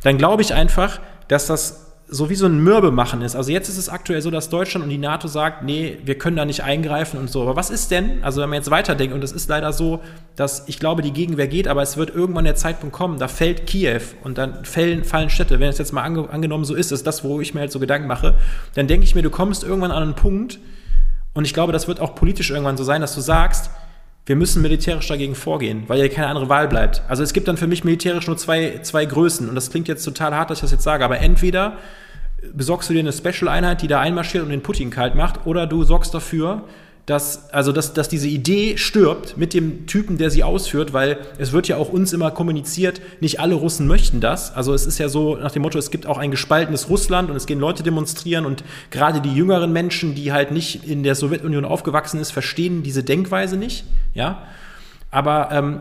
Dann 0.02 0.18
glaube 0.18 0.42
ich 0.42 0.54
einfach, 0.54 1.00
dass 1.28 1.46
das 1.46 1.93
so 2.06 2.28
wie 2.28 2.34
so 2.34 2.46
ein 2.46 2.62
Mürbe 2.62 2.90
machen 2.90 3.22
ist. 3.22 3.34
Also 3.34 3.50
jetzt 3.50 3.68
ist 3.68 3.78
es 3.78 3.88
aktuell 3.88 4.20
so, 4.20 4.30
dass 4.30 4.50
Deutschland 4.50 4.84
und 4.84 4.90
die 4.90 4.98
NATO 4.98 5.26
sagt, 5.26 5.62
nee, 5.62 5.98
wir 6.04 6.18
können 6.18 6.36
da 6.36 6.44
nicht 6.44 6.62
eingreifen 6.62 7.18
und 7.18 7.30
so. 7.30 7.42
Aber 7.42 7.56
was 7.56 7.70
ist 7.70 7.90
denn, 7.90 8.22
also 8.22 8.42
wenn 8.42 8.50
man 8.50 8.58
jetzt 8.58 8.70
weiterdenkt, 8.70 9.14
und 9.14 9.24
es 9.24 9.32
ist 9.32 9.48
leider 9.48 9.72
so, 9.72 10.00
dass 10.36 10.68
ich 10.68 10.78
glaube, 10.78 11.02
die 11.02 11.12
Gegenwehr 11.12 11.48
geht, 11.48 11.66
aber 11.66 11.82
es 11.82 11.96
wird 11.96 12.14
irgendwann 12.14 12.44
der 12.44 12.56
Zeitpunkt 12.56 12.94
kommen, 12.94 13.18
da 13.18 13.28
fällt 13.28 13.66
Kiew 13.66 14.02
und 14.22 14.38
dann 14.38 14.64
fallen, 14.64 15.04
fallen 15.04 15.30
Städte. 15.30 15.60
Wenn 15.60 15.68
es 15.68 15.78
jetzt 15.78 15.92
mal 15.92 16.02
ange 16.02 16.28
angenommen 16.30 16.64
so 16.64 16.74
ist, 16.74 16.92
ist 16.92 17.06
das, 17.06 17.24
wo 17.24 17.40
ich 17.40 17.54
mir 17.54 17.60
halt 17.60 17.72
so 17.72 17.80
Gedanken 17.80 18.06
mache, 18.06 18.34
dann 18.74 18.86
denke 18.86 19.04
ich 19.04 19.14
mir, 19.14 19.22
du 19.22 19.30
kommst 19.30 19.64
irgendwann 19.64 19.90
an 19.90 20.02
einen 20.02 20.14
Punkt, 20.14 20.58
und 21.34 21.44
ich 21.44 21.52
glaube, 21.52 21.72
das 21.72 21.88
wird 21.88 22.00
auch 22.00 22.14
politisch 22.14 22.50
irgendwann 22.50 22.76
so 22.76 22.84
sein, 22.84 23.00
dass 23.00 23.14
du 23.14 23.20
sagst, 23.20 23.70
wir 24.26 24.36
müssen 24.36 24.62
militärisch 24.62 25.06
dagegen 25.06 25.34
vorgehen, 25.34 25.84
weil 25.86 26.00
ja 26.00 26.08
keine 26.08 26.28
andere 26.28 26.48
Wahl 26.48 26.66
bleibt. 26.68 27.02
Also 27.08 27.22
es 27.22 27.32
gibt 27.32 27.46
dann 27.46 27.56
für 27.56 27.66
mich 27.66 27.84
militärisch 27.84 28.26
nur 28.26 28.36
zwei, 28.38 28.78
zwei 28.82 29.04
Größen. 29.04 29.48
Und 29.48 29.54
das 29.54 29.70
klingt 29.70 29.86
jetzt 29.86 30.04
total 30.04 30.34
hart, 30.34 30.50
dass 30.50 30.58
ich 30.58 30.62
das 30.62 30.70
jetzt 30.72 30.84
sage, 30.84 31.04
aber 31.04 31.18
entweder 31.18 31.76
besorgst 32.52 32.88
du 32.88 32.94
dir 32.94 33.00
eine 33.00 33.12
Special-Einheit, 33.12 33.82
die 33.82 33.86
da 33.86 34.00
einmarschiert 34.00 34.42
und 34.42 34.50
den 34.50 34.62
Putin 34.62 34.90
kalt 34.90 35.14
macht, 35.14 35.46
oder 35.46 35.66
du 35.66 35.84
sorgst 35.84 36.14
dafür, 36.14 36.64
dass, 37.06 37.52
also 37.52 37.70
dass, 37.70 37.92
dass 37.92 38.08
diese 38.08 38.28
Idee 38.28 38.78
stirbt 38.78 39.36
mit 39.36 39.52
dem 39.52 39.86
Typen, 39.86 40.16
der 40.16 40.30
sie 40.30 40.42
ausführt, 40.42 40.94
weil 40.94 41.18
es 41.36 41.52
wird 41.52 41.68
ja 41.68 41.76
auch 41.76 41.90
uns 41.90 42.14
immer 42.14 42.30
kommuniziert, 42.30 43.02
nicht 43.20 43.40
alle 43.40 43.54
Russen 43.54 43.86
möchten 43.86 44.20
das. 44.20 44.54
Also 44.54 44.72
es 44.72 44.86
ist 44.86 44.98
ja 44.98 45.10
so 45.10 45.36
nach 45.36 45.50
dem 45.50 45.62
Motto, 45.62 45.78
es 45.78 45.90
gibt 45.90 46.06
auch 46.06 46.16
ein 46.16 46.30
gespaltenes 46.30 46.88
Russland 46.88 47.28
und 47.28 47.36
es 47.36 47.44
gehen 47.44 47.60
Leute 47.60 47.82
demonstrieren 47.82 48.46
und 48.46 48.64
gerade 48.90 49.20
die 49.20 49.34
jüngeren 49.34 49.70
Menschen, 49.72 50.14
die 50.14 50.32
halt 50.32 50.50
nicht 50.50 50.88
in 50.88 51.02
der 51.02 51.14
Sowjetunion 51.14 51.66
aufgewachsen 51.66 52.20
ist, 52.20 52.30
verstehen 52.30 52.82
diese 52.82 53.04
Denkweise 53.04 53.58
nicht, 53.58 53.84
ja. 54.14 54.42
Aber 55.10 55.50
ähm, 55.52 55.80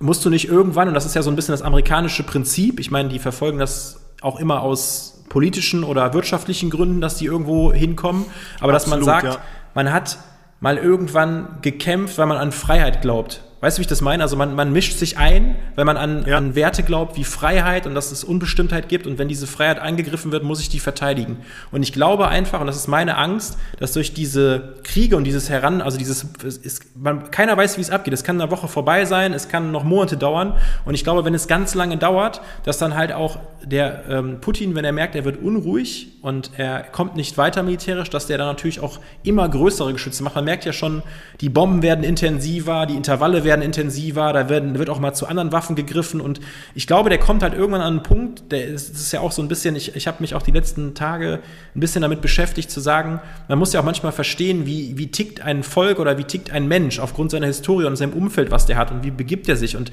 musst 0.00 0.24
du 0.24 0.30
nicht 0.30 0.48
irgendwann, 0.48 0.88
und 0.88 0.94
das 0.94 1.04
ist 1.04 1.14
ja 1.14 1.22
so 1.22 1.30
ein 1.30 1.36
bisschen 1.36 1.52
das 1.52 1.62
amerikanische 1.62 2.22
Prinzip, 2.22 2.80
ich 2.80 2.90
meine, 2.90 3.10
die 3.10 3.18
verfolgen 3.18 3.58
das 3.58 4.00
auch 4.22 4.40
immer 4.40 4.62
aus 4.62 5.22
politischen 5.28 5.84
oder 5.84 6.14
wirtschaftlichen 6.14 6.70
Gründen, 6.70 7.02
dass 7.02 7.16
die 7.16 7.26
irgendwo 7.26 7.74
hinkommen, 7.74 8.24
aber 8.60 8.72
Absolut, 8.72 8.74
dass 8.74 8.86
man 8.86 9.04
sagt, 9.04 9.24
ja 9.24 9.40
man 9.74 9.92
hat 9.92 10.18
mal 10.60 10.78
irgendwann 10.78 11.58
gekämpft, 11.62 12.18
weil 12.18 12.26
man 12.26 12.38
an 12.38 12.52
Freiheit 12.52 13.02
glaubt. 13.02 13.42
Weißt 13.64 13.78
du, 13.78 13.80
wie 13.80 13.84
ich 13.84 13.88
das 13.88 14.02
meine? 14.02 14.22
Also 14.22 14.36
man, 14.36 14.54
man 14.54 14.74
mischt 14.74 14.98
sich 14.98 15.16
ein, 15.16 15.56
weil 15.74 15.86
man 15.86 15.96
an, 15.96 16.26
ja. 16.26 16.36
an 16.36 16.54
Werte 16.54 16.82
glaubt 16.82 17.16
wie 17.16 17.24
Freiheit 17.24 17.86
und 17.86 17.94
dass 17.94 18.12
es 18.12 18.22
Unbestimmtheit 18.22 18.90
gibt. 18.90 19.06
Und 19.06 19.16
wenn 19.16 19.26
diese 19.26 19.46
Freiheit 19.46 19.78
angegriffen 19.78 20.32
wird, 20.32 20.44
muss 20.44 20.60
ich 20.60 20.68
die 20.68 20.80
verteidigen. 20.80 21.38
Und 21.72 21.82
ich 21.82 21.94
glaube 21.94 22.28
einfach, 22.28 22.60
und 22.60 22.66
das 22.66 22.76
ist 22.76 22.88
meine 22.88 23.16
Angst, 23.16 23.56
dass 23.80 23.94
durch 23.94 24.12
diese 24.12 24.74
Kriege 24.82 25.16
und 25.16 25.24
dieses 25.24 25.48
Heran, 25.48 25.80
also 25.80 25.96
dieses, 25.96 26.26
ist, 26.44 26.94
man, 26.94 27.30
keiner 27.30 27.56
weiß, 27.56 27.78
wie 27.78 27.80
es 27.80 27.88
abgeht. 27.88 28.12
Es 28.12 28.22
kann 28.22 28.38
eine 28.38 28.50
Woche 28.50 28.68
vorbei 28.68 29.06
sein, 29.06 29.32
es 29.32 29.48
kann 29.48 29.72
noch 29.72 29.82
Monate 29.82 30.18
dauern. 30.18 30.52
Und 30.84 30.92
ich 30.92 31.02
glaube, 31.02 31.24
wenn 31.24 31.32
es 31.32 31.48
ganz 31.48 31.74
lange 31.74 31.96
dauert, 31.96 32.42
dass 32.64 32.76
dann 32.76 32.94
halt 32.94 33.12
auch 33.12 33.38
der 33.64 34.04
ähm, 34.10 34.40
Putin, 34.42 34.74
wenn 34.74 34.84
er 34.84 34.92
merkt, 34.92 35.14
er 35.16 35.24
wird 35.24 35.42
unruhig 35.42 36.08
und 36.20 36.50
er 36.56 36.82
kommt 36.82 37.16
nicht 37.16 37.38
weiter 37.38 37.62
militärisch, 37.62 38.10
dass 38.10 38.26
der 38.26 38.36
dann 38.36 38.46
natürlich 38.46 38.80
auch 38.80 38.98
immer 39.22 39.48
größere 39.48 39.92
Geschütze 39.94 40.22
macht. 40.22 40.34
Man 40.34 40.44
merkt 40.44 40.64
ja 40.64 40.72
schon, 40.72 41.02
die 41.40 41.48
Bomben 41.48 41.82
werden 41.82 42.04
intensiver, 42.04 42.86
die 42.86 42.94
Intervalle 42.94 43.44
werden 43.44 43.53
werden 43.54 43.64
intensiver, 43.64 44.32
da 44.32 44.48
werden, 44.48 44.78
wird 44.78 44.90
auch 44.90 44.98
mal 44.98 45.14
zu 45.14 45.26
anderen 45.28 45.52
Waffen 45.52 45.76
gegriffen 45.76 46.20
und 46.20 46.40
ich 46.74 46.88
glaube, 46.88 47.08
der 47.08 47.18
kommt 47.18 47.42
halt 47.44 47.54
irgendwann 47.54 47.80
an 47.80 47.94
einen 47.94 48.02
Punkt, 48.02 48.50
der 48.50 48.66
ist, 48.66 48.90
ist 48.90 49.12
ja 49.12 49.20
auch 49.20 49.30
so 49.30 49.42
ein 49.42 49.48
bisschen, 49.48 49.76
ich, 49.76 49.94
ich 49.94 50.08
habe 50.08 50.16
mich 50.20 50.34
auch 50.34 50.42
die 50.42 50.50
letzten 50.50 50.94
Tage 50.94 51.38
ein 51.74 51.80
bisschen 51.80 52.02
damit 52.02 52.20
beschäftigt 52.20 52.70
zu 52.70 52.80
sagen, 52.80 53.20
man 53.48 53.58
muss 53.58 53.72
ja 53.72 53.80
auch 53.80 53.84
manchmal 53.84 54.10
verstehen, 54.10 54.66
wie, 54.66 54.98
wie 54.98 55.06
tickt 55.06 55.40
ein 55.40 55.62
Volk 55.62 56.00
oder 56.00 56.18
wie 56.18 56.24
tickt 56.24 56.50
ein 56.50 56.66
Mensch 56.66 56.98
aufgrund 56.98 57.30
seiner 57.30 57.46
Historie 57.46 57.84
und 57.84 57.94
seinem 57.94 58.12
Umfeld, 58.12 58.50
was 58.50 58.66
der 58.66 58.76
hat 58.76 58.90
und 58.90 59.04
wie 59.04 59.12
begibt 59.12 59.48
er 59.48 59.56
sich 59.56 59.76
und 59.76 59.92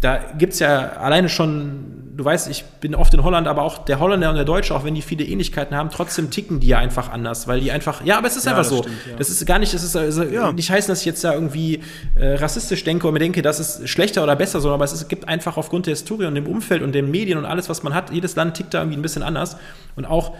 da 0.00 0.20
gibt 0.38 0.52
es 0.52 0.60
ja 0.60 0.90
alleine 0.90 1.28
schon, 1.28 2.14
du 2.16 2.24
weißt, 2.24 2.48
ich 2.48 2.64
bin 2.64 2.94
oft 2.94 3.12
in 3.14 3.24
Holland, 3.24 3.48
aber 3.48 3.62
auch 3.62 3.78
der 3.78 3.98
Holländer 3.98 4.30
und 4.30 4.36
der 4.36 4.44
Deutsche, 4.44 4.74
auch 4.74 4.84
wenn 4.84 4.94
die 4.94 5.02
viele 5.02 5.24
Ähnlichkeiten 5.24 5.76
haben, 5.76 5.90
trotzdem 5.90 6.30
ticken 6.30 6.60
die 6.60 6.68
ja 6.68 6.78
einfach 6.78 7.10
anders, 7.10 7.48
weil 7.48 7.60
die 7.60 7.72
einfach, 7.72 8.04
ja, 8.04 8.16
aber 8.18 8.28
es 8.28 8.36
ist 8.36 8.46
ja, 8.46 8.52
einfach 8.52 8.64
so. 8.64 8.82
Stimmt, 8.82 8.96
ja. 9.10 9.16
Das 9.16 9.28
ist 9.28 9.44
gar 9.44 9.58
nicht, 9.58 9.74
das 9.74 9.82
ist 9.82 9.96
also 9.96 10.22
ja. 10.22 10.52
nicht 10.52 10.70
heißen, 10.70 10.90
dass 10.92 11.00
ich 11.00 11.06
jetzt 11.06 11.24
da 11.24 11.34
irgendwie 11.34 11.80
äh, 12.14 12.34
rassistisch 12.34 12.84
denke 12.84 13.08
und 13.08 13.12
mir 13.12 13.18
denke, 13.18 13.42
das 13.42 13.58
ist 13.58 13.88
schlechter 13.88 14.22
oder 14.22 14.36
besser, 14.36 14.60
sondern 14.60 14.76
aber 14.76 14.84
es, 14.84 14.92
ist, 14.92 15.02
es 15.02 15.08
gibt 15.08 15.26
einfach 15.26 15.56
aufgrund 15.56 15.86
der 15.86 15.92
Historie 15.92 16.26
und 16.26 16.36
dem 16.36 16.46
Umfeld 16.46 16.82
und 16.82 16.92
den 16.92 17.10
Medien 17.10 17.36
und 17.36 17.44
alles, 17.44 17.68
was 17.68 17.82
man 17.82 17.92
hat, 17.92 18.12
jedes 18.12 18.36
Land 18.36 18.54
tickt 18.54 18.74
da 18.74 18.78
irgendwie 18.78 18.98
ein 18.98 19.02
bisschen 19.02 19.24
anders 19.24 19.56
und 19.96 20.04
auch 20.04 20.36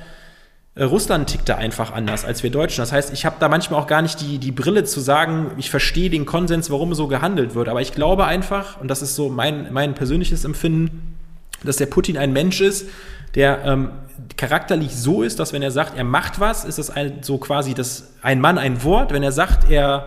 Russland 0.81 1.29
tickt 1.29 1.49
da 1.49 1.57
einfach 1.57 1.93
anders 1.93 2.25
als 2.25 2.43
wir 2.43 2.51
Deutschen. 2.51 2.83
Das 2.83 2.93
heißt, 2.93 3.13
ich 3.13 3.25
habe 3.27 3.37
da 3.41 3.49
manchmal 3.49 3.81
auch 3.81 3.87
gar 3.87 4.03
nicht 4.03 4.21
die, 4.21 4.39
die 4.39 4.53
Brille 4.53 4.85
zu 4.85 5.01
sagen, 5.01 5.51
ich 5.57 5.71
verstehe 5.71 6.09
den 6.09 6.25
Konsens, 6.25 6.71
warum 6.71 6.95
so 6.95 7.09
gehandelt 7.09 7.55
wird. 7.55 7.69
Aber 7.69 7.81
ich 7.81 7.93
glaube 7.93 8.27
einfach, 8.27 8.81
und 8.81 8.89
das 8.89 9.03
ist 9.03 9.15
so 9.15 9.29
mein, 9.29 9.73
mein 9.73 9.95
persönliches 9.95 10.45
Empfinden, 10.45 11.17
dass 11.65 11.77
der 11.77 11.87
Putin 11.87 12.17
ein 12.17 12.33
Mensch 12.33 12.61
ist, 12.61 12.89
der 13.35 13.65
ähm, 13.65 13.91
charakterlich 14.37 14.95
so 14.97 15.23
ist, 15.23 15.41
dass 15.41 15.53
wenn 15.53 15.63
er 15.63 15.71
sagt, 15.71 15.97
er 15.97 16.05
macht 16.05 16.39
was, 16.39 16.65
ist 16.65 16.79
es 16.79 16.91
ein, 16.91 17.23
so 17.23 17.39
quasi 17.39 17.75
das, 17.75 18.15
ein 18.23 18.41
Mann, 18.41 18.59
ein 18.59 18.85
Wort. 18.85 19.13
Wenn 19.13 19.23
er 19.23 19.33
sagt, 19.33 19.71
er 19.71 20.07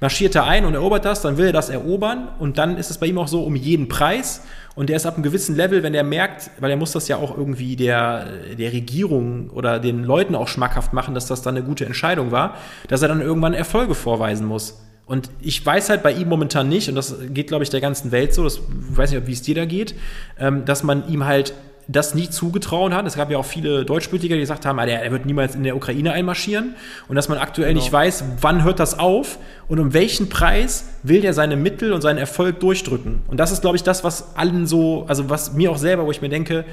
marschiert 0.00 0.34
da 0.34 0.44
ein 0.44 0.64
und 0.64 0.74
erobert 0.74 1.04
das, 1.04 1.22
dann 1.22 1.36
will 1.36 1.46
er 1.46 1.52
das 1.52 1.68
erobern 1.68 2.28
und 2.38 2.58
dann 2.58 2.76
ist 2.76 2.90
es 2.90 2.98
bei 2.98 3.06
ihm 3.06 3.18
auch 3.18 3.28
so 3.28 3.42
um 3.42 3.56
jeden 3.56 3.88
Preis. 3.88 4.42
Und 4.76 4.88
der 4.88 4.96
ist 4.96 5.06
ab 5.06 5.14
einem 5.14 5.22
gewissen 5.22 5.56
Level, 5.56 5.82
wenn 5.82 5.94
er 5.94 6.04
merkt, 6.04 6.50
weil 6.60 6.70
er 6.70 6.76
muss 6.76 6.92
das 6.92 7.08
ja 7.08 7.16
auch 7.16 7.36
irgendwie 7.36 7.76
der, 7.76 8.26
der 8.56 8.72
Regierung 8.72 9.50
oder 9.50 9.80
den 9.80 10.04
Leuten 10.04 10.34
auch 10.34 10.48
schmackhaft 10.48 10.92
machen, 10.92 11.14
dass 11.14 11.26
das 11.26 11.42
dann 11.42 11.56
eine 11.56 11.64
gute 11.64 11.84
Entscheidung 11.84 12.30
war, 12.30 12.56
dass 12.88 13.02
er 13.02 13.08
dann 13.08 13.20
irgendwann 13.20 13.54
Erfolge 13.54 13.94
vorweisen 13.94 14.46
muss. 14.46 14.80
Und 15.06 15.28
ich 15.40 15.66
weiß 15.66 15.90
halt 15.90 16.04
bei 16.04 16.12
ihm 16.12 16.28
momentan 16.28 16.68
nicht, 16.68 16.88
und 16.88 16.94
das 16.94 17.16
geht, 17.30 17.48
glaube 17.48 17.64
ich, 17.64 17.70
der 17.70 17.80
ganzen 17.80 18.12
Welt 18.12 18.32
so, 18.32 18.44
das 18.44 18.58
ich 18.58 18.96
weiß 18.96 19.10
nicht, 19.10 19.26
wie 19.26 19.32
es 19.32 19.42
dir 19.42 19.56
da 19.56 19.64
geht, 19.64 19.96
ähm, 20.38 20.64
dass 20.64 20.84
man 20.84 21.08
ihm 21.08 21.24
halt 21.24 21.52
das 21.92 22.14
nie 22.14 22.30
zugetrauen 22.30 22.94
hat. 22.94 23.06
Es 23.06 23.16
gab 23.16 23.30
ja 23.30 23.38
auch 23.38 23.44
viele 23.44 23.84
Deutschpolitiker, 23.84 24.34
die 24.34 24.40
gesagt 24.40 24.66
haben, 24.66 24.78
er 24.78 25.10
wird 25.10 25.26
niemals 25.26 25.54
in 25.54 25.62
der 25.62 25.76
Ukraine 25.76 26.12
einmarschieren 26.12 26.74
und 27.08 27.16
dass 27.16 27.28
man 27.28 27.38
aktuell 27.38 27.70
genau. 27.70 27.80
nicht 27.82 27.92
weiß, 27.92 28.24
wann 28.40 28.64
hört 28.64 28.78
das 28.78 28.98
auf 28.98 29.38
und 29.68 29.78
um 29.78 29.92
welchen 29.92 30.28
Preis 30.28 30.88
will 31.02 31.20
der 31.20 31.34
seine 31.34 31.56
Mittel 31.56 31.92
und 31.92 32.02
seinen 32.02 32.18
Erfolg 32.18 32.60
durchdrücken. 32.60 33.22
Und 33.28 33.38
das 33.38 33.52
ist, 33.52 33.60
glaube 33.60 33.76
ich, 33.76 33.82
das, 33.82 34.04
was 34.04 34.36
allen 34.36 34.66
so, 34.66 35.04
also 35.08 35.28
was 35.30 35.52
mir 35.52 35.70
auch 35.70 35.78
selber, 35.78 36.06
wo 36.06 36.10
ich 36.10 36.22
mir 36.22 36.28
denke, 36.28 36.64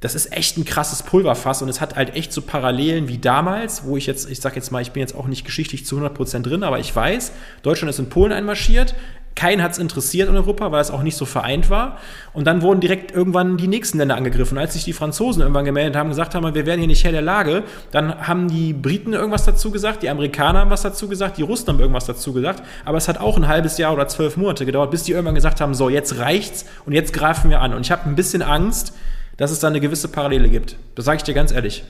das 0.00 0.14
ist 0.14 0.32
echt 0.32 0.56
ein 0.56 0.64
krasses 0.64 1.02
Pulverfass 1.02 1.60
und 1.60 1.68
es 1.68 1.80
hat 1.80 1.96
halt 1.96 2.16
echt 2.16 2.32
so 2.32 2.40
Parallelen 2.40 3.08
wie 3.08 3.18
damals, 3.18 3.84
wo 3.84 3.98
ich 3.98 4.06
jetzt, 4.06 4.30
ich 4.30 4.40
sag 4.40 4.56
jetzt 4.56 4.72
mal, 4.72 4.80
ich 4.80 4.92
bin 4.92 5.00
jetzt 5.00 5.14
auch 5.14 5.26
nicht 5.26 5.44
geschichtlich 5.44 5.84
zu 5.84 5.98
100% 5.98 6.40
drin, 6.40 6.62
aber 6.62 6.78
ich 6.78 6.94
weiß, 6.94 7.32
Deutschland 7.62 7.90
ist 7.90 7.98
in 7.98 8.08
Polen 8.08 8.32
einmarschiert, 8.32 8.94
keinen 9.34 9.62
hat 9.62 9.72
es 9.72 9.78
interessiert 9.78 10.28
in 10.28 10.36
Europa, 10.36 10.70
weil 10.72 10.80
es 10.80 10.90
auch 10.90 11.02
nicht 11.02 11.16
so 11.16 11.24
vereint 11.24 11.70
war. 11.70 11.98
Und 12.32 12.46
dann 12.46 12.62
wurden 12.62 12.80
direkt 12.80 13.12
irgendwann 13.12 13.56
die 13.56 13.68
nächsten 13.68 13.98
Länder 13.98 14.16
angegriffen. 14.16 14.58
Als 14.58 14.74
sich 14.74 14.84
die 14.84 14.92
Franzosen 14.92 15.40
irgendwann 15.40 15.64
gemeldet 15.64 15.96
haben, 15.96 16.08
gesagt 16.08 16.34
haben, 16.34 16.54
wir 16.54 16.66
werden 16.66 16.80
hier 16.80 16.88
nicht 16.88 17.04
Herr 17.04 17.12
der 17.12 17.22
Lage, 17.22 17.62
dann 17.90 18.26
haben 18.26 18.48
die 18.48 18.72
Briten 18.72 19.12
irgendwas 19.12 19.44
dazu 19.44 19.70
gesagt, 19.70 20.02
die 20.02 20.10
Amerikaner 20.10 20.60
haben 20.60 20.70
was 20.70 20.82
dazu 20.82 21.08
gesagt, 21.08 21.38
die 21.38 21.42
Russen 21.42 21.68
haben 21.68 21.80
irgendwas 21.80 22.06
dazu 22.06 22.32
gesagt. 22.32 22.62
Aber 22.84 22.98
es 22.98 23.08
hat 23.08 23.18
auch 23.18 23.36
ein 23.36 23.48
halbes 23.48 23.78
Jahr 23.78 23.92
oder 23.92 24.08
zwölf 24.08 24.36
Monate 24.36 24.66
gedauert, 24.66 24.90
bis 24.90 25.04
die 25.04 25.12
irgendwann 25.12 25.34
gesagt 25.36 25.60
haben, 25.60 25.74
so, 25.74 25.88
jetzt 25.88 26.18
reicht's 26.18 26.66
und 26.84 26.92
jetzt 26.92 27.12
greifen 27.12 27.50
wir 27.50 27.60
an. 27.60 27.72
Und 27.72 27.82
ich 27.82 27.90
habe 27.90 28.08
ein 28.08 28.16
bisschen 28.16 28.42
Angst, 28.42 28.92
dass 29.36 29.50
es 29.50 29.60
da 29.60 29.68
eine 29.68 29.80
gewisse 29.80 30.08
Parallele 30.08 30.48
gibt. 30.48 30.76
Das 30.96 31.04
sage 31.04 31.18
ich 31.18 31.22
dir 31.22 31.34
ganz 31.34 31.52
ehrlich. 31.52 31.84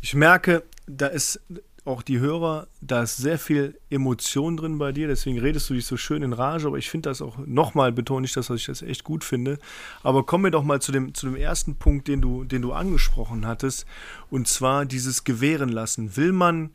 Ich 0.00 0.14
merke, 0.14 0.62
da 0.86 1.06
ist 1.08 1.40
auch 1.86 2.02
die 2.02 2.18
Hörer, 2.18 2.66
da 2.80 3.02
ist 3.02 3.16
sehr 3.16 3.38
viel 3.38 3.78
Emotion 3.90 4.56
drin 4.56 4.78
bei 4.78 4.92
dir, 4.92 5.06
deswegen 5.06 5.38
redest 5.38 5.70
du 5.70 5.74
dich 5.74 5.86
so 5.86 5.96
schön 5.96 6.22
in 6.22 6.32
Rage, 6.32 6.66
aber 6.66 6.78
ich 6.78 6.90
finde 6.90 7.08
das 7.08 7.22
auch, 7.22 7.38
nochmal 7.46 7.92
betone 7.92 8.26
ich 8.26 8.32
das, 8.32 8.48
dass 8.48 8.60
ich 8.60 8.66
das 8.66 8.82
echt 8.82 9.04
gut 9.04 9.24
finde. 9.24 9.58
Aber 10.02 10.24
kommen 10.24 10.44
wir 10.44 10.50
doch 10.50 10.64
mal 10.64 10.80
zu 10.80 10.92
dem, 10.92 11.14
zu 11.14 11.26
dem 11.26 11.36
ersten 11.36 11.76
Punkt, 11.76 12.08
den 12.08 12.20
du, 12.20 12.44
den 12.44 12.62
du 12.62 12.72
angesprochen 12.72 13.46
hattest, 13.46 13.86
und 14.30 14.48
zwar 14.48 14.84
dieses 14.84 15.24
Gewähren 15.24 15.68
lassen. 15.68 16.16
Will 16.16 16.32
man 16.32 16.70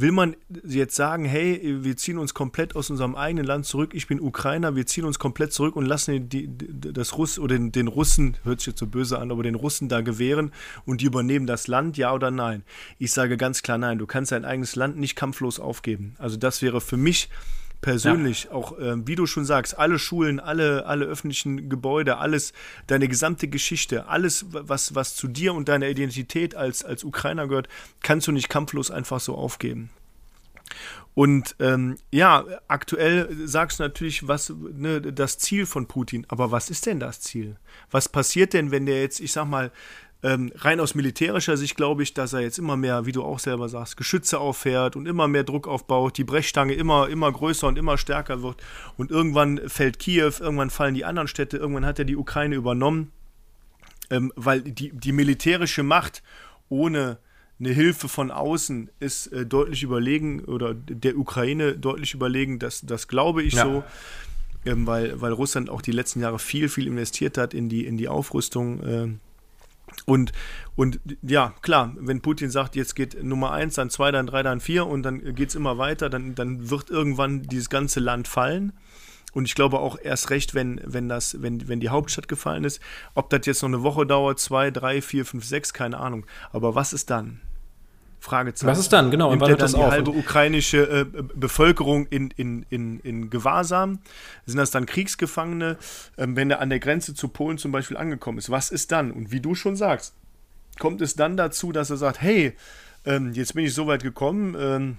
Will 0.00 0.12
man 0.12 0.34
jetzt 0.64 0.96
sagen, 0.96 1.26
hey, 1.26 1.60
wir 1.84 1.94
ziehen 1.94 2.16
uns 2.16 2.32
komplett 2.32 2.74
aus 2.74 2.88
unserem 2.88 3.16
eigenen 3.16 3.44
Land 3.44 3.66
zurück, 3.66 3.90
ich 3.92 4.06
bin 4.06 4.18
Ukrainer, 4.18 4.74
wir 4.74 4.86
ziehen 4.86 5.04
uns 5.04 5.18
komplett 5.18 5.52
zurück 5.52 5.76
und 5.76 5.84
lassen 5.84 6.30
die, 6.30 6.48
das 6.56 7.18
Russ 7.18 7.38
oder 7.38 7.58
den, 7.58 7.70
den 7.70 7.86
Russen, 7.86 8.38
hört 8.44 8.60
sich 8.60 8.68
jetzt 8.68 8.78
so 8.78 8.86
böse 8.86 9.18
an, 9.18 9.30
aber 9.30 9.42
den 9.42 9.54
Russen 9.54 9.90
da 9.90 10.00
gewähren 10.00 10.52
und 10.86 11.02
die 11.02 11.04
übernehmen 11.04 11.46
das 11.46 11.66
Land, 11.66 11.98
ja 11.98 12.14
oder 12.14 12.30
nein? 12.30 12.62
Ich 12.98 13.12
sage 13.12 13.36
ganz 13.36 13.62
klar 13.62 13.76
nein, 13.76 13.98
du 13.98 14.06
kannst 14.06 14.32
dein 14.32 14.46
eigenes 14.46 14.74
Land 14.74 14.96
nicht 14.96 15.16
kampflos 15.16 15.60
aufgeben. 15.60 16.14
Also 16.16 16.38
das 16.38 16.62
wäre 16.62 16.80
für 16.80 16.96
mich 16.96 17.28
persönlich, 17.80 18.44
ja. 18.44 18.52
auch 18.52 18.78
äh, 18.78 19.06
wie 19.06 19.14
du 19.14 19.26
schon 19.26 19.44
sagst, 19.44 19.78
alle 19.78 19.98
Schulen, 19.98 20.40
alle, 20.40 20.86
alle 20.86 21.06
öffentlichen 21.06 21.68
Gebäude, 21.68 22.18
alles, 22.18 22.52
deine 22.86 23.08
gesamte 23.08 23.48
Geschichte, 23.48 24.08
alles, 24.08 24.46
was, 24.50 24.94
was 24.94 25.14
zu 25.14 25.28
dir 25.28 25.54
und 25.54 25.68
deiner 25.68 25.88
Identität 25.88 26.54
als, 26.54 26.84
als 26.84 27.04
Ukrainer 27.04 27.48
gehört, 27.48 27.68
kannst 28.02 28.26
du 28.26 28.32
nicht 28.32 28.48
kampflos 28.48 28.90
einfach 28.90 29.20
so 29.20 29.34
aufgeben. 29.34 29.90
Und 31.14 31.56
ähm, 31.58 31.96
ja, 32.12 32.44
aktuell 32.68 33.28
sagst 33.46 33.78
du 33.80 33.82
natürlich, 33.82 34.28
was 34.28 34.52
ne, 34.72 35.00
das 35.00 35.38
Ziel 35.38 35.66
von 35.66 35.86
Putin. 35.86 36.24
Aber 36.28 36.52
was 36.52 36.70
ist 36.70 36.86
denn 36.86 37.00
das 37.00 37.20
Ziel? 37.20 37.56
Was 37.90 38.08
passiert 38.08 38.52
denn, 38.52 38.70
wenn 38.70 38.86
der 38.86 39.00
jetzt, 39.00 39.20
ich 39.20 39.32
sag 39.32 39.46
mal, 39.46 39.72
ähm, 40.22 40.52
rein 40.56 40.80
aus 40.80 40.94
militärischer 40.94 41.56
Sicht 41.56 41.76
glaube 41.76 42.02
ich, 42.02 42.12
dass 42.12 42.34
er 42.34 42.40
jetzt 42.40 42.58
immer 42.58 42.76
mehr, 42.76 43.06
wie 43.06 43.12
du 43.12 43.22
auch 43.22 43.38
selber 43.38 43.68
sagst, 43.68 43.96
Geschütze 43.96 44.38
auffährt 44.38 44.94
und 44.94 45.06
immer 45.06 45.28
mehr 45.28 45.44
Druck 45.44 45.66
aufbaut, 45.66 46.18
die 46.18 46.24
Brechstange 46.24 46.74
immer, 46.74 47.08
immer 47.08 47.32
größer 47.32 47.66
und 47.66 47.78
immer 47.78 47.96
stärker 47.96 48.42
wird. 48.42 48.56
Und 48.98 49.10
irgendwann 49.10 49.68
fällt 49.68 49.98
Kiew, 49.98 50.32
irgendwann 50.40 50.70
fallen 50.70 50.94
die 50.94 51.06
anderen 51.06 51.28
Städte, 51.28 51.56
irgendwann 51.56 51.86
hat 51.86 51.98
er 51.98 52.04
die 52.04 52.16
Ukraine 52.16 52.54
übernommen, 52.56 53.12
ähm, 54.10 54.30
weil 54.36 54.60
die, 54.60 54.90
die 54.92 55.12
militärische 55.12 55.82
Macht 55.82 56.22
ohne 56.68 57.18
eine 57.58 57.70
Hilfe 57.70 58.08
von 58.08 58.30
außen 58.30 58.90
ist 59.00 59.28
äh, 59.28 59.46
deutlich 59.46 59.82
überlegen 59.82 60.44
oder 60.44 60.74
der 60.74 61.16
Ukraine 61.16 61.76
deutlich 61.78 62.14
überlegen, 62.14 62.58
das, 62.58 62.80
das 62.82 63.08
glaube 63.08 63.42
ich 63.42 63.54
ja. 63.54 63.64
so. 63.64 63.84
Ähm, 64.66 64.86
weil, 64.86 65.18
weil 65.18 65.32
Russland 65.32 65.70
auch 65.70 65.80
die 65.80 65.92
letzten 65.92 66.20
Jahre 66.20 66.38
viel, 66.38 66.68
viel 66.68 66.86
investiert 66.86 67.38
hat 67.38 67.54
in 67.54 67.70
die, 67.70 67.86
in 67.86 67.96
die 67.96 68.08
Aufrüstung 68.08 68.82
äh, 68.82 69.08
und, 70.06 70.32
und 70.76 71.00
ja, 71.22 71.54
klar, 71.62 71.94
wenn 71.98 72.20
Putin 72.20 72.50
sagt, 72.50 72.76
jetzt 72.76 72.94
geht 72.94 73.22
Nummer 73.22 73.52
eins, 73.52 73.74
dann 73.74 73.90
zwei, 73.90 74.10
dann 74.10 74.26
drei, 74.26 74.42
dann 74.42 74.60
vier 74.60 74.86
und 74.86 75.02
dann 75.02 75.34
geht 75.34 75.50
es 75.50 75.54
immer 75.54 75.78
weiter, 75.78 76.10
dann, 76.10 76.34
dann 76.34 76.70
wird 76.70 76.90
irgendwann 76.90 77.42
dieses 77.42 77.70
ganze 77.70 78.00
Land 78.00 78.28
fallen. 78.28 78.72
Und 79.32 79.44
ich 79.44 79.54
glaube 79.54 79.78
auch 79.78 79.96
erst 80.02 80.30
recht, 80.30 80.54
wenn, 80.54 80.80
wenn, 80.84 81.08
das, 81.08 81.40
wenn, 81.40 81.68
wenn 81.68 81.80
die 81.80 81.88
Hauptstadt 81.88 82.26
gefallen 82.26 82.64
ist, 82.64 82.80
ob 83.14 83.30
das 83.30 83.46
jetzt 83.46 83.62
noch 83.62 83.68
eine 83.68 83.82
Woche 83.82 84.04
dauert, 84.06 84.40
zwei, 84.40 84.70
drei, 84.70 85.00
vier, 85.00 85.24
fünf, 85.24 85.44
sechs, 85.44 85.72
keine 85.72 85.98
Ahnung. 85.98 86.26
Aber 86.52 86.74
was 86.74 86.92
ist 86.92 87.10
dann? 87.10 87.40
Fragezeichen. 88.20 88.70
Was 88.70 88.78
ist 88.78 88.92
dann, 88.92 89.10
genau? 89.10 89.30
Nimmt 89.30 89.42
er 89.42 89.56
dann 89.56 89.72
die 89.72 89.76
auf? 89.76 89.90
halbe 89.90 90.10
ukrainische 90.10 90.82
äh, 90.82 91.22
Bevölkerung 91.34 92.06
in, 92.08 92.30
in, 92.36 92.66
in, 92.68 93.00
in 93.00 93.30
Gewahrsam? 93.30 93.98
Sind 94.44 94.58
das 94.58 94.70
dann 94.70 94.86
Kriegsgefangene, 94.86 95.78
äh, 96.16 96.26
wenn 96.28 96.50
er 96.50 96.60
an 96.60 96.68
der 96.68 96.80
Grenze 96.80 97.14
zu 97.14 97.28
Polen 97.28 97.56
zum 97.56 97.72
Beispiel 97.72 97.96
angekommen 97.96 98.38
ist? 98.38 98.50
Was 98.50 98.70
ist 98.70 98.92
dann? 98.92 99.10
Und 99.10 99.32
wie 99.32 99.40
du 99.40 99.54
schon 99.54 99.74
sagst, 99.74 100.14
kommt 100.78 101.00
es 101.00 101.14
dann 101.14 101.36
dazu, 101.36 101.72
dass 101.72 101.88
er 101.88 101.96
sagt, 101.96 102.20
hey, 102.20 102.54
ähm, 103.06 103.32
jetzt 103.32 103.54
bin 103.54 103.64
ich 103.64 103.74
so 103.74 103.86
weit 103.86 104.02
gekommen, 104.02 104.54
ähm, 104.58 104.96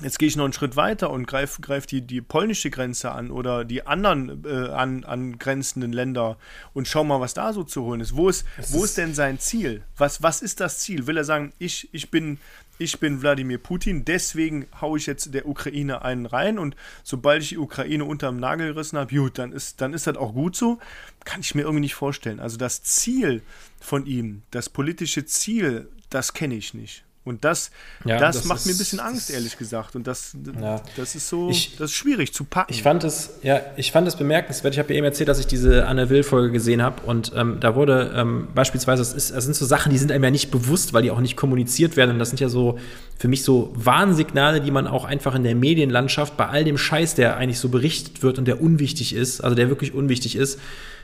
Jetzt 0.00 0.20
gehe 0.20 0.28
ich 0.28 0.36
noch 0.36 0.44
einen 0.44 0.52
Schritt 0.52 0.76
weiter 0.76 1.10
und 1.10 1.26
greife 1.26 1.60
greif 1.60 1.84
die, 1.86 2.02
die 2.02 2.20
polnische 2.20 2.70
Grenze 2.70 3.10
an 3.10 3.32
oder 3.32 3.64
die 3.64 3.84
anderen 3.86 4.44
äh, 4.44 4.68
an, 4.68 5.02
angrenzenden 5.04 5.92
Länder 5.92 6.36
und 6.72 6.86
schau 6.86 7.02
mal, 7.02 7.20
was 7.20 7.34
da 7.34 7.52
so 7.52 7.64
zu 7.64 7.82
holen 7.82 8.00
ist. 8.00 8.14
Wo 8.14 8.28
ist, 8.28 8.46
wo 8.70 8.78
ist, 8.78 8.90
ist 8.90 8.98
denn 8.98 9.14
sein 9.14 9.40
Ziel? 9.40 9.82
Was, 9.96 10.22
was 10.22 10.40
ist 10.40 10.60
das 10.60 10.78
Ziel? 10.78 11.08
Will 11.08 11.16
er 11.16 11.24
sagen, 11.24 11.52
ich, 11.58 11.88
ich, 11.92 12.12
bin, 12.12 12.38
ich 12.78 13.00
bin 13.00 13.22
Wladimir 13.22 13.58
Putin, 13.58 14.04
deswegen 14.04 14.66
haue 14.80 14.98
ich 14.98 15.06
jetzt 15.06 15.34
der 15.34 15.48
Ukraine 15.48 16.02
einen 16.02 16.26
rein 16.26 16.60
und 16.60 16.76
sobald 17.02 17.42
ich 17.42 17.48
die 17.48 17.58
Ukraine 17.58 18.04
unterm 18.04 18.38
Nagel 18.38 18.74
gerissen 18.74 18.98
habe, 18.98 19.12
gut, 19.12 19.38
dann 19.38 19.50
ist, 19.50 19.80
dann 19.80 19.94
ist 19.94 20.06
das 20.06 20.16
auch 20.16 20.32
gut 20.32 20.54
so? 20.54 20.78
Kann 21.24 21.40
ich 21.40 21.56
mir 21.56 21.62
irgendwie 21.62 21.80
nicht 21.80 21.96
vorstellen. 21.96 22.38
Also 22.38 22.56
das 22.56 22.84
Ziel 22.84 23.42
von 23.80 24.06
ihm, 24.06 24.42
das 24.52 24.68
politische 24.68 25.24
Ziel, 25.24 25.88
das 26.08 26.34
kenne 26.34 26.54
ich 26.54 26.72
nicht. 26.72 27.04
Und 27.28 27.44
das, 27.44 27.70
ja, 28.04 28.18
das, 28.18 28.36
das, 28.36 28.44
macht 28.46 28.66
mir 28.66 28.72
ein 28.72 28.78
bisschen 28.78 29.00
Angst, 29.00 29.30
ehrlich 29.30 29.56
gesagt. 29.58 29.94
Und 29.94 30.06
das, 30.06 30.32
ja. 30.60 30.80
das 30.96 31.14
ist 31.14 31.28
so, 31.28 31.50
ich, 31.50 31.76
das 31.76 31.90
ist 31.90 31.96
schwierig 31.96 32.32
zu 32.32 32.44
packen. 32.44 32.72
Ich 32.72 32.82
fand 32.82 33.04
es, 33.04 33.38
ja, 33.42 33.60
ich 33.76 33.92
fand 33.92 34.08
es 34.08 34.16
bemerkenswert. 34.16 34.74
Ich 34.74 34.78
habe 34.78 34.92
ja 34.92 34.98
eben 34.98 35.04
erzählt, 35.04 35.28
dass 35.28 35.38
ich 35.38 35.46
diese 35.46 35.86
Anne 35.86 36.10
Will-Folge 36.10 36.50
gesehen 36.50 36.82
habe. 36.82 37.02
Und 37.02 37.32
ähm, 37.36 37.58
da 37.60 37.74
wurde 37.74 38.12
ähm, 38.16 38.48
beispielsweise, 38.54 39.02
es, 39.02 39.12
ist, 39.12 39.30
es 39.30 39.44
sind 39.44 39.54
so 39.54 39.66
Sachen, 39.66 39.92
die 39.92 39.98
sind 39.98 40.10
einem 40.10 40.24
ja 40.24 40.30
nicht 40.30 40.50
bewusst, 40.50 40.92
weil 40.92 41.02
die 41.02 41.10
auch 41.10 41.20
nicht 41.20 41.36
kommuniziert 41.36 41.96
werden. 41.96 42.12
Und 42.12 42.18
das 42.18 42.30
sind 42.30 42.40
ja 42.40 42.48
so 42.48 42.78
für 43.18 43.28
mich 43.28 43.42
so 43.42 43.72
Warnsignale, 43.74 44.60
die 44.60 44.70
man 44.70 44.86
auch 44.86 45.04
einfach 45.04 45.34
in 45.34 45.42
der 45.42 45.54
Medienlandschaft 45.54 46.36
bei 46.36 46.46
all 46.46 46.64
dem 46.64 46.78
Scheiß, 46.78 47.14
der 47.14 47.36
eigentlich 47.36 47.58
so 47.58 47.68
berichtet 47.68 48.22
wird 48.22 48.38
und 48.38 48.46
der 48.46 48.62
unwichtig 48.62 49.14
ist, 49.14 49.40
also 49.40 49.54
der 49.56 49.68
wirklich 49.68 49.92
unwichtig 49.92 50.36
ist, 50.36 50.60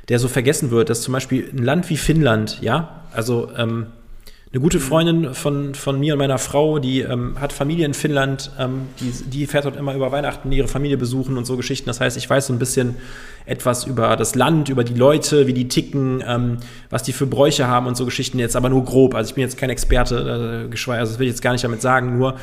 der 0.09 0.19
so 0.19 0.29
vergessen 0.29 0.71
wird, 0.71 0.91
dass 0.91 1.03
zum 1.03 1.13
Beispiel 1.13 1.51
ein 1.53 1.63
Land 1.65 1.91
wie 1.91 1.97
Finnland, 1.97 2.59
ja, 2.61 3.05
also 3.13 3.51
ähm, 3.57 3.87
eine 4.55 4.63
gute 4.63 4.79
Freundin 4.79 5.35
von, 5.35 5.75
von 5.75 5.99
mir 5.99 6.13
und 6.13 6.21
meiner 6.21 6.39
Frau, 6.39 6.79
die 6.79 7.01
ähm, 7.01 7.41
hat 7.41 7.53
Familie 7.53 7.87
in 7.87 7.93
Finnland, 7.93 8.53
ähm, 8.57 8.83
die, 9.01 9.11
die 9.29 9.47
fährt 9.49 9.65
dort 9.65 9.75
immer 9.75 9.97
über 9.97 10.13
Weihnachten 10.13 10.53
ihre 10.53 10.69
Familie 10.69 10.97
besuchen 10.97 11.37
und 11.37 11.45
so 11.45 11.57
Geschichten. 11.57 11.87
Das 11.87 12.01
heißt, 12.01 12.17
ich 12.17 12.31
weiß 12.31 12.47
so 12.47 12.53
ein 12.53 12.61
bisschen 12.61 12.95
etwas 13.47 13.83
über 13.83 14.15
das 14.15 14.37
Land, 14.37 14.69
über 14.69 14.85
die 14.85 14.95
Leute, 14.95 15.49
wie 15.49 15.55
die 15.55 15.67
ticken, 15.67 16.23
ähm, 16.25 16.59
was 16.89 17.03
die 17.03 17.13
für 17.13 17.27
Bräuche 17.27 17.67
haben 17.67 17.89
und 17.89 17.97
so 17.97 18.05
Geschichten 18.05 18.39
jetzt, 18.39 18.55
aber 18.55 18.69
nur 18.69 18.85
grob. 18.85 19.17
Also 19.17 19.31
ich 19.31 19.35
bin 19.35 19.43
jetzt 19.43 19.59
kein 19.59 19.71
Experte, 19.71 20.69
äh, 20.71 20.93
also 20.93 21.13
das 21.13 21.19
will 21.19 21.27
ich 21.27 21.33
jetzt 21.33 21.43
gar 21.43 21.51
nicht 21.51 21.65
damit 21.65 21.83
sagen, 21.83 22.17
nur 22.17 22.37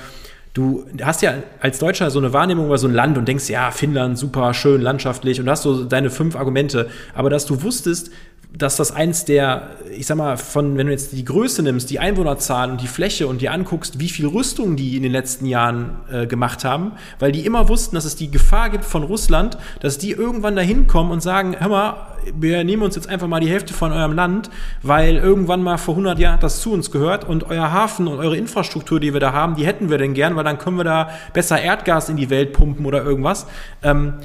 du 0.54 0.86
hast 1.02 1.22
ja 1.22 1.36
als 1.62 1.80
Deutscher 1.80 2.12
so 2.12 2.20
eine 2.20 2.34
Wahrnehmung 2.34 2.66
über 2.66 2.78
so 2.78 2.90
ein 2.90 2.94
Land 2.94 3.18
und 3.18 3.26
denkst, 3.26 3.50
ja, 3.50 3.72
Finnland, 3.72 4.18
super, 4.18 4.54
schön, 4.54 4.82
landschaftlich 4.82 5.40
und 5.40 5.50
hast 5.50 5.64
so 5.64 5.86
deine 5.86 6.10
fünf 6.10 6.36
Argumente. 6.36 6.90
Aber 7.16 7.30
dass 7.30 7.46
du 7.46 7.64
wusstest, 7.64 8.12
dass 8.54 8.76
das 8.76 8.92
eins 8.92 9.24
der, 9.24 9.70
ich 9.98 10.06
sag 10.06 10.18
mal, 10.18 10.36
von, 10.36 10.78
wenn 10.78 10.88
du 10.88 10.92
jetzt 10.92 11.14
die 11.14 11.24
Größe 11.24 11.64
nimmst, 11.64 11.90
die 11.90 12.00
Einwohnerzahl 12.00 12.70
und 12.70 12.82
die 12.82 12.88
Fläche 12.88 13.28
und 13.28 13.42
dir 13.42 13.54
anguckst, 13.54 14.00
wie 14.00 14.10
viel 14.10 14.28
Rüstung 14.28 14.76
die 14.76 14.98
in 14.98 15.04
den 15.04 15.12
letzten 15.12 15.46
Jahren 15.46 15.96
äh, 16.12 16.28
gemacht 16.28 16.66
haben, 16.66 16.92
weil 17.20 17.32
die 17.32 17.46
immer 17.46 17.70
wussten, 17.70 17.96
dass 17.96 18.04
es 18.04 18.18
die 18.18 18.30
Gefahr 18.30 18.70
gibt 18.70 18.84
von 18.84 19.04
Russland, 19.04 19.58
dass 19.80 19.98
die 19.98 20.12
irgendwann 20.12 20.58
dahin 20.58 20.88
kommen 20.88 21.12
und 21.12 21.22
sagen, 21.22 21.56
hör 21.58 21.70
mal, 21.70 22.08
wir 22.38 22.64
nehmen 22.64 22.84
uns 22.84 22.96
jetzt 22.96 23.08
einfach 23.08 23.28
mal 23.28 23.40
die 23.40 23.50
Hälfte 23.50 23.74
von 23.74 23.94
eurem 23.94 24.14
Land, 24.14 24.50
weil 24.84 25.16
irgendwann 25.16 25.64
mal 25.64 25.78
vor 25.78 25.94
100 25.94 26.20
Jahren 26.20 26.34
hat 26.34 26.44
das 26.44 26.62
zu 26.62 26.74
uns 26.74 26.92
gehört 26.92 27.24
und 27.24 27.46
euer 27.46 27.72
Hafen 27.72 28.08
und 28.08 28.20
eure 28.20 28.38
Infrastruktur, 28.38 29.00
die 29.00 29.14
wir 29.14 29.22
da 29.22 29.32
haben, 29.32 29.56
die 29.56 29.66
hätten 29.66 29.90
wir 29.90 29.98
denn 29.98 30.14
gern, 30.14 30.36
weil 30.36 30.44
dann 30.44 30.58
können 30.58 30.78
wir 30.78 30.84
da 30.84 31.10
besser 31.34 31.60
Erdgas 31.62 32.10
in 32.10 32.18
die 32.18 32.30
Welt 32.30 32.52
pumpen 32.54 32.86
oder 32.86 33.04
irgendwas. 33.04 33.48
Ähm, 33.82 34.16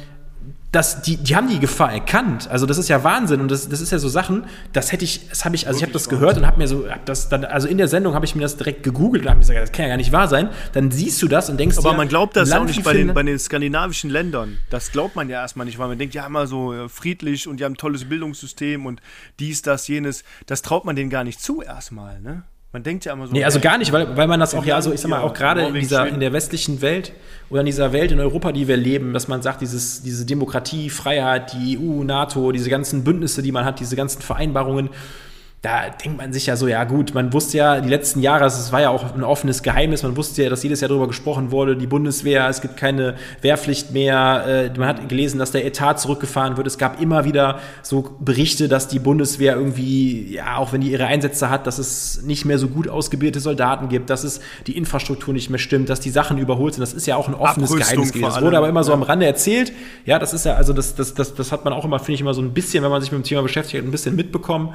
das, 0.76 1.00
die, 1.00 1.16
die 1.16 1.34
haben 1.34 1.48
die 1.48 1.58
Gefahr 1.58 1.90
erkannt. 1.90 2.48
Also 2.50 2.66
das 2.66 2.76
ist 2.76 2.88
ja 2.88 3.02
Wahnsinn 3.02 3.40
und 3.40 3.50
das, 3.50 3.68
das 3.68 3.80
ist 3.80 3.92
ja 3.92 3.98
so 3.98 4.10
Sachen, 4.10 4.44
das 4.74 4.92
hätte 4.92 5.04
ich, 5.04 5.26
das 5.30 5.46
habe 5.46 5.56
ich, 5.56 5.66
also 5.66 5.78
ich 5.78 5.82
habe 5.82 5.92
das 5.92 6.10
gehört 6.10 6.36
und 6.36 6.46
habe 6.46 6.58
mir 6.58 6.68
so, 6.68 6.86
hab 6.90 7.06
das 7.06 7.30
dann, 7.30 7.46
also 7.46 7.66
in 7.66 7.78
der 7.78 7.88
Sendung 7.88 8.14
habe 8.14 8.26
ich 8.26 8.34
mir 8.34 8.42
das 8.42 8.58
direkt 8.58 8.82
gegoogelt 8.82 9.22
und 9.22 9.30
habe 9.30 9.38
mir 9.38 9.46
gesagt, 9.46 9.58
das 9.58 9.72
kann 9.72 9.84
ja 9.84 9.88
gar 9.88 9.96
nicht 9.96 10.12
wahr 10.12 10.28
sein. 10.28 10.50
Dann 10.74 10.90
siehst 10.90 11.22
du 11.22 11.28
das 11.28 11.48
und 11.48 11.58
denkst 11.58 11.78
Aber 11.78 11.92
dir, 11.92 11.96
man 11.96 12.08
glaubt 12.08 12.36
das 12.36 12.52
auch 12.52 12.64
nicht 12.64 12.84
bei 12.84 12.92
den, 12.92 13.14
bei 13.14 13.22
den 13.22 13.38
skandinavischen 13.38 14.10
Ländern. 14.10 14.58
Das 14.68 14.92
glaubt 14.92 15.16
man 15.16 15.30
ja 15.30 15.40
erstmal 15.40 15.64
nicht, 15.64 15.78
weil 15.78 15.88
man 15.88 15.98
denkt, 15.98 16.14
ja 16.14 16.26
immer 16.26 16.46
so 16.46 16.74
äh, 16.74 16.88
friedlich 16.90 17.48
und 17.48 17.58
die 17.58 17.64
haben 17.64 17.72
ein 17.72 17.78
tolles 17.78 18.06
Bildungssystem 18.06 18.84
und 18.84 19.00
dies, 19.40 19.62
das, 19.62 19.88
jenes. 19.88 20.24
Das 20.44 20.60
traut 20.60 20.84
man 20.84 20.94
denen 20.94 21.08
gar 21.08 21.24
nicht 21.24 21.40
zu 21.40 21.62
erstmal, 21.62 22.20
ne? 22.20 22.42
Man 22.72 22.82
denkt 22.82 23.04
ja 23.04 23.12
immer 23.12 23.26
so. 23.26 23.32
Nee, 23.32 23.44
also 23.44 23.60
gar 23.60 23.78
nicht, 23.78 23.92
weil, 23.92 24.16
weil 24.16 24.26
man 24.26 24.40
das 24.40 24.54
auch 24.54 24.64
ja, 24.64 24.74
also 24.74 24.92
ich 24.92 25.00
sag 25.00 25.08
mal, 25.08 25.22
auch 25.22 25.32
gerade 25.32 25.66
in 25.66 25.74
dieser, 25.74 26.06
in 26.08 26.20
der 26.20 26.32
westlichen 26.32 26.82
Welt 26.82 27.12
oder 27.48 27.60
in 27.60 27.66
dieser 27.66 27.92
Welt 27.92 28.12
in 28.12 28.20
Europa, 28.20 28.52
die 28.52 28.68
wir 28.68 28.76
leben, 28.76 29.12
dass 29.12 29.28
man 29.28 29.40
sagt, 29.40 29.62
dieses, 29.62 30.02
diese 30.02 30.26
Demokratie, 30.26 30.90
Freiheit, 30.90 31.52
die 31.54 31.78
EU, 31.78 32.02
NATO, 32.02 32.52
diese 32.52 32.68
ganzen 32.68 33.04
Bündnisse, 33.04 33.40
die 33.40 33.52
man 33.52 33.64
hat, 33.64 33.80
diese 33.80 33.96
ganzen 33.96 34.20
Vereinbarungen, 34.20 34.90
da 35.66 35.90
denkt 35.90 36.18
man 36.18 36.32
sich 36.32 36.46
ja 36.46 36.54
so, 36.54 36.68
ja 36.68 36.84
gut, 36.84 37.12
man 37.12 37.32
wusste 37.32 37.58
ja 37.58 37.80
die 37.80 37.88
letzten 37.88 38.20
Jahre, 38.20 38.44
es 38.44 38.70
war 38.70 38.82
ja 38.82 38.90
auch 38.90 39.16
ein 39.16 39.24
offenes 39.24 39.64
Geheimnis, 39.64 40.04
man 40.04 40.16
wusste 40.16 40.44
ja, 40.44 40.48
dass 40.48 40.62
jedes 40.62 40.80
Jahr 40.80 40.90
darüber 40.90 41.08
gesprochen 41.08 41.50
wurde, 41.50 41.76
die 41.76 41.88
Bundeswehr, 41.88 42.48
es 42.48 42.60
gibt 42.60 42.76
keine 42.76 43.16
Wehrpflicht 43.42 43.90
mehr, 43.90 44.44
äh, 44.46 44.78
man 44.78 44.86
hat 44.86 45.08
gelesen, 45.08 45.40
dass 45.40 45.50
der 45.50 45.66
Etat 45.66 45.94
zurückgefahren 45.94 46.56
wird, 46.56 46.68
es 46.68 46.78
gab 46.78 47.00
immer 47.00 47.24
wieder 47.24 47.58
so 47.82 48.16
Berichte, 48.20 48.68
dass 48.68 48.86
die 48.86 49.00
Bundeswehr 49.00 49.56
irgendwie, 49.56 50.34
ja, 50.34 50.58
auch 50.58 50.72
wenn 50.72 50.82
die 50.82 50.92
ihre 50.92 51.06
Einsätze 51.06 51.50
hat, 51.50 51.66
dass 51.66 51.78
es 51.78 52.22
nicht 52.22 52.44
mehr 52.44 52.60
so 52.60 52.68
gut 52.68 52.86
ausgebildete 52.86 53.40
Soldaten 53.40 53.88
gibt, 53.88 54.08
dass 54.08 54.22
es 54.22 54.38
die 54.68 54.76
Infrastruktur 54.76 55.34
nicht 55.34 55.50
mehr 55.50 55.58
stimmt, 55.58 55.88
dass 55.88 55.98
die 55.98 56.10
Sachen 56.10 56.38
überholt 56.38 56.74
sind, 56.74 56.82
das 56.82 56.92
ist 56.92 57.08
ja 57.08 57.16
auch 57.16 57.26
ein 57.26 57.34
offenes 57.34 57.70
Abrüstung 57.70 57.78
Geheimnis 57.78 58.12
gewesen. 58.12 58.30
Das 58.34 58.40
wurde 58.40 58.56
aber 58.56 58.68
immer 58.68 58.84
so 58.84 58.92
am 58.92 59.02
Rande 59.02 59.26
erzählt, 59.26 59.72
ja, 60.04 60.20
das 60.20 60.32
ist 60.32 60.46
ja, 60.46 60.54
also 60.54 60.72
das, 60.72 60.94
das, 60.94 61.14
das, 61.14 61.34
das 61.34 61.50
hat 61.50 61.64
man 61.64 61.72
auch 61.72 61.84
immer, 61.84 61.98
finde 61.98 62.12
ich, 62.12 62.20
immer 62.20 62.34
so 62.34 62.40
ein 62.40 62.52
bisschen, 62.52 62.84
wenn 62.84 62.90
man 62.90 63.00
sich 63.00 63.10
mit 63.10 63.20
dem 63.20 63.24
Thema 63.24 63.42
beschäftigt, 63.42 63.84
ein 63.84 63.90
bisschen 63.90 64.14
mitbekommen, 64.14 64.72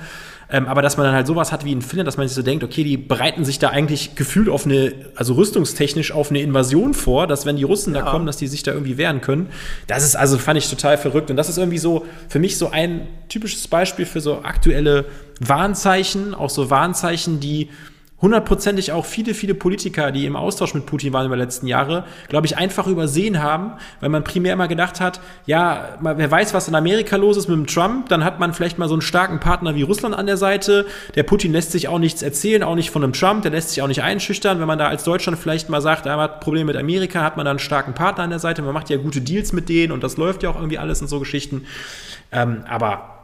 ähm, 0.52 0.68
aber 0.68 0.82
dass 0.82 0.97
man 0.97 1.06
dann 1.06 1.16
halt 1.16 1.28
sowas 1.28 1.52
hat 1.52 1.64
wie 1.64 1.72
in 1.72 1.82
Finnland, 1.82 2.08
dass 2.08 2.18
man 2.18 2.28
sich 2.28 2.36
so 2.36 2.41
denkt, 2.41 2.64
okay, 2.64 2.84
die 2.84 2.97
bereiten 2.97 3.45
sich 3.45 3.58
da 3.58 3.70
eigentlich 3.70 4.16
gefühlt 4.16 4.49
auf 4.49 4.66
eine, 4.66 4.93
also 5.16 5.34
rüstungstechnisch 5.36 6.12
auf 6.12 6.30
eine 6.30 6.41
Invasion 6.41 6.93
vor, 6.93 7.26
dass 7.26 7.45
wenn 7.45 7.56
die 7.56 7.64
Russen 7.64 7.95
ja. 7.95 8.02
da 8.02 8.12
kommen, 8.12 8.26
dass 8.26 8.38
die 8.38 8.47
sich 8.47 8.62
da 8.62 8.74
irgendwie 8.74 8.97
wehren 8.97 9.22
können. 9.22 9.47
Das 9.88 10.04
ist 10.04 10.16
also, 10.16 10.38
fand 10.38 10.58
ich 10.58 10.70
total 10.70 10.97
verrückt. 10.97 11.30
Und 11.30 11.38
das 11.38 11.47
ist 11.47 11.58
irgendwie 11.58 11.78
so 11.78 12.06
für 12.28 12.39
mich 12.39 12.58
so 12.58 12.70
ein 12.70 13.08
typisches 13.30 13.68
Beispiel 13.68 14.06
für 14.06 14.20
so 14.20 14.43
aktuelle 14.43 15.06
Warnzeichen, 15.39 16.34
auch 16.34 16.49
so 16.49 16.70
Warnzeichen, 16.70 17.39
die 17.39 17.70
hundertprozentig 18.22 18.92
auch 18.92 19.06
viele, 19.06 19.34
viele 19.34 19.56
Politiker, 19.56 20.12
die 20.12 20.26
im 20.26 20.36
Austausch 20.36 20.74
mit 20.74 20.86
Putin 20.86 21.12
waren 21.14 21.26
über 21.26 21.36
die 21.36 21.42
letzten 21.42 21.68
Jahre, 21.68 22.06
glaube 22.30 22.46
ich, 22.46 22.58
einfach 22.58 22.88
übersehen 22.88 23.42
haben, 23.42 23.74
weil 24.00 24.10
man 24.10 24.24
primär 24.24 24.54
immer 24.54 24.68
gedacht 24.68 25.02
hat, 25.02 25.22
ja, 25.46 25.98
wer 26.02 26.30
weiß, 26.30 26.54
was 26.54 26.68
in 26.68 26.76
Amerika 26.76 27.16
los 27.16 27.38
ist 27.38 27.48
mit 27.48 27.58
dem 27.58 27.68
Trump, 27.68 28.10
dann 28.10 28.24
hat 28.24 28.40
man 28.40 28.54
vielleicht 28.54 28.78
mal 28.78 28.88
so 28.88 28.94
einen 28.94 29.02
starken 29.02 29.40
Partner 29.40 29.76
wie 29.76 29.82
Russland 29.82 30.16
an 30.16 30.28
der 30.28 30.38
Seite. 30.38 30.86
Der 31.16 31.24
Putin 31.24 31.52
lässt 31.52 31.72
sich 31.72 31.88
auch 31.88 32.00
nichts 32.00 32.22
erzählen, 32.22 32.64
auch 32.64 32.76
nicht 32.76 32.92
von 32.92 33.04
einem 33.04 33.14
Trump, 33.14 33.42
der 33.42 33.52
lässt 33.52 33.70
sich 33.70 33.82
auch 33.82 33.88
nicht 33.88 34.04
einschüchtern. 34.04 34.60
Wenn 34.60 34.68
man 34.68 34.78
da 34.78 34.88
als 34.88 35.04
Deutschland 35.04 35.40
vielleicht 35.40 35.70
mal 35.70 35.82
sagt, 35.82 36.06
er 36.06 36.18
hat 36.18 36.42
Probleme 36.42 36.66
mit 36.66 36.78
Amerika, 36.78 37.24
hat 37.24 37.38
man 37.38 37.46
da 37.46 37.50
einen 37.50 37.60
starken 37.60 37.94
Partner 37.94 38.24
an 38.24 38.30
der 38.30 38.40
Seite, 38.40 38.62
man 38.62 38.74
macht 38.74 38.90
ja 38.90 38.98
gute 38.98 39.22
Deals 39.22 39.52
mit 39.52 39.68
denen 39.68 39.92
und 39.92 40.04
das 40.04 40.18
läuft 40.18 40.44
ja 40.44 40.50
auch 40.50 40.56
irgendwie 40.56 40.78
alles 40.78 41.02
in 41.02 41.08
so 41.08 41.20
Geschichten. 41.20 41.66
Ähm, 42.32 42.64
aber 42.68 43.21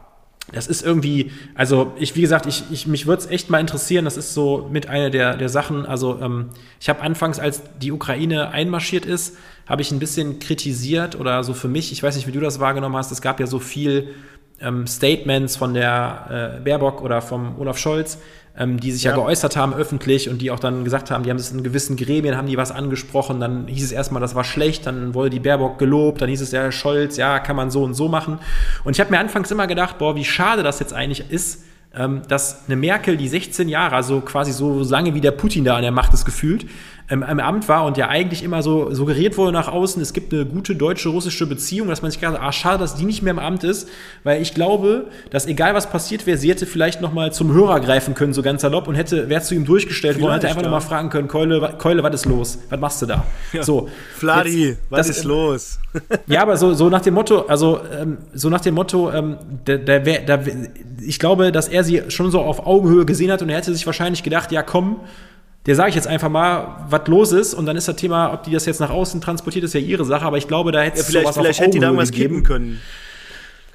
das 0.52 0.66
ist 0.66 0.82
irgendwie, 0.82 1.30
also 1.54 1.92
ich, 1.98 2.16
wie 2.16 2.22
gesagt, 2.22 2.46
ich, 2.46 2.64
ich 2.70 2.86
mich 2.86 3.06
würde 3.06 3.22
es 3.22 3.28
echt 3.28 3.50
mal 3.50 3.60
interessieren, 3.60 4.04
das 4.04 4.16
ist 4.16 4.32
so 4.32 4.68
mit 4.70 4.88
einer 4.88 5.10
der, 5.10 5.36
der 5.36 5.48
Sachen, 5.48 5.84
also 5.84 6.18
ähm, 6.20 6.50
ich 6.80 6.88
habe 6.88 7.02
anfangs, 7.02 7.38
als 7.38 7.62
die 7.80 7.92
Ukraine 7.92 8.50
einmarschiert 8.50 9.04
ist, 9.04 9.36
habe 9.66 9.82
ich 9.82 9.90
ein 9.90 9.98
bisschen 9.98 10.38
kritisiert 10.38 11.20
oder 11.20 11.44
so 11.44 11.52
für 11.52 11.68
mich, 11.68 11.92
ich 11.92 12.02
weiß 12.02 12.16
nicht, 12.16 12.26
wie 12.26 12.32
du 12.32 12.40
das 12.40 12.60
wahrgenommen 12.60 12.96
hast, 12.96 13.12
es 13.12 13.20
gab 13.20 13.40
ja 13.40 13.46
so 13.46 13.58
viel 13.58 14.14
Statements 14.86 15.56
von 15.56 15.74
der 15.74 16.58
äh, 16.58 16.60
Baerbock 16.60 17.02
oder 17.02 17.22
vom 17.22 17.58
Olaf 17.58 17.78
Scholz, 17.78 18.18
ähm, 18.56 18.80
die 18.80 18.90
sich 18.90 19.04
ja. 19.04 19.12
ja. 19.12 19.16
geäußert 19.16 19.56
haben 19.56 19.72
öffentlich 19.72 20.28
und 20.28 20.42
die 20.42 20.50
auch 20.50 20.58
dann 20.58 20.84
gesagt 20.84 21.10
haben, 21.10 21.22
die 21.22 21.30
haben 21.30 21.36
es 21.36 21.52
in 21.52 21.62
gewissen 21.62 21.96
Gremien, 21.96 22.36
haben 22.36 22.48
die 22.48 22.56
was 22.56 22.72
angesprochen, 22.72 23.40
dann 23.40 23.68
hieß 23.68 23.84
es 23.84 23.92
erstmal, 23.92 24.20
das 24.20 24.34
war 24.34 24.44
schlecht, 24.44 24.86
dann 24.86 25.14
wurde 25.14 25.30
die 25.30 25.40
Baerbock 25.40 25.78
gelobt, 25.78 26.20
dann 26.20 26.28
hieß 26.28 26.40
es 26.40 26.50
ja 26.50 26.72
Scholz, 26.72 27.16
ja, 27.16 27.38
kann 27.38 27.56
man 27.56 27.70
so 27.70 27.84
und 27.84 27.94
so 27.94 28.08
machen. 28.08 28.38
Und 28.84 28.96
ich 28.96 29.00
habe 29.00 29.10
mir 29.10 29.18
anfangs 29.18 29.50
immer 29.50 29.66
gedacht, 29.66 29.98
boah, 29.98 30.16
wie 30.16 30.24
schade 30.24 30.62
das 30.62 30.80
jetzt 30.80 30.92
eigentlich 30.92 31.30
ist, 31.30 31.62
ähm, 31.62 31.68
dass 32.28 32.64
eine 32.66 32.76
Merkel, 32.76 33.16
die 33.16 33.28
16 33.28 33.68
Jahre, 33.68 33.96
also 33.96 34.20
quasi 34.20 34.52
so 34.52 34.82
lange 34.82 35.14
wie 35.14 35.20
der 35.20 35.32
Putin 35.32 35.64
da 35.64 35.76
an 35.76 35.82
der 35.82 35.92
Macht 35.92 36.14
ist 36.14 36.24
gefühlt, 36.24 36.66
ähm, 37.10 37.24
im 37.28 37.40
Amt 37.40 37.68
war 37.68 37.84
und 37.86 37.96
ja 37.96 38.08
eigentlich 38.08 38.42
immer 38.42 38.62
so 38.62 38.92
suggeriert 38.92 39.38
wurde 39.38 39.52
nach 39.52 39.68
außen, 39.68 40.00
es 40.02 40.12
gibt 40.12 40.32
eine 40.32 40.44
gute 40.44 40.76
deutsche-russische 40.76 41.46
Beziehung, 41.46 41.88
dass 41.88 42.02
man 42.02 42.10
sich 42.10 42.22
hat, 42.22 42.38
ah, 42.38 42.52
schade, 42.52 42.80
dass 42.80 42.96
die 42.96 43.04
nicht 43.04 43.22
mehr 43.22 43.30
im 43.30 43.38
Amt 43.38 43.64
ist, 43.64 43.88
weil 44.24 44.42
ich 44.42 44.54
glaube, 44.54 45.06
dass 45.30 45.46
egal 45.46 45.74
was 45.74 45.90
passiert 45.90 46.26
wäre, 46.26 46.36
sie 46.36 46.50
hätte 46.50 46.66
vielleicht 46.66 47.00
noch 47.00 47.12
mal 47.12 47.32
zum 47.32 47.52
Hörer 47.52 47.80
greifen 47.80 48.14
können, 48.14 48.34
so 48.34 48.42
ganz 48.42 48.62
salopp, 48.62 48.88
und 48.88 48.94
hätte, 48.94 49.28
wäre 49.28 49.40
zu 49.40 49.54
ihm 49.54 49.64
durchgestellt 49.64 50.20
worden, 50.20 50.34
hätte 50.34 50.48
einfach 50.48 50.62
ja. 50.62 50.68
noch 50.68 50.76
mal 50.76 50.80
fragen 50.80 51.08
können, 51.08 51.28
Keule, 51.28 51.74
Keule, 51.78 52.02
was 52.02 52.14
ist 52.14 52.26
los? 52.26 52.58
Was 52.68 52.80
machst 52.80 53.02
du 53.02 53.06
da? 53.06 53.24
Ja. 53.52 53.62
So. 53.62 53.88
Fladi, 54.16 54.76
was 54.90 55.08
ist 55.08 55.24
los? 55.24 55.78
ja, 56.26 56.42
aber 56.42 56.56
so, 56.56 56.74
so 56.74 56.90
nach 56.90 57.00
dem 57.00 57.14
Motto, 57.14 57.46
also 57.46 57.80
ähm, 57.98 58.18
so 58.34 58.50
nach 58.50 58.60
dem 58.60 58.74
Motto, 58.74 59.10
ähm, 59.10 59.38
der, 59.66 59.78
der, 59.78 60.00
der, 60.00 60.40
ich 61.00 61.18
glaube, 61.18 61.52
dass 61.52 61.68
er 61.68 61.84
sie 61.88 62.02
schon 62.08 62.30
so 62.30 62.40
auf 62.40 62.66
Augenhöhe 62.66 63.04
gesehen 63.04 63.32
hat 63.32 63.42
und 63.42 63.48
er 63.48 63.56
hätte 63.56 63.72
sich 63.74 63.84
wahrscheinlich 63.84 64.22
gedacht, 64.22 64.52
ja 64.52 64.62
komm, 64.62 65.00
der 65.66 65.74
sage 65.74 65.90
ich 65.90 65.96
jetzt 65.96 66.06
einfach 66.06 66.28
mal, 66.28 66.86
was 66.88 67.06
los 67.08 67.32
ist 67.32 67.54
und 67.54 67.66
dann 67.66 67.76
ist 67.76 67.88
das 67.88 67.96
Thema, 67.96 68.32
ob 68.32 68.44
die 68.44 68.52
das 68.52 68.64
jetzt 68.64 68.80
nach 68.80 68.90
außen 68.90 69.20
transportiert, 69.20 69.64
ist 69.64 69.74
ja 69.74 69.80
ihre 69.80 70.04
Sache, 70.04 70.24
aber 70.24 70.38
ich 70.38 70.48
glaube, 70.48 70.72
da 70.72 70.80
hätte 70.80 71.00
es 71.00 71.12
ja, 71.12 71.20
vielleicht, 71.20 71.34
vielleicht 71.34 71.60
hätte 71.60 71.70
die 71.70 71.78
da 71.80 71.86
irgendwas 71.86 72.12
geben 72.12 72.42
können. 72.42 72.80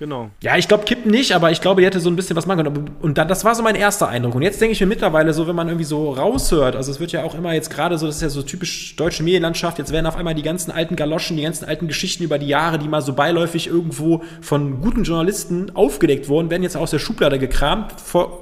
Genau. 0.04 0.32
Ja, 0.41 0.58
ich 0.58 0.68
glaube, 0.68 0.84
kippen 0.84 1.12
nicht, 1.12 1.32
aber 1.32 1.51
ich 1.51 1.62
glaube, 1.62 1.80
die 1.80 1.86
hätte 1.86 2.01
so 2.01 2.10
ein 2.10 2.18
bisschen 2.18 2.36
was 2.36 2.45
machen 2.45 2.66
können. 2.66 2.91
Und 3.01 3.18
dann, 3.18 3.30
das 3.30 3.45
war 3.45 3.56
so 3.56 3.64
mein 3.64 3.76
erster 3.76 4.10
Eindruck. 4.10 4.36
Und 4.36 4.41
jetzt 4.41 4.60
denke 4.60 4.74
ich 4.74 4.82
mir 4.82 4.88
mittlerweile 4.88 5.34
so, 5.34 5.47
wenn 5.47 5.56
man 5.56 5.70
irgendwie 5.70 5.86
so 5.86 6.12
raushört, 6.12 6.76
also 6.76 6.91
es 6.91 6.99
wird 6.99 7.14
ja 7.14 7.24
auch 7.24 7.36
immer 7.36 7.54
jetzt 7.54 7.70
gerade 7.70 7.97
so, 7.97 8.06
das 8.06 8.18
ist 8.18 8.22
ja 8.22 8.28
so 8.28 8.41
typisch 8.41 8.97
deutsche 8.97 9.24
Medienlandschaft, 9.24 9.78
jetzt 9.78 9.93
werden 9.93 10.06
auf 10.06 10.18
einmal 10.18 10.36
die 10.36 10.41
ganzen 10.41 10.72
alten 10.72 10.97
Galoschen, 10.97 11.38
die 11.38 11.43
ganzen 11.43 11.64
alten 11.64 11.88
Geschichten 11.88 12.22
über 12.22 12.38
die 12.38 12.47
Jahre, 12.47 12.80
die 12.80 12.89
mal 12.89 13.01
so 13.01 13.14
beiläufig 13.14 13.68
irgendwo 13.68 14.24
von 14.41 14.82
guten 14.82 15.04
Journalisten 15.04 15.74
aufgedeckt 15.74 16.28
wurden, 16.28 16.49
werden 16.49 16.64
jetzt 16.64 16.76
aus 16.76 16.91
der 16.91 16.99
Schublade 16.99 17.39
gekramt, 17.39 17.93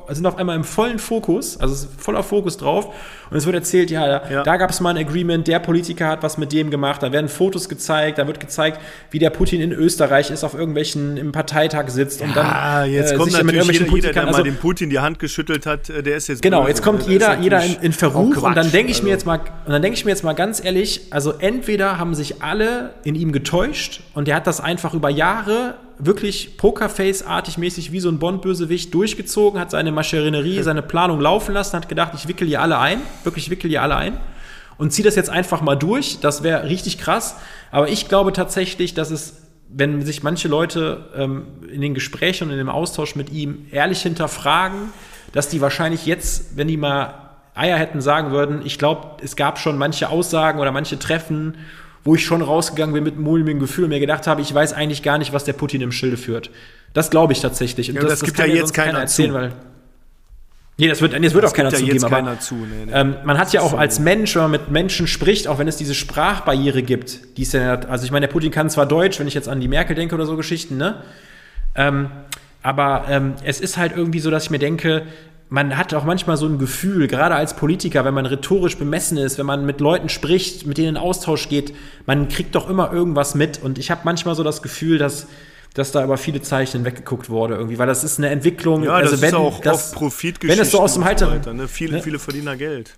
sind 0.10 0.26
auf 0.26 0.40
einmal 0.40 0.56
im 0.56 0.64
vollen 0.64 0.98
Fokus, 0.98 1.60
also 1.60 1.88
voller 1.96 2.24
Fokus 2.24 2.58
drauf. 2.58 2.92
Und 3.30 3.38
es 3.38 3.46
wird 3.46 3.56
erzählt, 3.56 3.92
ja, 3.92 4.30
ja. 4.30 4.44
da 4.44 4.58
gab 4.58 4.72
es 4.72 4.82
mal 4.82 4.90
ein 4.90 4.98
Agreement, 4.98 5.48
der 5.48 5.60
Politiker 5.60 6.08
hat 6.08 6.22
was 6.22 6.38
mit 6.38 6.52
dem 6.52 6.70
gemacht, 6.70 7.02
da 7.02 7.14
werden 7.14 7.30
Fotos 7.30 7.70
gezeigt, 7.70 8.18
da 8.18 8.28
wird 8.28 8.42
gezeigt, 8.42 8.82
wie 9.12 9.20
der 9.20 9.30
Putin 9.30 9.62
in 9.62 9.72
Österreich 9.72 10.32
ist, 10.32 10.44
auf 10.44 10.54
irgendwelchen, 10.54 11.16
im 11.16 11.32
Partei 11.32 11.51
Parteitag 11.52 11.90
sitzt 11.90 12.22
und 12.22 12.36
dann 12.36 12.90
jetzt 12.90 13.12
äh, 13.12 13.16
kommt 13.16 13.32
sich 13.32 13.44
natürlich 13.44 13.80
jeder, 13.80 13.96
jeder, 13.96 14.14
der 14.14 14.28
also, 14.28 14.40
mal 14.40 14.44
dem 14.44 14.56
Putin 14.56 14.90
die 14.90 15.00
Hand 15.00 15.20
geschüttelt 15.20 15.66
hat, 15.66 15.90
äh, 15.90 16.02
der 16.02 16.16
ist 16.16 16.28
jetzt 16.28 16.42
genau. 16.42 16.68
Jetzt 16.68 16.82
kommt 16.82 17.08
jeder, 17.08 17.40
jeder 17.40 17.64
in, 17.64 17.76
in 17.82 17.94
Verruf 17.94 18.38
und 18.38 18.56
dann 18.56 18.72
denke 18.72 18.92
ich 18.92 18.98
also. 18.98 19.06
mir 19.06 19.12
jetzt 19.12 19.26
mal 19.26 19.40
und 19.66 19.72
dann 19.72 19.82
denke 19.82 19.98
ich 19.98 20.06
mir 20.06 20.12
jetzt 20.12 20.24
mal 20.24 20.34
ganz 20.34 20.64
ehrlich, 20.64 21.02
also 21.12 21.34
entweder 21.34 21.98
haben 21.98 22.16
sich 22.16 22.42
alle 22.42 22.92
in 23.04 23.16
ihm 23.16 23.32
getäuscht 23.32 24.02
und 24.14 24.28
der 24.28 24.36
hat 24.36 24.48
das 24.48 24.62
einfach 24.62 24.94
über 24.94 25.10
Jahre 25.10 25.76
wirklich 25.98 26.58
Pokerface-artig 26.58 27.58
mäßig 27.58 27.92
wie 27.92 28.00
so 28.00 28.10
ein 28.10 28.18
Bond-Bösewicht 28.18 28.94
durchgezogen, 28.94 29.60
hat 29.60 29.72
seine 29.72 29.92
Maschinerie, 29.92 30.62
seine 30.64 30.82
Planung 30.82 31.20
laufen 31.20 31.54
lassen, 31.54 31.76
hat 31.76 31.90
gedacht, 31.90 32.14
ich 32.16 32.28
wickel 32.28 32.48
hier 32.48 32.62
alle 32.62 32.80
ein, 32.80 33.02
wirklich 33.24 33.50
wickel 33.50 33.70
hier 33.70 33.84
alle 33.84 33.96
ein 33.96 34.18
und 34.78 34.92
ziehe 34.92 35.06
das 35.06 35.16
jetzt 35.16 35.30
einfach 35.30 35.62
mal 35.62 35.76
durch. 35.76 36.20
Das 36.22 36.42
wäre 36.42 36.64
richtig 36.68 36.98
krass. 36.98 37.36
Aber 37.70 37.90
ich 37.90 38.08
glaube 38.08 38.34
tatsächlich, 38.34 38.96
dass 38.96 39.12
es, 39.12 39.51
wenn 39.74 40.06
sich 40.06 40.24
manche 40.24 40.48
Leute 40.48 41.06
ähm, 41.16 41.44
in 41.72 41.82
den 41.82 41.94
Gesprächen 41.94 42.46
und 42.46 42.52
in 42.52 42.58
dem 42.58 42.70
Austausch 42.70 43.16
mit 43.16 43.32
ihm 43.32 43.66
ehrlich 43.72 44.02
hinterfragen, 44.02 44.90
dass 45.34 45.50
die 45.50 45.62
wahrscheinlich 45.62 46.06
jetzt, 46.06 46.58
wenn 46.58 46.68
die 46.68 46.78
mal 46.78 47.30
Eier 47.56 47.78
hätten, 47.78 48.02
sagen 48.02 48.32
würden, 48.32 48.62
ich 48.66 48.78
glaube, 48.78 49.18
es 49.24 49.36
gab 49.36 49.60
schon 49.60 49.78
manche 49.78 50.10
Aussagen 50.10 50.60
oder 50.60 50.72
manche 50.72 51.00
Treffen, 51.00 51.56
wo 52.04 52.16
ich 52.16 52.26
schon 52.26 52.42
rausgegangen 52.42 52.94
bin 52.94 53.04
mit 53.04 53.20
mulmigem 53.20 53.60
Gefühl 53.60 53.86
und 53.86 53.90
mir 53.92 54.00
gedacht 54.00 54.28
habe, 54.28 54.42
ich 54.42 54.54
weiß 54.54 54.74
eigentlich 54.74 55.04
gar 55.04 55.18
nicht, 55.18 55.34
was 55.34 55.44
der 55.44 55.54
Putin 55.54 55.82
im 55.82 55.92
Schilde 55.92 56.18
führt. 56.18 56.50
Das 56.94 57.10
glaube 57.10 57.34
ich 57.34 57.42
tatsächlich. 57.42 57.90
Und 57.90 57.96
ja, 57.96 58.02
das, 58.02 58.20
das, 58.20 58.24
gibt 58.24 58.40
ja 58.40 58.46
jetzt 58.46 58.74
keiner 58.74 59.00
erzählen, 59.00 59.32
zu. 59.32 59.36
weil 59.36 59.52
Nee, 60.78 60.88
das 60.88 61.02
wird, 61.02 61.14
das 61.14 61.34
wird 61.34 61.46
auch 61.46 61.54
keiner 61.54 61.70
ja 61.70 61.78
zugeben. 61.78 62.04
aber, 62.04 62.16
keiner 62.16 62.40
zu. 62.40 62.56
Nee, 62.56 62.86
nee. 62.88 62.92
Ähm, 62.94 63.16
man 63.24 63.38
hat 63.38 63.54
ja 63.54 63.62
auch 63.62 63.74
als 63.74 64.00
Mensch, 64.00 64.36
wenn 64.36 64.44
man 64.44 64.52
mit 64.52 64.72
Menschen 64.72 65.06
spricht, 65.06 65.48
auch 65.48 65.60
wenn 65.60 65.68
es 65.68 65.78
diese 65.78 65.94
Sprachbarriere 65.94 66.82
gibt, 66.82 67.38
die 67.38 67.44
ist 67.44 67.54
ja, 67.54 67.76
also 67.82 68.06
ich 68.06 68.12
meine, 68.12 68.28
der 68.28 68.34
Putin 68.34 68.52
kann 68.52 68.70
zwar 68.70 68.86
Deutsch, 68.86 69.20
wenn 69.20 69.28
ich 69.28 69.34
jetzt 69.34 69.48
an 69.48 69.60
die 69.60 69.68
Merkel 69.68 69.96
denke 69.96 70.16
oder 70.16 70.26
so 70.26 70.36
Geschichten, 70.36 70.78
ne? 70.78 71.04
Ähm, 71.76 72.10
aber 72.64 73.06
ähm, 73.10 73.34
es 73.44 73.60
ist 73.60 73.78
halt 73.78 73.96
irgendwie 73.96 74.20
so, 74.20 74.32
dass 74.32 74.46
ich 74.46 74.50
mir 74.50 74.60
denke, 74.60 75.04
man 75.50 75.78
hat 75.78 75.94
auch 75.94 76.06
manchmal 76.06 76.38
so 76.38 76.46
ein 76.46 76.58
Gefühl, 76.58 77.08
gerade 77.08 77.36
als 77.36 77.56
Politiker, 77.56 78.06
wenn 78.06 78.14
man 78.14 78.26
rhetorisch 78.26 78.78
bemessen 78.78 79.18
ist, 79.18 79.38
wenn 79.38 79.46
man 79.46 79.66
mit 79.66 79.82
Leuten 79.82 80.08
spricht, 80.08 80.66
mit 80.66 80.78
denen 80.78 80.96
in 80.96 80.98
Austausch 80.98 81.50
geht, 81.50 81.74
man 82.06 82.30
kriegt 82.30 82.56
doch 82.56 82.70
immer 82.70 82.94
irgendwas 82.94 83.36
mit. 83.36 83.62
Und 83.62 83.78
ich 83.78 83.92
habe 83.92 84.02
manchmal 84.06 84.36
so 84.36 84.44
das 84.44 84.62
Gefühl, 84.62 84.98
dass 84.98 85.28
dass 85.74 85.92
da 85.92 86.04
über 86.04 86.18
viele 86.18 86.42
Zeichen 86.42 86.84
weggeguckt 86.84 87.30
wurde 87.30 87.56
irgendwie, 87.56 87.78
weil 87.78 87.88
das 87.88 88.04
ist 88.04 88.18
eine 88.18 88.30
Entwicklung. 88.30 88.84
Ja, 88.84 88.96
also 88.96 89.12
das 89.12 89.22
wenn, 89.22 89.30
ist 89.30 89.36
auch 89.36 89.62
das, 89.62 89.92
Profitgeschichten. 89.92 90.50
Wenn 90.50 90.66
es 90.66 90.72
so 90.72 90.82
aus 90.82 90.96
dem 90.96 91.06
Halter, 91.06 91.54
ne? 91.54 91.68
viele, 91.68 91.98
ne? 91.98 92.04
viele 92.04 92.20
verdienen 92.20 92.58
Geld. 92.58 92.98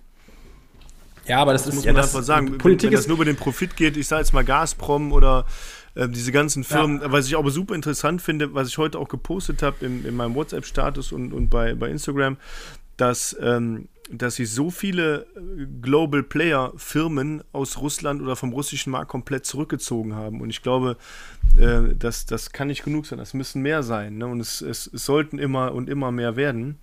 Ja, 1.26 1.40
aber 1.40 1.52
das, 1.52 1.62
das 1.62 1.70
ist 1.70 1.74
muss 1.76 1.84
man 1.86 1.96
ja, 1.96 2.02
einfach 2.02 2.22
sagen. 2.22 2.58
Politik 2.58 2.90
wenn 2.90 2.96
das 2.96 3.06
nur 3.06 3.16
über 3.16 3.24
den 3.24 3.36
Profit 3.36 3.76
geht, 3.76 3.96
ich 3.96 4.06
sage 4.06 4.22
jetzt 4.22 4.32
mal 4.32 4.44
Gazprom 4.44 5.12
oder 5.12 5.46
äh, 5.94 6.08
diese 6.08 6.32
ganzen 6.32 6.64
Firmen, 6.64 7.00
ja. 7.00 7.12
was 7.12 7.26
ich 7.26 7.36
aber 7.36 7.50
super 7.50 7.74
interessant 7.74 8.20
finde, 8.20 8.52
was 8.54 8.68
ich 8.68 8.78
heute 8.78 8.98
auch 8.98 9.08
gepostet 9.08 9.62
habe 9.62 9.84
in, 9.86 10.04
in 10.04 10.16
meinem 10.16 10.34
WhatsApp-Status 10.34 11.12
und, 11.12 11.32
und 11.32 11.48
bei, 11.48 11.74
bei 11.74 11.88
Instagram, 11.88 12.36
dass 12.96 13.36
ähm, 13.40 13.88
dass 14.10 14.36
sich 14.36 14.50
so 14.50 14.70
viele 14.70 15.26
äh, 15.36 15.66
Global 15.80 16.22
Player 16.22 16.72
Firmen 16.76 17.42
aus 17.52 17.78
Russland 17.78 18.20
oder 18.20 18.36
vom 18.36 18.52
russischen 18.52 18.90
Markt 18.90 19.08
komplett 19.08 19.46
zurückgezogen 19.46 20.14
haben. 20.14 20.40
Und 20.40 20.50
ich 20.50 20.62
glaube, 20.62 20.96
äh, 21.58 21.94
das, 21.98 22.26
das 22.26 22.52
kann 22.52 22.68
nicht 22.68 22.84
genug 22.84 23.06
sein. 23.06 23.18
Das 23.18 23.34
müssen 23.34 23.62
mehr 23.62 23.82
sein. 23.82 24.18
Ne? 24.18 24.26
Und 24.26 24.40
es, 24.40 24.60
es, 24.60 24.90
es, 24.92 25.04
sollten 25.04 25.38
immer 25.38 25.72
und 25.72 25.88
immer 25.88 26.12
mehr 26.12 26.36
werden. 26.36 26.78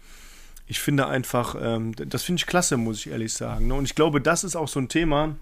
Ich 0.66 0.80
finde 0.80 1.08
einfach, 1.08 1.56
ähm, 1.60 1.94
das 1.96 2.24
finde 2.24 2.40
ich 2.40 2.48
klasse, 2.48 2.78
muss 2.78 3.00
ich 3.00 3.12
ehrlich 3.12 3.34
sagen. 3.34 3.68
Ne? 3.68 3.76
Und 3.76 3.86
ich 3.86 3.96
glaube, 3.96 4.20
das 4.22 4.44
ist 4.44 4.56
auch 4.56 4.68
so 4.68 4.80
ein 4.80 4.90
Thema, 4.90 5.36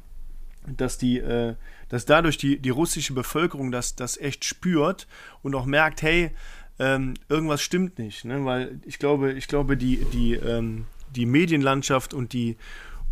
dass 0.67 0.97
die, 0.97 1.19
äh, 1.19 1.55
dass 1.87 2.05
dadurch 2.05 2.37
die, 2.37 2.59
die 2.59 2.69
russische 2.69 3.13
Bevölkerung 3.13 3.71
das, 3.71 3.95
das 3.95 4.17
echt 4.17 4.43
spürt 4.43 5.07
und 5.43 5.55
auch 5.55 5.65
merkt, 5.65 6.01
hey, 6.01 6.31
ähm, 6.77 7.13
irgendwas 7.29 7.61
stimmt 7.61 7.99
nicht. 7.99 8.25
Ne? 8.25 8.43
Weil 8.43 8.79
ich 8.85 8.99
glaube, 8.99 9.33
ich 9.33 9.47
glaube, 9.47 9.77
die, 9.77 10.05
die, 10.11 10.33
ähm, 10.33 10.85
die 11.15 11.25
Medienlandschaft 11.25 12.13
und 12.13 12.33
die, 12.33 12.57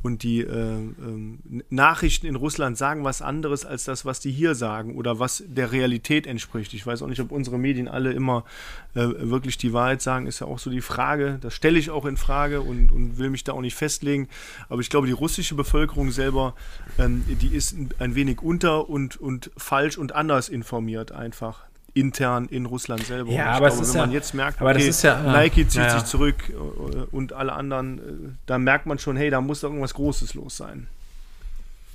und 0.03 0.23
die 0.23 0.41
äh, 0.41 0.51
ähm, 0.51 1.39
Nachrichten 1.69 2.27
in 2.27 2.35
Russland 2.35 2.77
sagen 2.77 3.03
was 3.03 3.21
anderes 3.21 3.65
als 3.65 3.83
das, 3.85 4.05
was 4.05 4.19
die 4.19 4.31
hier 4.31 4.55
sagen 4.55 4.95
oder 4.95 5.19
was 5.19 5.43
der 5.47 5.71
Realität 5.71 6.27
entspricht. 6.27 6.73
Ich 6.73 6.85
weiß 6.85 7.01
auch 7.01 7.07
nicht, 7.07 7.19
ob 7.19 7.31
unsere 7.31 7.57
Medien 7.57 7.87
alle 7.87 8.13
immer 8.13 8.45
äh, 8.93 9.07
wirklich 9.17 9.57
die 9.57 9.73
Wahrheit 9.73 10.01
sagen, 10.01 10.27
ist 10.27 10.39
ja 10.39 10.47
auch 10.47 10.59
so 10.59 10.69
die 10.69 10.81
Frage. 10.81 11.39
Das 11.41 11.53
stelle 11.53 11.79
ich 11.79 11.89
auch 11.89 12.05
in 12.05 12.17
Frage 12.17 12.61
und, 12.61 12.91
und 12.91 13.17
will 13.17 13.29
mich 13.29 13.43
da 13.43 13.53
auch 13.53 13.61
nicht 13.61 13.75
festlegen. 13.75 14.29
Aber 14.69 14.81
ich 14.81 14.89
glaube, 14.89 15.07
die 15.07 15.13
russische 15.13 15.55
Bevölkerung 15.55 16.11
selber, 16.11 16.53
ähm, 16.99 17.23
die 17.27 17.55
ist 17.55 17.75
ein 17.99 18.15
wenig 18.15 18.41
unter 18.41 18.89
und, 18.89 19.17
und 19.17 19.51
falsch 19.57 19.97
und 19.97 20.13
anders 20.13 20.47
informiert 20.47 21.11
einfach 21.11 21.66
intern 21.99 22.47
in 22.49 22.65
Russland 22.65 23.05
selber. 23.05 23.31
Ja, 23.31 23.51
aber 23.51 23.67
glaube, 23.67 23.87
wenn 23.87 23.93
ja, 23.93 24.01
man 24.01 24.11
jetzt 24.11 24.33
merkt, 24.33 24.61
aber 24.61 24.71
okay, 24.71 24.91
ja, 25.01 25.33
Nike 25.33 25.67
zieht 25.67 25.91
sich 25.91 26.05
zurück 26.05 26.35
äh, 26.49 27.15
und 27.15 27.33
alle 27.33 27.53
anderen, 27.53 27.97
äh, 27.97 28.01
da 28.45 28.57
merkt 28.57 28.85
man 28.85 28.99
schon, 28.99 29.17
hey, 29.17 29.29
da 29.29 29.41
muss 29.41 29.61
doch 29.61 29.69
irgendwas 29.69 29.93
Großes 29.93 30.33
los 30.33 30.57
sein. 30.57 30.87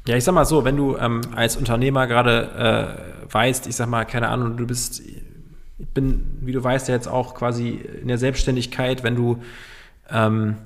Ja, 0.06 0.16
ich 0.16 0.24
sag 0.24 0.34
mal 0.34 0.44
so, 0.44 0.64
wenn 0.64 0.76
du 0.76 0.96
ähm, 0.96 1.20
als 1.34 1.56
Unternehmer 1.56 2.06
gerade 2.06 2.98
äh, 3.28 3.32
weißt, 3.32 3.68
ich 3.68 3.76
sag 3.76 3.88
mal, 3.88 4.04
keine 4.04 4.28
Ahnung, 4.28 4.56
du 4.56 4.66
bist, 4.66 5.00
ich 5.00 5.88
bin, 5.94 6.38
wie 6.40 6.52
du 6.52 6.62
weißt, 6.62 6.88
ja 6.88 6.94
jetzt 6.94 7.06
auch 7.06 7.34
quasi 7.34 7.80
in 8.00 8.08
der 8.08 8.18
Selbstständigkeit, 8.18 9.04
wenn 9.04 9.14
du 9.14 9.42
ähm, 10.10 10.56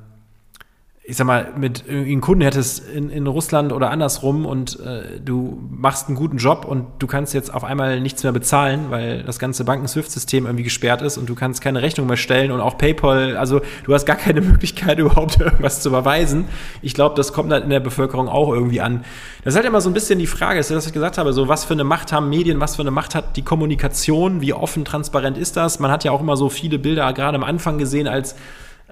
ich 1.09 1.17
sag 1.17 1.25
mal, 1.25 1.53
mit 1.57 1.85
einen 1.89 2.21
Kunden 2.21 2.43
hättest 2.43 2.89
in, 2.89 3.11
in 3.11 3.29
Russland 3.29 3.73
oder 3.73 3.91
andersrum 3.91 4.45
und 4.45 4.81
äh, 4.81 5.21
du 5.25 5.57
machst 5.71 6.09
einen 6.09 6.17
guten 6.17 6.39
Job 6.39 6.65
und 6.65 6.87
du 6.99 7.07
kannst 7.07 7.33
jetzt 7.33 7.55
auf 7.55 7.63
einmal 7.63 8.01
nichts 8.01 8.25
mehr 8.25 8.33
bezahlen, 8.33 8.87
weil 8.91 9.23
das 9.23 9.39
ganze 9.39 9.65
Banken-Swift-System 9.65 10.47
irgendwie 10.47 10.65
gesperrt 10.65 11.03
ist 11.03 11.17
und 11.17 11.29
du 11.29 11.37
kannst 11.37 11.61
keine 11.61 11.81
Rechnung 11.81 12.09
mehr 12.09 12.17
stellen 12.17 12.51
und 12.51 12.61
auch 12.61 12.77
PayPal, 12.77 13.37
also 13.37 13.61
du 13.85 13.95
hast 13.95 14.05
gar 14.05 14.17
keine 14.17 14.41
Möglichkeit 14.43 14.99
überhaupt 14.99 15.39
irgendwas 15.39 15.81
zu 15.81 15.91
überweisen. 15.91 16.47
Ich 16.83 16.95
glaube, 16.95 17.15
das 17.15 17.33
kommt 17.33 17.53
dann 17.53 17.63
in 17.63 17.71
der 17.71 17.81
Bevölkerung 17.81 18.29
auch 18.29 18.53
irgendwie 18.53 18.81
an. 18.81 19.05
Das 19.45 19.55
ist 19.55 19.59
halt 19.59 19.67
immer 19.67 19.81
so 19.81 19.89
ein 19.89 19.95
bisschen 19.95 20.19
die 20.19 20.27
Frage, 20.27 20.59
ist, 20.59 20.75
was 20.75 20.89
ich 20.89 20.93
gesagt 20.93 21.19
habe, 21.19 21.33
so 21.33 21.47
was 21.47 21.65
für 21.65 21.75
eine 21.75 21.85
Macht 21.85 22.13
haben 22.13 22.29
Medien, 22.29 22.59
was 22.59 22.75
für 22.75 22.83
eine 22.83 22.91
Macht 22.91 23.15
hat 23.15 23.37
die 23.37 23.43
Kommunikation, 23.43 24.41
wie 24.41 24.53
offen, 24.53 24.85
transparent 24.85 25.39
ist 25.39 25.57
das? 25.57 25.79
Man 25.79 25.93
hat 25.93 26.03
ja 26.03 26.11
auch 26.11 26.21
immer 26.21 26.37
so 26.37 26.49
viele 26.49 26.81
Bilder 26.81 27.13
gerade 27.13 27.37
am 27.37 27.45
Anfang 27.45 27.79
gesehen, 27.79 28.09
als 28.09 28.35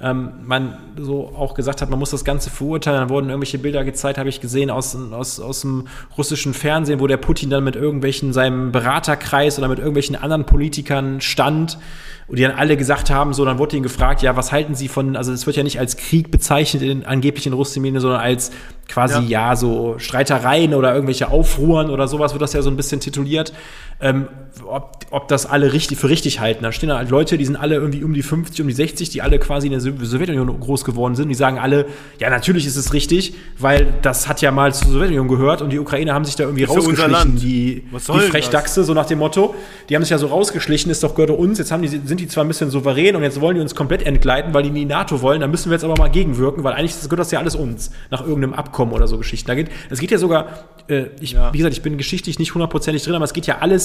ähm, 0.01 0.33
man 0.45 0.77
so 0.99 1.33
auch 1.37 1.55
gesagt 1.55 1.81
hat, 1.81 1.89
man 1.89 2.01
muss 2.01 2.11
das 2.11 2.25
Ganze 2.25 2.51
verurteilen. 2.51 3.01
Dann 3.01 3.09
wurden 3.11 3.29
irgendwelche 3.29 3.59
Bilder 3.59 3.85
gezeigt, 3.85 4.19
habe 4.19 4.29
ich 4.29 4.41
gesehen, 4.41 4.71
aus, 4.71 4.97
aus, 4.97 5.39
aus 5.39 5.61
dem 5.61 5.87
russischen 6.19 6.53
Fernsehen, 6.53 6.99
wo 6.99 7.07
der 7.07 7.17
Putin 7.17 7.49
dann 7.49 7.63
mit 7.63 7.77
irgendwelchen, 7.77 8.33
seinem 8.33 8.73
Beraterkreis 8.73 9.57
oder 9.59 9.69
mit 9.69 9.79
irgendwelchen 9.79 10.17
anderen 10.17 10.47
Politikern 10.47 11.21
stand 11.21 11.79
und 12.27 12.39
die 12.39 12.43
dann 12.43 12.53
alle 12.53 12.77
gesagt 12.77 13.11
haben, 13.11 13.35
so, 13.35 13.45
dann 13.45 13.59
wurde 13.59 13.77
ihnen 13.77 13.83
gefragt, 13.83 14.23
ja, 14.23 14.35
was 14.35 14.51
halten 14.51 14.75
sie 14.75 14.89
von, 14.89 15.15
also 15.15 15.31
es 15.33 15.47
wird 15.47 15.57
ja 15.57 15.63
nicht 15.63 15.79
als 15.79 15.97
Krieg 15.97 16.31
bezeichnet, 16.31 16.83
in, 16.83 17.05
angeblich 17.05 17.47
in 17.47 17.53
sondern 18.01 18.21
als 18.21 18.51
quasi, 18.89 19.21
ja. 19.25 19.51
ja. 19.51 19.57
so 19.57 19.97
Streitereien 19.99 20.75
oder 20.75 20.95
irgendwelche 20.95 21.29
Aufruhren 21.29 21.91
oder 21.91 22.09
sowas 22.09 22.33
wird 22.33 22.43
das 22.43 22.53
ja 22.53 22.63
so 22.63 22.71
ein 22.71 22.77
bisschen 22.77 23.01
tituliert, 23.01 23.53
ähm, 24.01 24.29
ob, 24.67 24.99
ob 25.11 25.29
das 25.29 25.47
alle 25.47 25.73
richtig, 25.73 25.99
für 25.99 26.09
richtig 26.09 26.41
halten. 26.41 26.63
Da 26.63 26.73
stehen 26.73 26.93
halt 26.93 27.11
Leute, 27.11 27.39
die 27.39 27.45
sind 27.45 27.57
alle 27.57 27.77
irgendwie 27.77 28.05
um 28.05 28.15
die 28.15 28.23
50, 28.23 28.61
um 28.61 28.69
die 28.69 28.75
60, 28.75 29.11
die 29.11 29.23
alle 29.23 29.39
quasi 29.39 29.67
in 29.67 29.73
der 29.73 29.81
Sowjetunion 29.81 30.61
groß 30.61 30.85
geworden 30.85 31.15
sind, 31.15 31.29
die 31.29 31.35
sagen 31.35 31.59
alle, 31.59 31.87
ja, 32.19 32.31
natürlich 32.31 32.67
ist 32.67 32.77
es 32.77 32.93
richtig, 32.93 33.35
weil 33.59 33.95
das 34.03 34.29
hat 34.29 34.43
ja 34.43 34.51
mal 34.51 34.73
zur 34.73 34.89
Sowjetunion 34.89 35.29
gehört 35.29 35.63
und 35.63 35.71
die 35.71 35.79
Ukrainer 35.79 36.15
haben 36.15 36.25
sich 36.25 36.37
da 36.37 36.45
irgendwie 36.45 36.65
rausgeschlichen, 36.65 37.37
die, 37.37 37.83
die 37.91 37.99
Frechdachse, 37.99 38.85
so 38.85 38.95
nach 38.95 39.07
dem 39.07 39.19
Motto, 39.19 39.55
die 39.89 39.97
haben 39.97 40.03
sich 40.03 40.11
ja 40.11 40.19
so 40.19 40.29
rausgeschlichen, 40.29 40.91
ist 40.91 41.03
doch 41.03 41.15
gehört 41.15 41.31
uns, 41.31 41.59
jetzt 41.59 41.73
haben 41.73 41.83
die, 41.83 41.89
sind 41.89 42.21
die 42.21 42.29
zwar 42.29 42.45
ein 42.45 42.49
bisschen 42.49 42.71
souverän 42.71 43.17
und 43.17 43.23
jetzt 43.23 43.41
wollen 43.41 43.57
die 43.57 43.61
uns 43.61 43.75
komplett 43.75 44.07
entgleiten, 44.07 44.55
weil 44.55 44.63
die 44.63 44.69
in 44.69 44.75
die 44.75 44.85
NATO 44.85 45.21
wollen, 45.23 45.41
dann 45.41 45.51
müssen 45.51 45.71
wir 45.71 45.75
jetzt 45.75 45.85
aber 45.85 45.95
mal 45.99 46.09
gegenwirken, 46.09 46.65
weil 46.65 46.75
eigentlich 46.75 46.95
gehört 47.03 47.21
das 47.21 47.31
ja 47.31 47.39
alles 47.41 47.57
uns, 47.57 47.91
nach 48.11 48.21
irgendeinem 48.21 48.55
Abkommen 48.55 48.93
oder 48.93 49.09
so 49.09 49.19
Geschichten. 49.19 49.49
Da 49.49 49.55
geht, 49.55 49.71
es 49.91 49.99
geht 49.99 50.11
ja 50.11 50.19
sogar, 50.19 50.65
äh, 50.89 51.07
ich, 51.21 51.33
ja. 51.33 51.53
wie 51.53 51.59
gesagt, 51.59 51.75
ich 51.75 51.83
bin 51.83 51.99
geschichtlich 51.99 52.39
nicht 52.39 52.55
hundertprozentig 52.55 53.03
drin, 53.03 53.15
aber 53.15 53.25
es 53.25 53.33
geht 53.33 53.47
ja 53.47 53.59
alles 53.59 53.84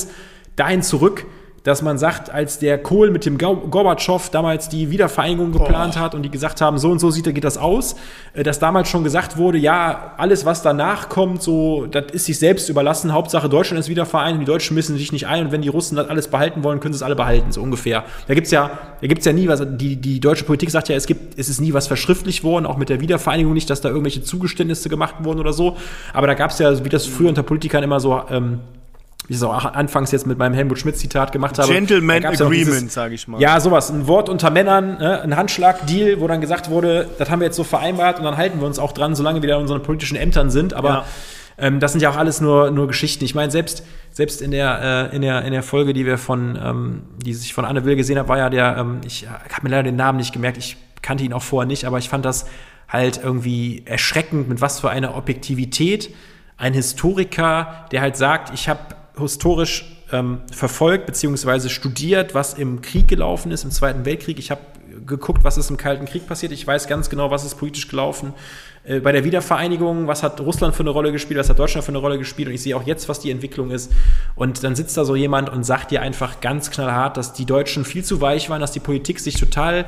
dahin 0.55 0.81
zurück, 0.81 1.25
dass 1.63 1.81
man 1.81 1.97
sagt, 1.97 2.29
als 2.29 2.59
der 2.59 2.77
Kohl 2.77 3.11
mit 3.11 3.25
dem 3.25 3.37
Gorbatschow 3.37 4.29
damals 4.29 4.69
die 4.69 4.91
Wiedervereinigung 4.91 5.51
geplant 5.51 5.95
oh. 5.97 5.99
hat 5.99 6.15
und 6.15 6.23
die 6.23 6.31
gesagt 6.31 6.61
haben, 6.61 6.77
so 6.77 6.89
und 6.89 6.99
so 6.99 7.11
sieht, 7.11 7.25
geht 7.25 7.43
das 7.43 7.57
aus, 7.57 7.95
äh, 8.33 8.43
dass 8.43 8.59
damals 8.59 8.89
schon 8.89 9.03
gesagt 9.03 9.37
wurde, 9.37 9.57
ja, 9.57 10.13
alles, 10.17 10.45
was 10.45 10.61
danach 10.61 11.09
kommt, 11.09 11.41
so, 11.41 11.85
das 11.85 12.05
ist 12.11 12.25
sich 12.25 12.39
selbst 12.39 12.69
überlassen. 12.69 13.13
Hauptsache 13.13 13.49
Deutschland 13.49 13.79
ist 13.79 13.89
wieder 13.89 14.05
vereint 14.05 14.33
und 14.35 14.39
die 14.41 14.45
Deutschen 14.45 14.73
müssen 14.73 14.97
sich 14.97 15.11
nicht 15.11 15.27
ein 15.27 15.45
und 15.45 15.51
wenn 15.51 15.61
die 15.61 15.67
Russen 15.67 15.95
das 15.95 16.07
alles 16.07 16.27
behalten 16.29 16.63
wollen, 16.63 16.79
können 16.79 16.93
sie 16.93 16.97
es 16.97 17.03
alle 17.03 17.15
behalten, 17.15 17.51
so 17.51 17.61
ungefähr. 17.61 18.03
Da 18.27 18.33
gibt's 18.33 18.51
ja, 18.51 18.71
da 19.01 19.07
gibt's 19.07 19.25
ja 19.25 19.33
nie 19.33 19.47
was, 19.47 19.61
die, 19.65 19.95
die 19.95 20.19
deutsche 20.19 20.45
Politik 20.45 20.71
sagt 20.71 20.89
ja, 20.89 20.95
es 20.95 21.07
gibt, 21.07 21.37
es 21.37 21.49
ist 21.49 21.59
nie 21.59 21.73
was 21.73 21.87
verschriftlich 21.87 22.43
worden, 22.43 22.65
auch 22.65 22.77
mit 22.77 22.89
der 22.89 23.01
Wiedervereinigung 23.01 23.53
nicht, 23.53 23.69
dass 23.69 23.81
da 23.81 23.89
irgendwelche 23.89 24.23
Zugeständnisse 24.23 24.89
gemacht 24.89 25.15
wurden 25.19 25.39
oder 25.39 25.53
so. 25.53 25.77
Aber 26.13 26.27
da 26.27 26.33
gab's 26.33 26.59
ja, 26.59 26.83
wie 26.83 26.89
das 26.89 27.05
früher 27.05 27.29
unter 27.29 27.43
Politikern 27.43 27.83
immer 27.83 27.99
so, 27.99 28.21
ähm, 28.29 28.61
wie 29.29 29.33
ich 29.33 29.37
es 29.37 29.43
auch 29.43 29.63
anfangs 29.63 30.11
jetzt 30.11 30.25
mit 30.25 30.39
meinem 30.39 30.55
Helmut 30.55 30.79
Schmidt-Zitat 30.79 31.31
gemacht 31.31 31.59
habe. 31.59 31.71
Gentleman 31.71 32.25
Agreement, 32.25 32.91
sage 32.91 33.13
ich 33.13 33.27
mal. 33.27 33.39
Ja, 33.39 33.59
sowas. 33.59 33.91
Ein 33.91 34.07
Wort 34.07 34.27
unter 34.27 34.49
Männern, 34.49 34.97
ne? 34.97 35.21
ein 35.21 35.37
Handschlag-Deal, 35.37 36.19
wo 36.19 36.27
dann 36.27 36.41
gesagt 36.41 36.71
wurde, 36.71 37.07
das 37.19 37.29
haben 37.29 37.39
wir 37.39 37.45
jetzt 37.45 37.55
so 37.55 37.63
vereinbart 37.63 38.17
und 38.17 38.25
dann 38.25 38.37
halten 38.37 38.59
wir 38.59 38.65
uns 38.65 38.79
auch 38.79 38.91
dran, 38.91 39.13
solange 39.13 39.43
wir 39.43 39.49
da 39.49 39.55
in 39.57 39.61
unseren 39.61 39.83
politischen 39.83 40.17
Ämtern 40.17 40.49
sind. 40.49 40.73
Aber 40.73 41.05
ähm, 41.59 41.79
das 41.79 41.91
sind 41.91 42.01
ja 42.01 42.09
auch 42.09 42.17
alles 42.17 42.41
nur, 42.41 42.71
nur 42.71 42.87
Geschichten. 42.87 43.23
Ich 43.23 43.35
meine, 43.35 43.51
selbst, 43.51 43.85
selbst 44.09 44.41
in 44.41 44.49
der, 44.49 45.11
äh, 45.11 45.15
in 45.15 45.21
der, 45.21 45.43
in 45.43 45.51
der 45.51 45.61
Folge, 45.61 45.93
die 45.93 46.07
wir 46.07 46.17
von, 46.17 46.57
ähm, 46.59 47.01
die 47.23 47.35
sich 47.35 47.53
von 47.53 47.65
Anne 47.65 47.85
Will 47.85 47.95
gesehen 47.95 48.17
habe, 48.17 48.29
war 48.29 48.39
ja 48.39 48.49
der, 48.49 48.77
ähm, 48.77 49.01
ich 49.05 49.27
habe 49.29 49.61
mir 49.61 49.69
leider 49.69 49.83
den 49.83 49.95
Namen 49.95 50.17
nicht 50.17 50.33
gemerkt, 50.33 50.57
ich 50.57 50.75
kannte 51.03 51.23
ihn 51.23 51.33
auch 51.33 51.43
vorher 51.43 51.67
nicht, 51.67 51.85
aber 51.85 51.99
ich 51.99 52.09
fand 52.09 52.25
das 52.25 52.47
halt 52.87 53.21
irgendwie 53.23 53.83
erschreckend, 53.85 54.49
mit 54.49 54.59
was 54.59 54.79
für 54.79 54.89
einer 54.89 55.15
Objektivität 55.15 56.09
ein 56.57 56.73
Historiker, 56.73 57.85
der 57.91 58.01
halt 58.01 58.17
sagt, 58.17 58.53
ich 58.53 58.67
habe 58.67 58.79
historisch 59.19 59.85
ähm, 60.11 60.39
verfolgt 60.51 61.05
bzw. 61.05 61.69
studiert, 61.69 62.33
was 62.33 62.53
im 62.53 62.81
Krieg 62.81 63.07
gelaufen 63.07 63.51
ist, 63.51 63.63
im 63.63 63.71
Zweiten 63.71 64.05
Weltkrieg. 64.05 64.39
Ich 64.39 64.51
habe 64.51 64.61
geguckt, 65.05 65.43
was 65.43 65.57
ist 65.57 65.69
im 65.69 65.77
Kalten 65.77 66.05
Krieg 66.05 66.27
passiert. 66.27 66.51
Ich 66.51 66.65
weiß 66.65 66.87
ganz 66.87 67.09
genau, 67.09 67.31
was 67.31 67.43
ist 67.43 67.55
politisch 67.55 67.87
gelaufen. 67.87 68.33
Äh, 68.83 68.99
bei 68.99 69.11
der 69.11 69.23
Wiedervereinigung, 69.23 70.07
was 70.07 70.23
hat 70.23 70.39
Russland 70.41 70.75
für 70.75 70.83
eine 70.83 70.91
Rolle 70.91 71.11
gespielt, 71.11 71.39
was 71.39 71.49
hat 71.49 71.59
Deutschland 71.59 71.85
für 71.85 71.91
eine 71.91 71.99
Rolle 71.99 72.17
gespielt 72.17 72.47
und 72.47 72.53
ich 72.53 72.61
sehe 72.61 72.75
auch 72.75 72.83
jetzt, 72.83 73.09
was 73.09 73.19
die 73.19 73.31
Entwicklung 73.31 73.71
ist. 73.71 73.91
Und 74.35 74.63
dann 74.63 74.75
sitzt 74.75 74.97
da 74.97 75.05
so 75.05 75.15
jemand 75.15 75.49
und 75.49 75.63
sagt 75.63 75.91
dir 75.91 76.01
einfach 76.01 76.41
ganz 76.41 76.71
knallhart, 76.71 77.17
dass 77.17 77.33
die 77.33 77.45
Deutschen 77.45 77.85
viel 77.85 78.03
zu 78.03 78.21
weich 78.21 78.49
waren, 78.49 78.61
dass 78.61 78.71
die 78.71 78.79
Politik 78.79 79.19
sich 79.19 79.35
total 79.35 79.85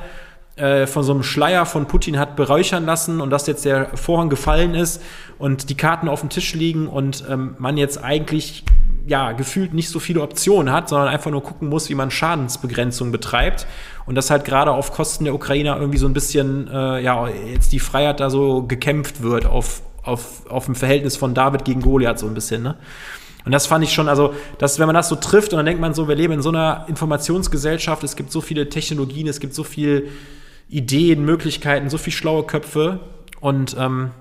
äh, 0.58 0.86
von 0.86 1.04
so 1.04 1.14
einem 1.14 1.24
Schleier 1.24 1.66
von 1.66 1.88
Putin 1.88 2.20
hat 2.20 2.36
beräuchern 2.36 2.86
lassen 2.86 3.22
und 3.22 3.30
dass 3.30 3.48
jetzt 3.48 3.64
der 3.64 3.96
Vorhang 3.96 4.30
gefallen 4.30 4.76
ist 4.76 5.02
und 5.40 5.70
die 5.70 5.76
Karten 5.76 6.08
auf 6.08 6.20
dem 6.20 6.30
Tisch 6.30 6.54
liegen 6.54 6.88
und 6.88 7.24
ähm, 7.30 7.56
man 7.58 7.78
jetzt 7.78 8.04
eigentlich 8.04 8.66
ja 9.06 9.32
gefühlt 9.32 9.74
nicht 9.74 9.90
so 9.90 10.00
viele 10.00 10.22
Optionen 10.22 10.74
hat, 10.74 10.90
sondern 10.90 11.08
einfach 11.08 11.32
nur 11.32 11.44
gucken 11.44 11.70
muss, 11.70 11.90
wie 11.90 11.96
man 11.96 12.12
Schadensbegrenzung 12.12 13.12
betreibt 13.12 13.68
und 14.06 14.16
das 14.16 14.30
halt 14.30 14.46
gerade 14.46 14.72
auf 14.72 14.92
Kosten 14.92 15.26
der 15.26 15.34
Ukrainer 15.34 15.78
irgendwie 15.78 15.98
so 15.98 16.08
ein 16.08 16.14
bisschen 16.14 16.68
äh, 16.68 17.02
ja 17.02 17.28
jetzt 17.28 17.72
die 17.72 17.80
Freiheit 17.80 18.20
da 18.20 18.30
so 18.30 18.64
gekämpft 18.64 19.22
wird 19.22 19.46
auf 19.46 19.82
auf 20.04 20.50
auf 20.50 20.66
dem 20.66 20.76
Verhältnis 20.76 21.16
von 21.18 21.34
David 21.34 21.66
gegen 21.66 21.82
Goliath 21.82 22.20
so 22.20 22.28
ein 22.28 22.34
bisschen, 22.34 22.64
ne? 22.64 22.78
Und 23.44 23.52
das 23.52 23.66
fand 23.66 23.84
ich 23.84 23.92
schon, 23.92 24.08
also, 24.08 24.36
dass, 24.60 24.78
wenn 24.78 24.86
man 24.86 24.96
das 24.96 25.10
so 25.10 25.16
trifft 25.16 25.52
und 25.54 25.58
dann 25.58 25.66
denkt 25.66 25.82
man 25.82 25.94
so, 25.94 26.08
wir 26.08 26.16
leben 26.16 26.34
in 26.34 26.42
so 26.44 26.50
einer 26.50 26.86
Informationsgesellschaft, 26.88 28.04
es 28.04 28.16
gibt 28.16 28.32
so 28.32 28.40
viele 28.40 28.70
Technologien, 28.70 29.28
es 29.28 29.40
gibt 29.40 29.56
so 29.56 29.64
viel 29.64 30.10
Ideen, 30.70 31.26
Möglichkeiten, 31.26 31.90
so 31.90 31.98
viel 31.98 32.14
schlaue 32.14 32.44
Köpfe 32.44 33.00
und 33.40 33.76
ähm, 33.80 34.12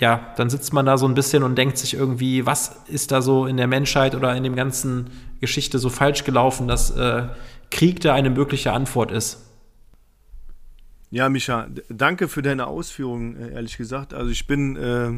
ja, 0.00 0.32
dann 0.36 0.50
sitzt 0.50 0.72
man 0.72 0.86
da 0.86 0.98
so 0.98 1.06
ein 1.06 1.14
bisschen 1.14 1.42
und 1.42 1.56
denkt 1.56 1.78
sich 1.78 1.94
irgendwie, 1.94 2.46
was 2.46 2.76
ist 2.88 3.12
da 3.12 3.22
so 3.22 3.46
in 3.46 3.56
der 3.56 3.68
Menschheit 3.68 4.14
oder 4.14 4.34
in 4.34 4.42
dem 4.42 4.56
ganzen 4.56 5.10
Geschichte 5.40 5.78
so 5.78 5.88
falsch 5.88 6.24
gelaufen, 6.24 6.66
dass 6.66 6.90
äh, 6.90 7.28
Krieg 7.70 8.00
da 8.00 8.14
eine 8.14 8.30
mögliche 8.30 8.72
Antwort 8.72 9.12
ist. 9.12 9.40
Ja, 11.10 11.28
Micha, 11.28 11.68
danke 11.88 12.26
für 12.26 12.42
deine 12.42 12.66
Ausführungen, 12.66 13.36
äh, 13.36 13.52
ehrlich 13.52 13.76
gesagt. 13.76 14.14
Also 14.14 14.32
ich 14.32 14.48
bin 14.48 14.74
äh, 14.74 15.12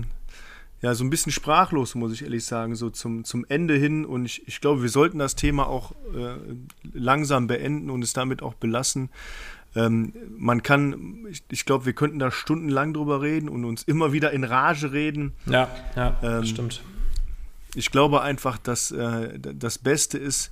ja 0.82 0.94
so 0.94 1.04
ein 1.04 1.10
bisschen 1.10 1.32
sprachlos, 1.32 1.94
muss 1.94 2.12
ich 2.12 2.22
ehrlich 2.22 2.44
sagen, 2.44 2.74
so 2.74 2.90
zum, 2.90 3.24
zum 3.24 3.46
Ende 3.48 3.76
hin. 3.76 4.04
Und 4.04 4.26
ich, 4.26 4.46
ich 4.46 4.60
glaube, 4.60 4.82
wir 4.82 4.90
sollten 4.90 5.18
das 5.18 5.36
Thema 5.36 5.66
auch 5.66 5.92
äh, 6.14 6.36
langsam 6.92 7.46
beenden 7.46 7.88
und 7.88 8.02
es 8.02 8.12
damit 8.12 8.42
auch 8.42 8.52
belassen. 8.52 9.08
Ähm, 9.76 10.14
man 10.36 10.62
kann, 10.62 11.26
ich, 11.30 11.42
ich 11.50 11.64
glaube, 11.66 11.84
wir 11.84 11.92
könnten 11.92 12.18
da 12.18 12.30
stundenlang 12.30 12.94
drüber 12.94 13.20
reden 13.20 13.48
und 13.48 13.64
uns 13.64 13.82
immer 13.82 14.12
wieder 14.12 14.32
in 14.32 14.42
Rage 14.42 14.92
reden. 14.92 15.34
Ja, 15.44 15.68
ja, 15.94 16.16
ähm, 16.22 16.44
stimmt. 16.44 16.82
Ich 17.74 17.90
glaube 17.90 18.22
einfach, 18.22 18.56
dass 18.56 18.90
äh, 18.90 19.38
das 19.38 19.78
Beste 19.78 20.16
ist, 20.16 20.50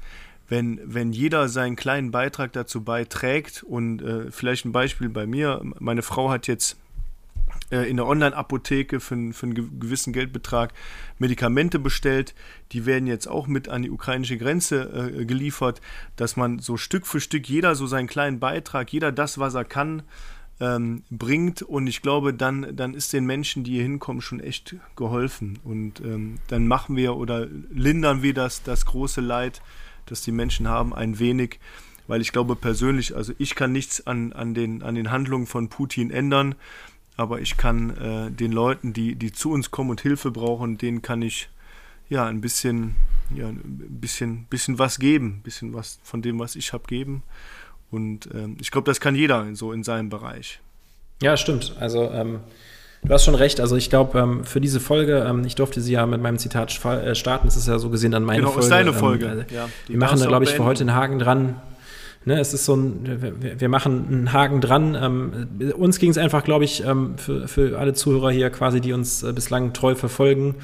wenn, 0.49 0.79
wenn 0.85 1.13
jeder 1.13 1.49
seinen 1.49 1.75
kleinen 1.75 2.11
Beitrag 2.11 2.53
dazu 2.53 2.85
beiträgt 2.85 3.63
und 3.63 4.03
äh, 4.03 4.31
vielleicht 4.31 4.67
ein 4.67 4.73
Beispiel 4.73 5.09
bei 5.09 5.27
mir, 5.27 5.63
meine 5.79 6.03
Frau 6.03 6.31
hat 6.31 6.47
jetzt 6.47 6.77
in 7.71 7.97
der 7.97 8.07
Online-Apotheke 8.07 9.01
für, 9.01 9.33
für 9.33 9.47
einen 9.47 9.81
gewissen 9.81 10.13
Geldbetrag 10.13 10.73
Medikamente 11.19 11.79
bestellt. 11.79 12.35
Die 12.73 12.87
werden 12.87 13.07
jetzt 13.07 13.27
auch 13.27 13.47
mit 13.47 13.69
an 13.69 13.83
die 13.83 13.91
ukrainische 13.91 14.37
Grenze 14.37 15.13
äh, 15.19 15.25
geliefert, 15.25 15.81
dass 16.17 16.37
man 16.37 16.59
so 16.59 16.77
Stück 16.77 17.07
für 17.07 17.21
Stück 17.21 17.49
jeder 17.49 17.75
so 17.75 17.87
seinen 17.87 18.07
kleinen 18.07 18.39
Beitrag, 18.39 18.93
jeder 18.93 19.13
das, 19.13 19.39
was 19.39 19.55
er 19.55 19.65
kann, 19.65 20.03
ähm, 20.61 21.03
bringt. 21.11 21.63
Und 21.63 21.87
ich 21.87 22.03
glaube, 22.03 22.35
dann, 22.35 22.77
dann 22.77 22.95
ist 22.95 23.13
den 23.13 23.25
Menschen, 23.25 23.65
die 23.65 23.73
hier 23.73 23.83
hinkommen, 23.83 24.23
schon 24.23 24.41
echt 24.41 24.77
geholfen. 24.97 25.59
Und 25.65 26.01
ähm, 26.01 26.37
dann 26.49 26.67
machen 26.67 26.97
wir 26.97 27.17
oder 27.17 27.47
lindern 27.71 28.23
wir 28.23 28.35
das, 28.35 28.63
das 28.63 28.87
große 28.87 29.21
Leid, 29.21 29.63
das 30.07 30.23
die 30.23 30.33
Menschen 30.33 30.69
haben, 30.69 30.95
ein 30.95 31.19
wenig 31.19 31.59
weil 32.07 32.21
ich 32.21 32.33
glaube 32.33 32.57
persönlich, 32.57 33.17
also 33.17 33.33
ich 33.39 33.55
kann 33.55 33.73
nichts 33.73 34.07
an, 34.07 34.33
an, 34.33 34.55
den, 34.55 34.83
an 34.83 34.95
den 34.95 35.11
Handlungen 35.11 35.47
von 35.47 35.69
Putin 35.69 36.11
ändern 36.11 36.55
aber 37.17 37.41
ich 37.41 37.57
kann 37.57 37.91
äh, 37.97 38.31
den 38.31 38.53
Leuten, 38.53 38.93
die, 38.93 39.15
die 39.15 39.33
zu 39.33 39.51
uns 39.51 39.71
kommen 39.71 39.91
und 39.91 40.01
Hilfe 40.01 40.31
brauchen, 40.31 40.79
denen 40.79 41.03
kann 41.03 41.23
ich 41.23 41.49
ja 42.09 42.27
ein 42.27 42.41
bisschen, 42.41 42.97
ja, 43.35 43.49
ein 43.49 43.99
bisschen, 44.01 44.47
bisschen 44.51 44.79
was 44.79 44.99
geben, 44.99 45.39
ein 45.39 45.43
bisschen 45.43 45.75
was 45.75 45.99
von 46.03 46.23
dem, 46.23 46.39
was 46.39 46.57
ich 46.57 46.73
habe, 46.73 46.85
geben. 46.87 47.23
Und 47.91 48.29
ähm, 48.35 48.57
ich 48.61 48.71
glaube, 48.71 48.87
das 48.87 49.01
kann 49.01 49.15
jeder 49.15 49.55
so 49.55 49.73
in 49.73 49.85
seinem 49.85 50.11
Bereich. 50.11 50.61
Ja, 51.23 51.37
stimmt. 51.37 51.77
Also 51.79 52.11
ähm, 52.11 52.41
du 53.05 53.13
hast 53.13 53.25
schon 53.25 53.37
recht. 53.37 53.61
Also 53.61 53.77
ich 53.77 53.89
glaube, 53.89 54.19
ähm, 54.19 54.45
für 54.45 54.61
diese 54.61 54.81
Folge, 54.81 55.25
ähm, 55.29 55.45
ich 55.45 55.55
durfte 55.55 55.81
sie 55.81 55.93
ja 55.93 56.05
mit 56.07 56.21
meinem 56.21 56.39
Zitat 56.39 56.85
äh, 56.85 57.15
starten. 57.15 57.47
Das 57.47 57.57
ist 57.57 57.69
ja 57.69 57.79
so 57.79 57.91
gesehen 57.91 58.11
dann 58.11 58.25
meine 58.25 58.41
genau, 58.41 58.51
Folge. 58.51 58.69
Genau, 58.69 58.77
ist 58.77 58.87
deine 58.87 58.93
Folge. 58.93 59.29
Also 59.29 59.55
ja, 59.55 59.69
wir 59.87 59.99
machen 59.99 60.19
da, 60.19 60.27
glaube 60.27 60.45
ich, 60.45 60.51
für 60.51 60.65
heute 60.65 60.81
einen 60.81 60.95
Haken 60.95 61.21
dran. 61.21 61.61
Ne, 62.27 62.41
es 62.41 62.55
ist 62.55 62.65
so 62.65 62.75
ein, 62.75 63.59
wir, 63.59 63.69
machen 63.69 64.07
einen 64.09 64.33
Haken 64.33 64.63
dran. 64.63 64.97
Ähm, 64.99 65.75
uns 65.77 65.99
ging 65.99 66.11
es 66.11 66.17
einfach, 66.17 66.43
glaube 66.43 66.65
ich, 66.65 66.83
ähm, 66.85 67.19
für, 67.19 67.47
für 67.49 67.79
alle 67.79 67.93
Zuhörer 67.93 68.31
hier 68.31 68.49
quasi, 68.49 68.81
die 68.81 68.95
uns 68.95 69.23
äh, 69.23 69.33
bislang 69.35 69.75
treu 69.75 69.95
verfolgen, 69.95 70.55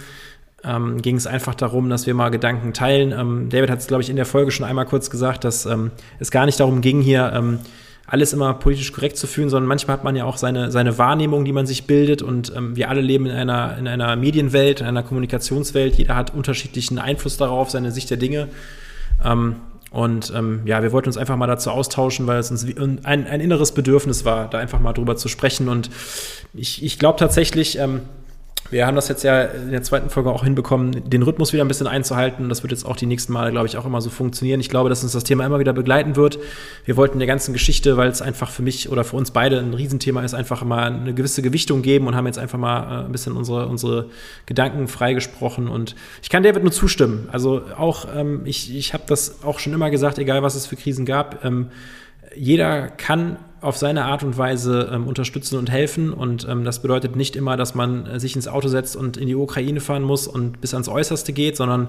ähm, 0.65 1.03
ging 1.03 1.17
es 1.17 1.27
einfach 1.27 1.55
darum, 1.55 1.91
dass 1.91 2.07
wir 2.07 2.15
mal 2.15 2.31
Gedanken 2.31 2.73
teilen. 2.73 3.13
Ähm, 3.13 3.51
David 3.51 3.69
hat 3.69 3.81
es, 3.81 3.89
glaube 3.89 4.03
ich, 4.03 4.09
in 4.09 4.17
der 4.17 4.25
Folge 4.25 4.53
schon 4.53 4.65
einmal 4.65 4.87
kurz 4.87 5.11
gesagt, 5.11 5.45
dass 5.45 5.67
ähm, 5.67 5.91
es 6.19 6.31
gar 6.31 6.47
nicht 6.47 6.59
darum 6.61 6.81
ging, 6.81 7.03
hier 7.03 7.31
ähm, 7.35 7.59
alles 8.07 8.33
immer 8.33 8.55
politisch 8.55 8.93
korrekt 8.93 9.19
zu 9.19 9.27
fühlen, 9.27 9.51
sondern 9.51 9.69
manchmal 9.69 9.99
hat 9.99 10.05
man 10.05 10.17
ja 10.17 10.25
auch 10.25 10.39
seine, 10.39 10.71
seine 10.71 10.97
Wahrnehmung, 10.97 11.45
die 11.45 11.53
man 11.53 11.67
sich 11.67 11.87
bildet. 11.87 12.23
Und 12.23 12.53
wir 12.57 12.89
alle 12.89 13.03
leben 13.03 13.27
in 13.27 13.37
einer, 13.37 13.79
in 13.79 13.87
einer 13.87 14.17
Medienwelt, 14.17 14.81
in 14.81 14.87
einer 14.87 15.05
Kommunikationswelt. 15.05 15.95
Jeder 15.95 16.17
hat 16.17 16.35
unterschiedlichen 16.35 16.99
Einfluss 16.99 17.37
darauf, 17.37 17.71
seine 17.71 17.93
Sicht 17.93 18.11
der 18.11 18.17
Dinge. 18.17 18.49
Ähm, 19.25 19.55
und 19.91 20.33
ähm, 20.37 20.63
ja, 20.67 20.83
wir 20.83 20.93
wollten 20.93 21.09
uns 21.09 21.17
einfach 21.17 21.37
mal 21.37 21.49
dazu 21.49 21.71
austauschen, 21.71 22.27
weil 22.29 22.39
es 22.39 22.51
uns 22.51 22.65
ein, 22.65 23.05
ein 23.05 23.41
inneres 23.41 23.73
Bedürfnis 23.73 24.25
war, 24.25 24.49
da 24.49 24.59
einfach 24.59 24.79
mal 24.79 24.93
drüber 24.93 25.17
zu 25.17 25.29
sprechen. 25.29 25.69
Und 25.69 25.91
ich, 26.55 26.85
ich 26.85 26.99
glaube 26.99 27.19
tatsächlich, 27.19 27.77
ähm, 27.79 28.03
wir 28.71 28.87
haben 28.87 28.95
das 28.95 29.09
jetzt 29.09 29.25
ja 29.25 29.43
in 29.43 29.71
der 29.71 29.83
zweiten 29.83 30.11
Folge 30.11 30.31
auch 30.31 30.45
hinbekommen, 30.45 31.11
den 31.11 31.23
Rhythmus 31.23 31.53
wieder 31.53 31.65
ein 31.65 31.69
bisschen 31.69 31.89
einzuhalten. 31.89 32.49
Das 32.49 32.63
wird 32.63 32.71
jetzt 32.71 32.87
auch 32.87 32.97
die 32.97 33.07
nächsten 33.07 33.33
Male, 33.33 33.51
glaube 33.51 33.67
ich, 33.67 33.77
auch 33.77 33.85
immer 33.85 34.01
so 34.01 34.11
funktionieren. 34.11 34.61
Ich 34.61 34.69
glaube, 34.69 34.89
dass 34.89 35.03
uns 35.03 35.13
das 35.13 35.25
Thema 35.25 35.45
immer 35.45 35.59
wieder 35.59 35.73
begleiten 35.73 36.15
wird. 36.15 36.39
Wir 36.85 36.97
wollten 36.97 37.19
der 37.19 37.27
ganzen 37.27 37.53
Geschichte, 37.53 37.97
weil 37.97 38.09
es 38.09 38.23
einfach 38.23 38.51
für 38.51 38.63
mich 38.63 38.89
oder 38.89 39.03
für 39.03 39.17
uns 39.17 39.33
beide 39.33 39.59
ein 39.59 39.75
Riesenthema 39.75 40.23
ist, 40.23 40.35
einfach 40.35 40.63
mal 40.65 40.93
eine 40.93 41.15
gewisse 41.15 41.43
Gewichtung 41.43 41.83
geben 41.83 42.07
und 42.07 42.15
haben 42.15 42.27
jetzt 42.27 42.39
einfach 42.39 42.59
mal 42.59 42.83
äh, 42.83 43.05
ein 43.07 43.13
bisschen 43.13 43.37
unsere, 43.37 43.67
unsere 43.67 44.09
Gedanken 44.47 44.87
freigesprochen. 44.87 45.67
Und 45.67 45.97
ich 46.23 46.31
kann 46.31 46.43
David 46.43 46.63
nur 46.63 46.73
zustimmen. 46.73 47.29
Also 47.33 47.63
auch, 47.77 48.07
ähm, 48.15 48.43
ich, 48.45 48.75
ich 48.77 48.95
habe 48.95 49.05
das 49.07 49.43
auch 49.43 49.59
schon 49.59 49.73
immer 49.73 49.91
gesagt, 49.91 50.19
egal 50.19 50.43
was 50.43 50.55
es 50.55 50.67
für 50.67 50.77
Krisen 50.77 51.05
gab. 51.05 51.45
Ähm, 51.45 51.71
jeder 52.37 52.89
kann 52.89 53.39
auf 53.61 53.77
seine 53.77 54.05
Art 54.05 54.23
und 54.23 54.39
Weise 54.39 54.91
ähm, 54.93 55.07
unterstützen 55.07 55.59
und 55.59 55.71
helfen. 55.71 56.13
Und 56.13 56.47
ähm, 56.49 56.65
das 56.65 56.81
bedeutet 56.81 57.17
nicht 57.17 57.37
immer, 57.37 57.57
dass 57.57 57.75
man 57.75 58.07
äh, 58.07 58.21
sich 58.21 58.37
ins 58.37 58.49
Auto 58.49 58.69
setzt 58.69 58.97
und 58.97 59.17
in 59.17 59.27
die 59.27 59.35
Ukraine 59.35 59.81
fahren 59.81 60.03
muss 60.03 60.27
und 60.27 60.61
bis 60.61 60.73
ans 60.75 60.89
Äußerste 60.89 61.33
geht, 61.33 61.57
sondern 61.57 61.89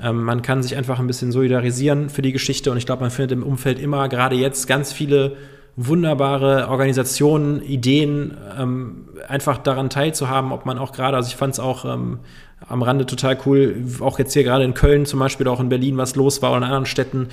ähm, 0.00 0.22
man 0.22 0.42
kann 0.42 0.62
sich 0.62 0.76
einfach 0.76 0.98
ein 0.98 1.06
bisschen 1.06 1.32
solidarisieren 1.32 2.08
für 2.10 2.22
die 2.22 2.32
Geschichte. 2.32 2.70
Und 2.70 2.76
ich 2.76 2.86
glaube, 2.86 3.02
man 3.02 3.10
findet 3.10 3.32
im 3.32 3.42
Umfeld 3.42 3.78
immer, 3.78 4.08
gerade 4.08 4.36
jetzt, 4.36 4.66
ganz 4.66 4.92
viele 4.92 5.36
wunderbare 5.76 6.68
Organisationen, 6.68 7.62
Ideen, 7.62 8.36
ähm, 8.58 9.08
einfach 9.28 9.58
daran 9.58 9.90
teilzuhaben, 9.90 10.50
ob 10.50 10.66
man 10.66 10.76
auch 10.76 10.90
gerade, 10.90 11.16
also 11.16 11.28
ich 11.28 11.36
fand 11.36 11.54
es 11.54 11.60
auch 11.60 11.84
ähm, 11.84 12.18
am 12.66 12.82
Rande 12.82 13.06
total 13.06 13.38
cool, 13.46 13.84
auch 14.00 14.18
jetzt 14.18 14.32
hier 14.32 14.44
gerade 14.44 14.64
in 14.64 14.74
Köln 14.74 15.06
zum 15.06 15.20
Beispiel, 15.20 15.46
auch 15.48 15.60
in 15.60 15.68
Berlin, 15.68 15.96
was 15.96 16.16
los 16.16 16.42
war 16.42 16.50
oder 16.50 16.58
in 16.58 16.64
anderen 16.64 16.86
Städten, 16.86 17.28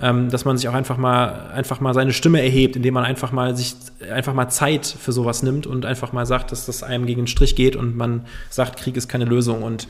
ähm, 0.00 0.30
dass 0.30 0.44
man 0.44 0.58
sich 0.58 0.68
auch 0.68 0.74
einfach 0.74 0.98
mal, 0.98 1.50
einfach 1.54 1.80
mal 1.80 1.94
seine 1.94 2.12
Stimme 2.12 2.42
erhebt, 2.42 2.76
indem 2.76 2.94
man 2.94 3.04
einfach 3.04 3.32
mal 3.32 3.56
sich, 3.56 3.74
einfach 4.12 4.34
mal 4.34 4.48
Zeit 4.48 4.86
für 4.86 5.12
sowas 5.12 5.42
nimmt 5.42 5.66
und 5.66 5.86
einfach 5.86 6.12
mal 6.12 6.26
sagt, 6.26 6.52
dass 6.52 6.66
das 6.66 6.82
einem 6.82 7.06
gegen 7.06 7.22
den 7.22 7.26
Strich 7.26 7.56
geht 7.56 7.76
und 7.76 7.96
man 7.96 8.26
sagt, 8.50 8.78
Krieg 8.78 8.96
ist 8.96 9.08
keine 9.08 9.24
Lösung. 9.24 9.62
Und 9.62 9.88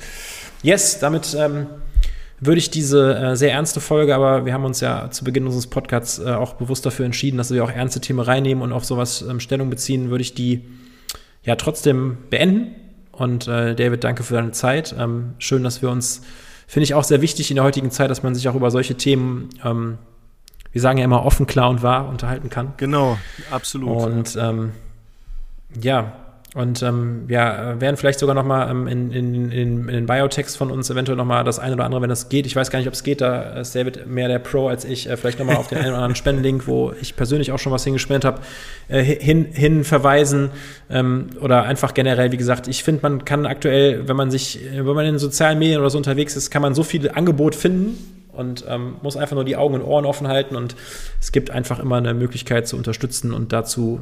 yes, 0.62 1.00
damit 1.00 1.36
ähm, 1.38 1.66
würde 2.38 2.58
ich 2.58 2.70
diese 2.70 3.16
äh, 3.16 3.36
sehr 3.36 3.52
ernste 3.52 3.80
Folge, 3.80 4.14
aber 4.14 4.46
wir 4.46 4.52
haben 4.52 4.64
uns 4.64 4.80
ja 4.80 5.10
zu 5.10 5.24
Beginn 5.24 5.46
unseres 5.46 5.66
Podcasts 5.66 6.18
äh, 6.18 6.30
auch 6.30 6.54
bewusst 6.54 6.86
dafür 6.86 7.06
entschieden, 7.06 7.38
dass 7.38 7.50
wir 7.50 7.64
auch 7.64 7.70
ernste 7.70 8.00
Themen 8.00 8.20
reinnehmen 8.20 8.62
und 8.62 8.72
auf 8.72 8.84
sowas 8.84 9.22
ähm, 9.22 9.40
Stellung 9.40 9.70
beziehen, 9.70 10.10
würde 10.10 10.22
ich 10.22 10.34
die 10.34 10.62
ja 11.42 11.56
trotzdem 11.56 12.18
beenden. 12.30 12.74
Und 13.16 13.48
äh, 13.48 13.74
David, 13.74 14.04
danke 14.04 14.22
für 14.22 14.34
deine 14.34 14.52
Zeit. 14.52 14.94
Ähm, 14.98 15.34
schön, 15.38 15.64
dass 15.64 15.82
wir 15.82 15.90
uns 15.90 16.22
finde 16.66 16.84
ich 16.84 16.94
auch 16.94 17.04
sehr 17.04 17.22
wichtig 17.22 17.50
in 17.50 17.56
der 17.56 17.64
heutigen 17.64 17.90
Zeit, 17.90 18.10
dass 18.10 18.22
man 18.22 18.34
sich 18.34 18.48
auch 18.48 18.54
über 18.54 18.70
solche 18.70 18.96
Themen, 18.96 19.48
ähm, 19.64 19.98
wir 20.72 20.80
sagen 20.80 20.98
ja 20.98 21.04
immer 21.04 21.24
offen, 21.24 21.46
klar 21.46 21.70
und 21.70 21.82
wahr 21.82 22.08
unterhalten 22.08 22.50
kann. 22.50 22.74
Genau, 22.76 23.16
absolut. 23.50 24.02
Und 24.02 24.36
ähm, 24.38 24.72
ja, 25.80 26.25
Und 26.56 26.82
ähm, 26.82 27.26
ja, 27.28 27.78
werden 27.82 27.98
vielleicht 27.98 28.18
sogar 28.18 28.34
noch 28.34 28.46
mal 28.46 28.70
ähm, 28.70 28.86
in, 28.86 29.12
in, 29.12 29.34
in, 29.34 29.50
in 29.52 29.86
den 29.88 30.06
Biotext 30.06 30.56
von 30.56 30.70
uns 30.70 30.88
eventuell 30.88 31.18
noch 31.18 31.26
mal 31.26 31.44
das 31.44 31.58
eine 31.58 31.74
oder 31.74 31.84
andere, 31.84 32.00
wenn 32.00 32.08
das 32.08 32.30
geht. 32.30 32.46
Ich 32.46 32.56
weiß 32.56 32.70
gar 32.70 32.78
nicht, 32.78 32.88
ob 32.88 32.94
es 32.94 33.02
geht, 33.02 33.20
da 33.20 33.60
ist 33.60 33.74
David 33.74 34.06
mehr 34.06 34.28
der 34.28 34.38
Pro 34.38 34.68
als 34.68 34.86
ich. 34.86 35.06
Äh, 35.06 35.18
vielleicht 35.18 35.38
noch 35.38 35.44
mal 35.44 35.56
auf 35.56 35.66
den 35.66 35.76
einen 35.76 35.88
oder 35.88 35.98
anderen 35.98 36.14
Spendenlink, 36.14 36.66
wo 36.66 36.94
ich 36.98 37.14
persönlich 37.14 37.52
auch 37.52 37.58
schon 37.58 37.72
was 37.72 37.84
hingespendet 37.84 38.24
habe, 38.24 38.40
äh, 38.88 39.02
hin, 39.02 39.44
hin 39.52 39.84
verweisen. 39.84 40.48
Ähm, 40.88 41.26
oder 41.42 41.64
einfach 41.64 41.92
generell, 41.92 42.32
wie 42.32 42.38
gesagt, 42.38 42.68
ich 42.68 42.82
finde, 42.82 43.02
man 43.02 43.26
kann 43.26 43.44
aktuell, 43.44 44.08
wenn 44.08 44.16
man 44.16 44.30
sich, 44.30 44.58
wenn 44.72 44.86
man 44.86 45.04
in 45.04 45.18
sozialen 45.18 45.58
Medien 45.58 45.78
oder 45.80 45.90
so 45.90 45.98
unterwegs 45.98 46.36
ist, 46.36 46.50
kann 46.50 46.62
man 46.62 46.74
so 46.74 46.84
viel 46.84 47.10
Angebot 47.10 47.54
finden, 47.54 47.98
und 48.32 48.64
ähm, 48.68 48.96
muss 49.02 49.16
einfach 49.16 49.34
nur 49.34 49.44
die 49.44 49.56
Augen 49.56 49.74
und 49.74 49.82
Ohren 49.82 50.04
offen 50.04 50.28
halten 50.28 50.56
und 50.56 50.76
es 51.22 51.32
gibt 51.32 51.50
einfach 51.50 51.78
immer 51.78 51.96
eine 51.96 52.12
Möglichkeit 52.12 52.68
zu 52.68 52.76
unterstützen 52.76 53.32
und 53.32 53.54
dazu 53.54 54.00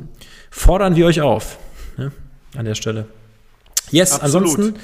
fordern 0.50 0.96
wir 0.96 1.06
euch 1.06 1.20
auf 1.20 1.58
ne, 1.96 2.10
an 2.56 2.64
der 2.64 2.74
Stelle. 2.74 3.06
Yes, 3.90 4.12
Absolut. 4.12 4.48
ansonsten, 4.48 4.74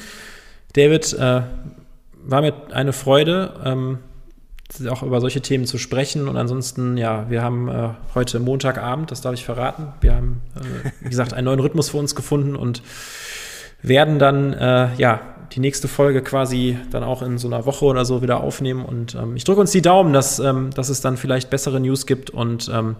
David, 0.74 1.12
äh, 1.14 1.42
war 2.22 2.42
mir 2.42 2.52
eine 2.72 2.92
Freude, 2.92 3.54
ähm, 3.64 3.98
auch 4.88 5.02
über 5.02 5.20
solche 5.20 5.40
Themen 5.40 5.66
zu 5.66 5.78
sprechen 5.78 6.28
und 6.28 6.36
ansonsten, 6.36 6.96
ja, 6.96 7.28
wir 7.28 7.42
haben 7.42 7.68
äh, 7.68 7.88
heute 8.14 8.38
Montagabend, 8.38 9.10
das 9.10 9.20
darf 9.20 9.34
ich 9.34 9.44
verraten, 9.44 9.88
wir 10.00 10.14
haben, 10.14 10.42
äh, 10.54 10.90
wie 11.00 11.08
gesagt, 11.08 11.32
einen 11.34 11.46
neuen 11.46 11.60
Rhythmus 11.60 11.88
für 11.88 11.96
uns 11.96 12.14
gefunden 12.14 12.54
und 12.54 12.82
werden 13.82 14.18
dann, 14.18 14.52
äh, 14.52 14.94
ja, 14.96 15.20
die 15.52 15.60
nächste 15.60 15.88
Folge 15.88 16.22
quasi 16.22 16.78
dann 16.90 17.02
auch 17.02 17.22
in 17.22 17.38
so 17.38 17.48
einer 17.48 17.66
Woche 17.66 17.84
oder 17.84 18.04
so 18.04 18.22
wieder 18.22 18.40
aufnehmen. 18.40 18.84
Und 18.84 19.14
ähm, 19.14 19.36
ich 19.36 19.44
drücke 19.44 19.60
uns 19.60 19.72
die 19.72 19.82
Daumen, 19.82 20.12
dass, 20.12 20.38
ähm, 20.38 20.70
dass 20.74 20.88
es 20.88 21.00
dann 21.00 21.16
vielleicht 21.16 21.50
bessere 21.50 21.80
News 21.80 22.06
gibt 22.06 22.30
und 22.30 22.70
ähm, 22.72 22.96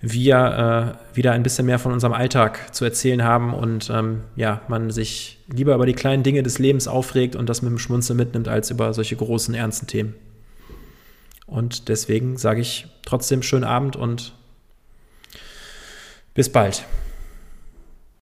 wir 0.00 0.96
äh, 1.12 1.16
wieder 1.16 1.32
ein 1.32 1.42
bisschen 1.42 1.66
mehr 1.66 1.78
von 1.78 1.92
unserem 1.92 2.12
Alltag 2.12 2.74
zu 2.74 2.84
erzählen 2.84 3.24
haben 3.24 3.52
und 3.52 3.90
ähm, 3.90 4.20
ja, 4.36 4.62
man 4.68 4.90
sich 4.90 5.38
lieber 5.48 5.74
über 5.74 5.86
die 5.86 5.94
kleinen 5.94 6.22
Dinge 6.22 6.42
des 6.42 6.58
Lebens 6.58 6.86
aufregt 6.86 7.34
und 7.34 7.48
das 7.48 7.62
mit 7.62 7.70
dem 7.70 7.78
Schmunzeln 7.78 8.16
mitnimmt, 8.16 8.46
als 8.46 8.70
über 8.70 8.94
solche 8.94 9.16
großen, 9.16 9.54
ernsten 9.54 9.86
Themen. 9.86 10.14
Und 11.46 11.88
deswegen 11.88 12.36
sage 12.36 12.60
ich 12.60 12.86
trotzdem 13.04 13.42
schönen 13.42 13.64
Abend 13.64 13.96
und 13.96 14.34
bis 16.34 16.52
bald. 16.52 16.84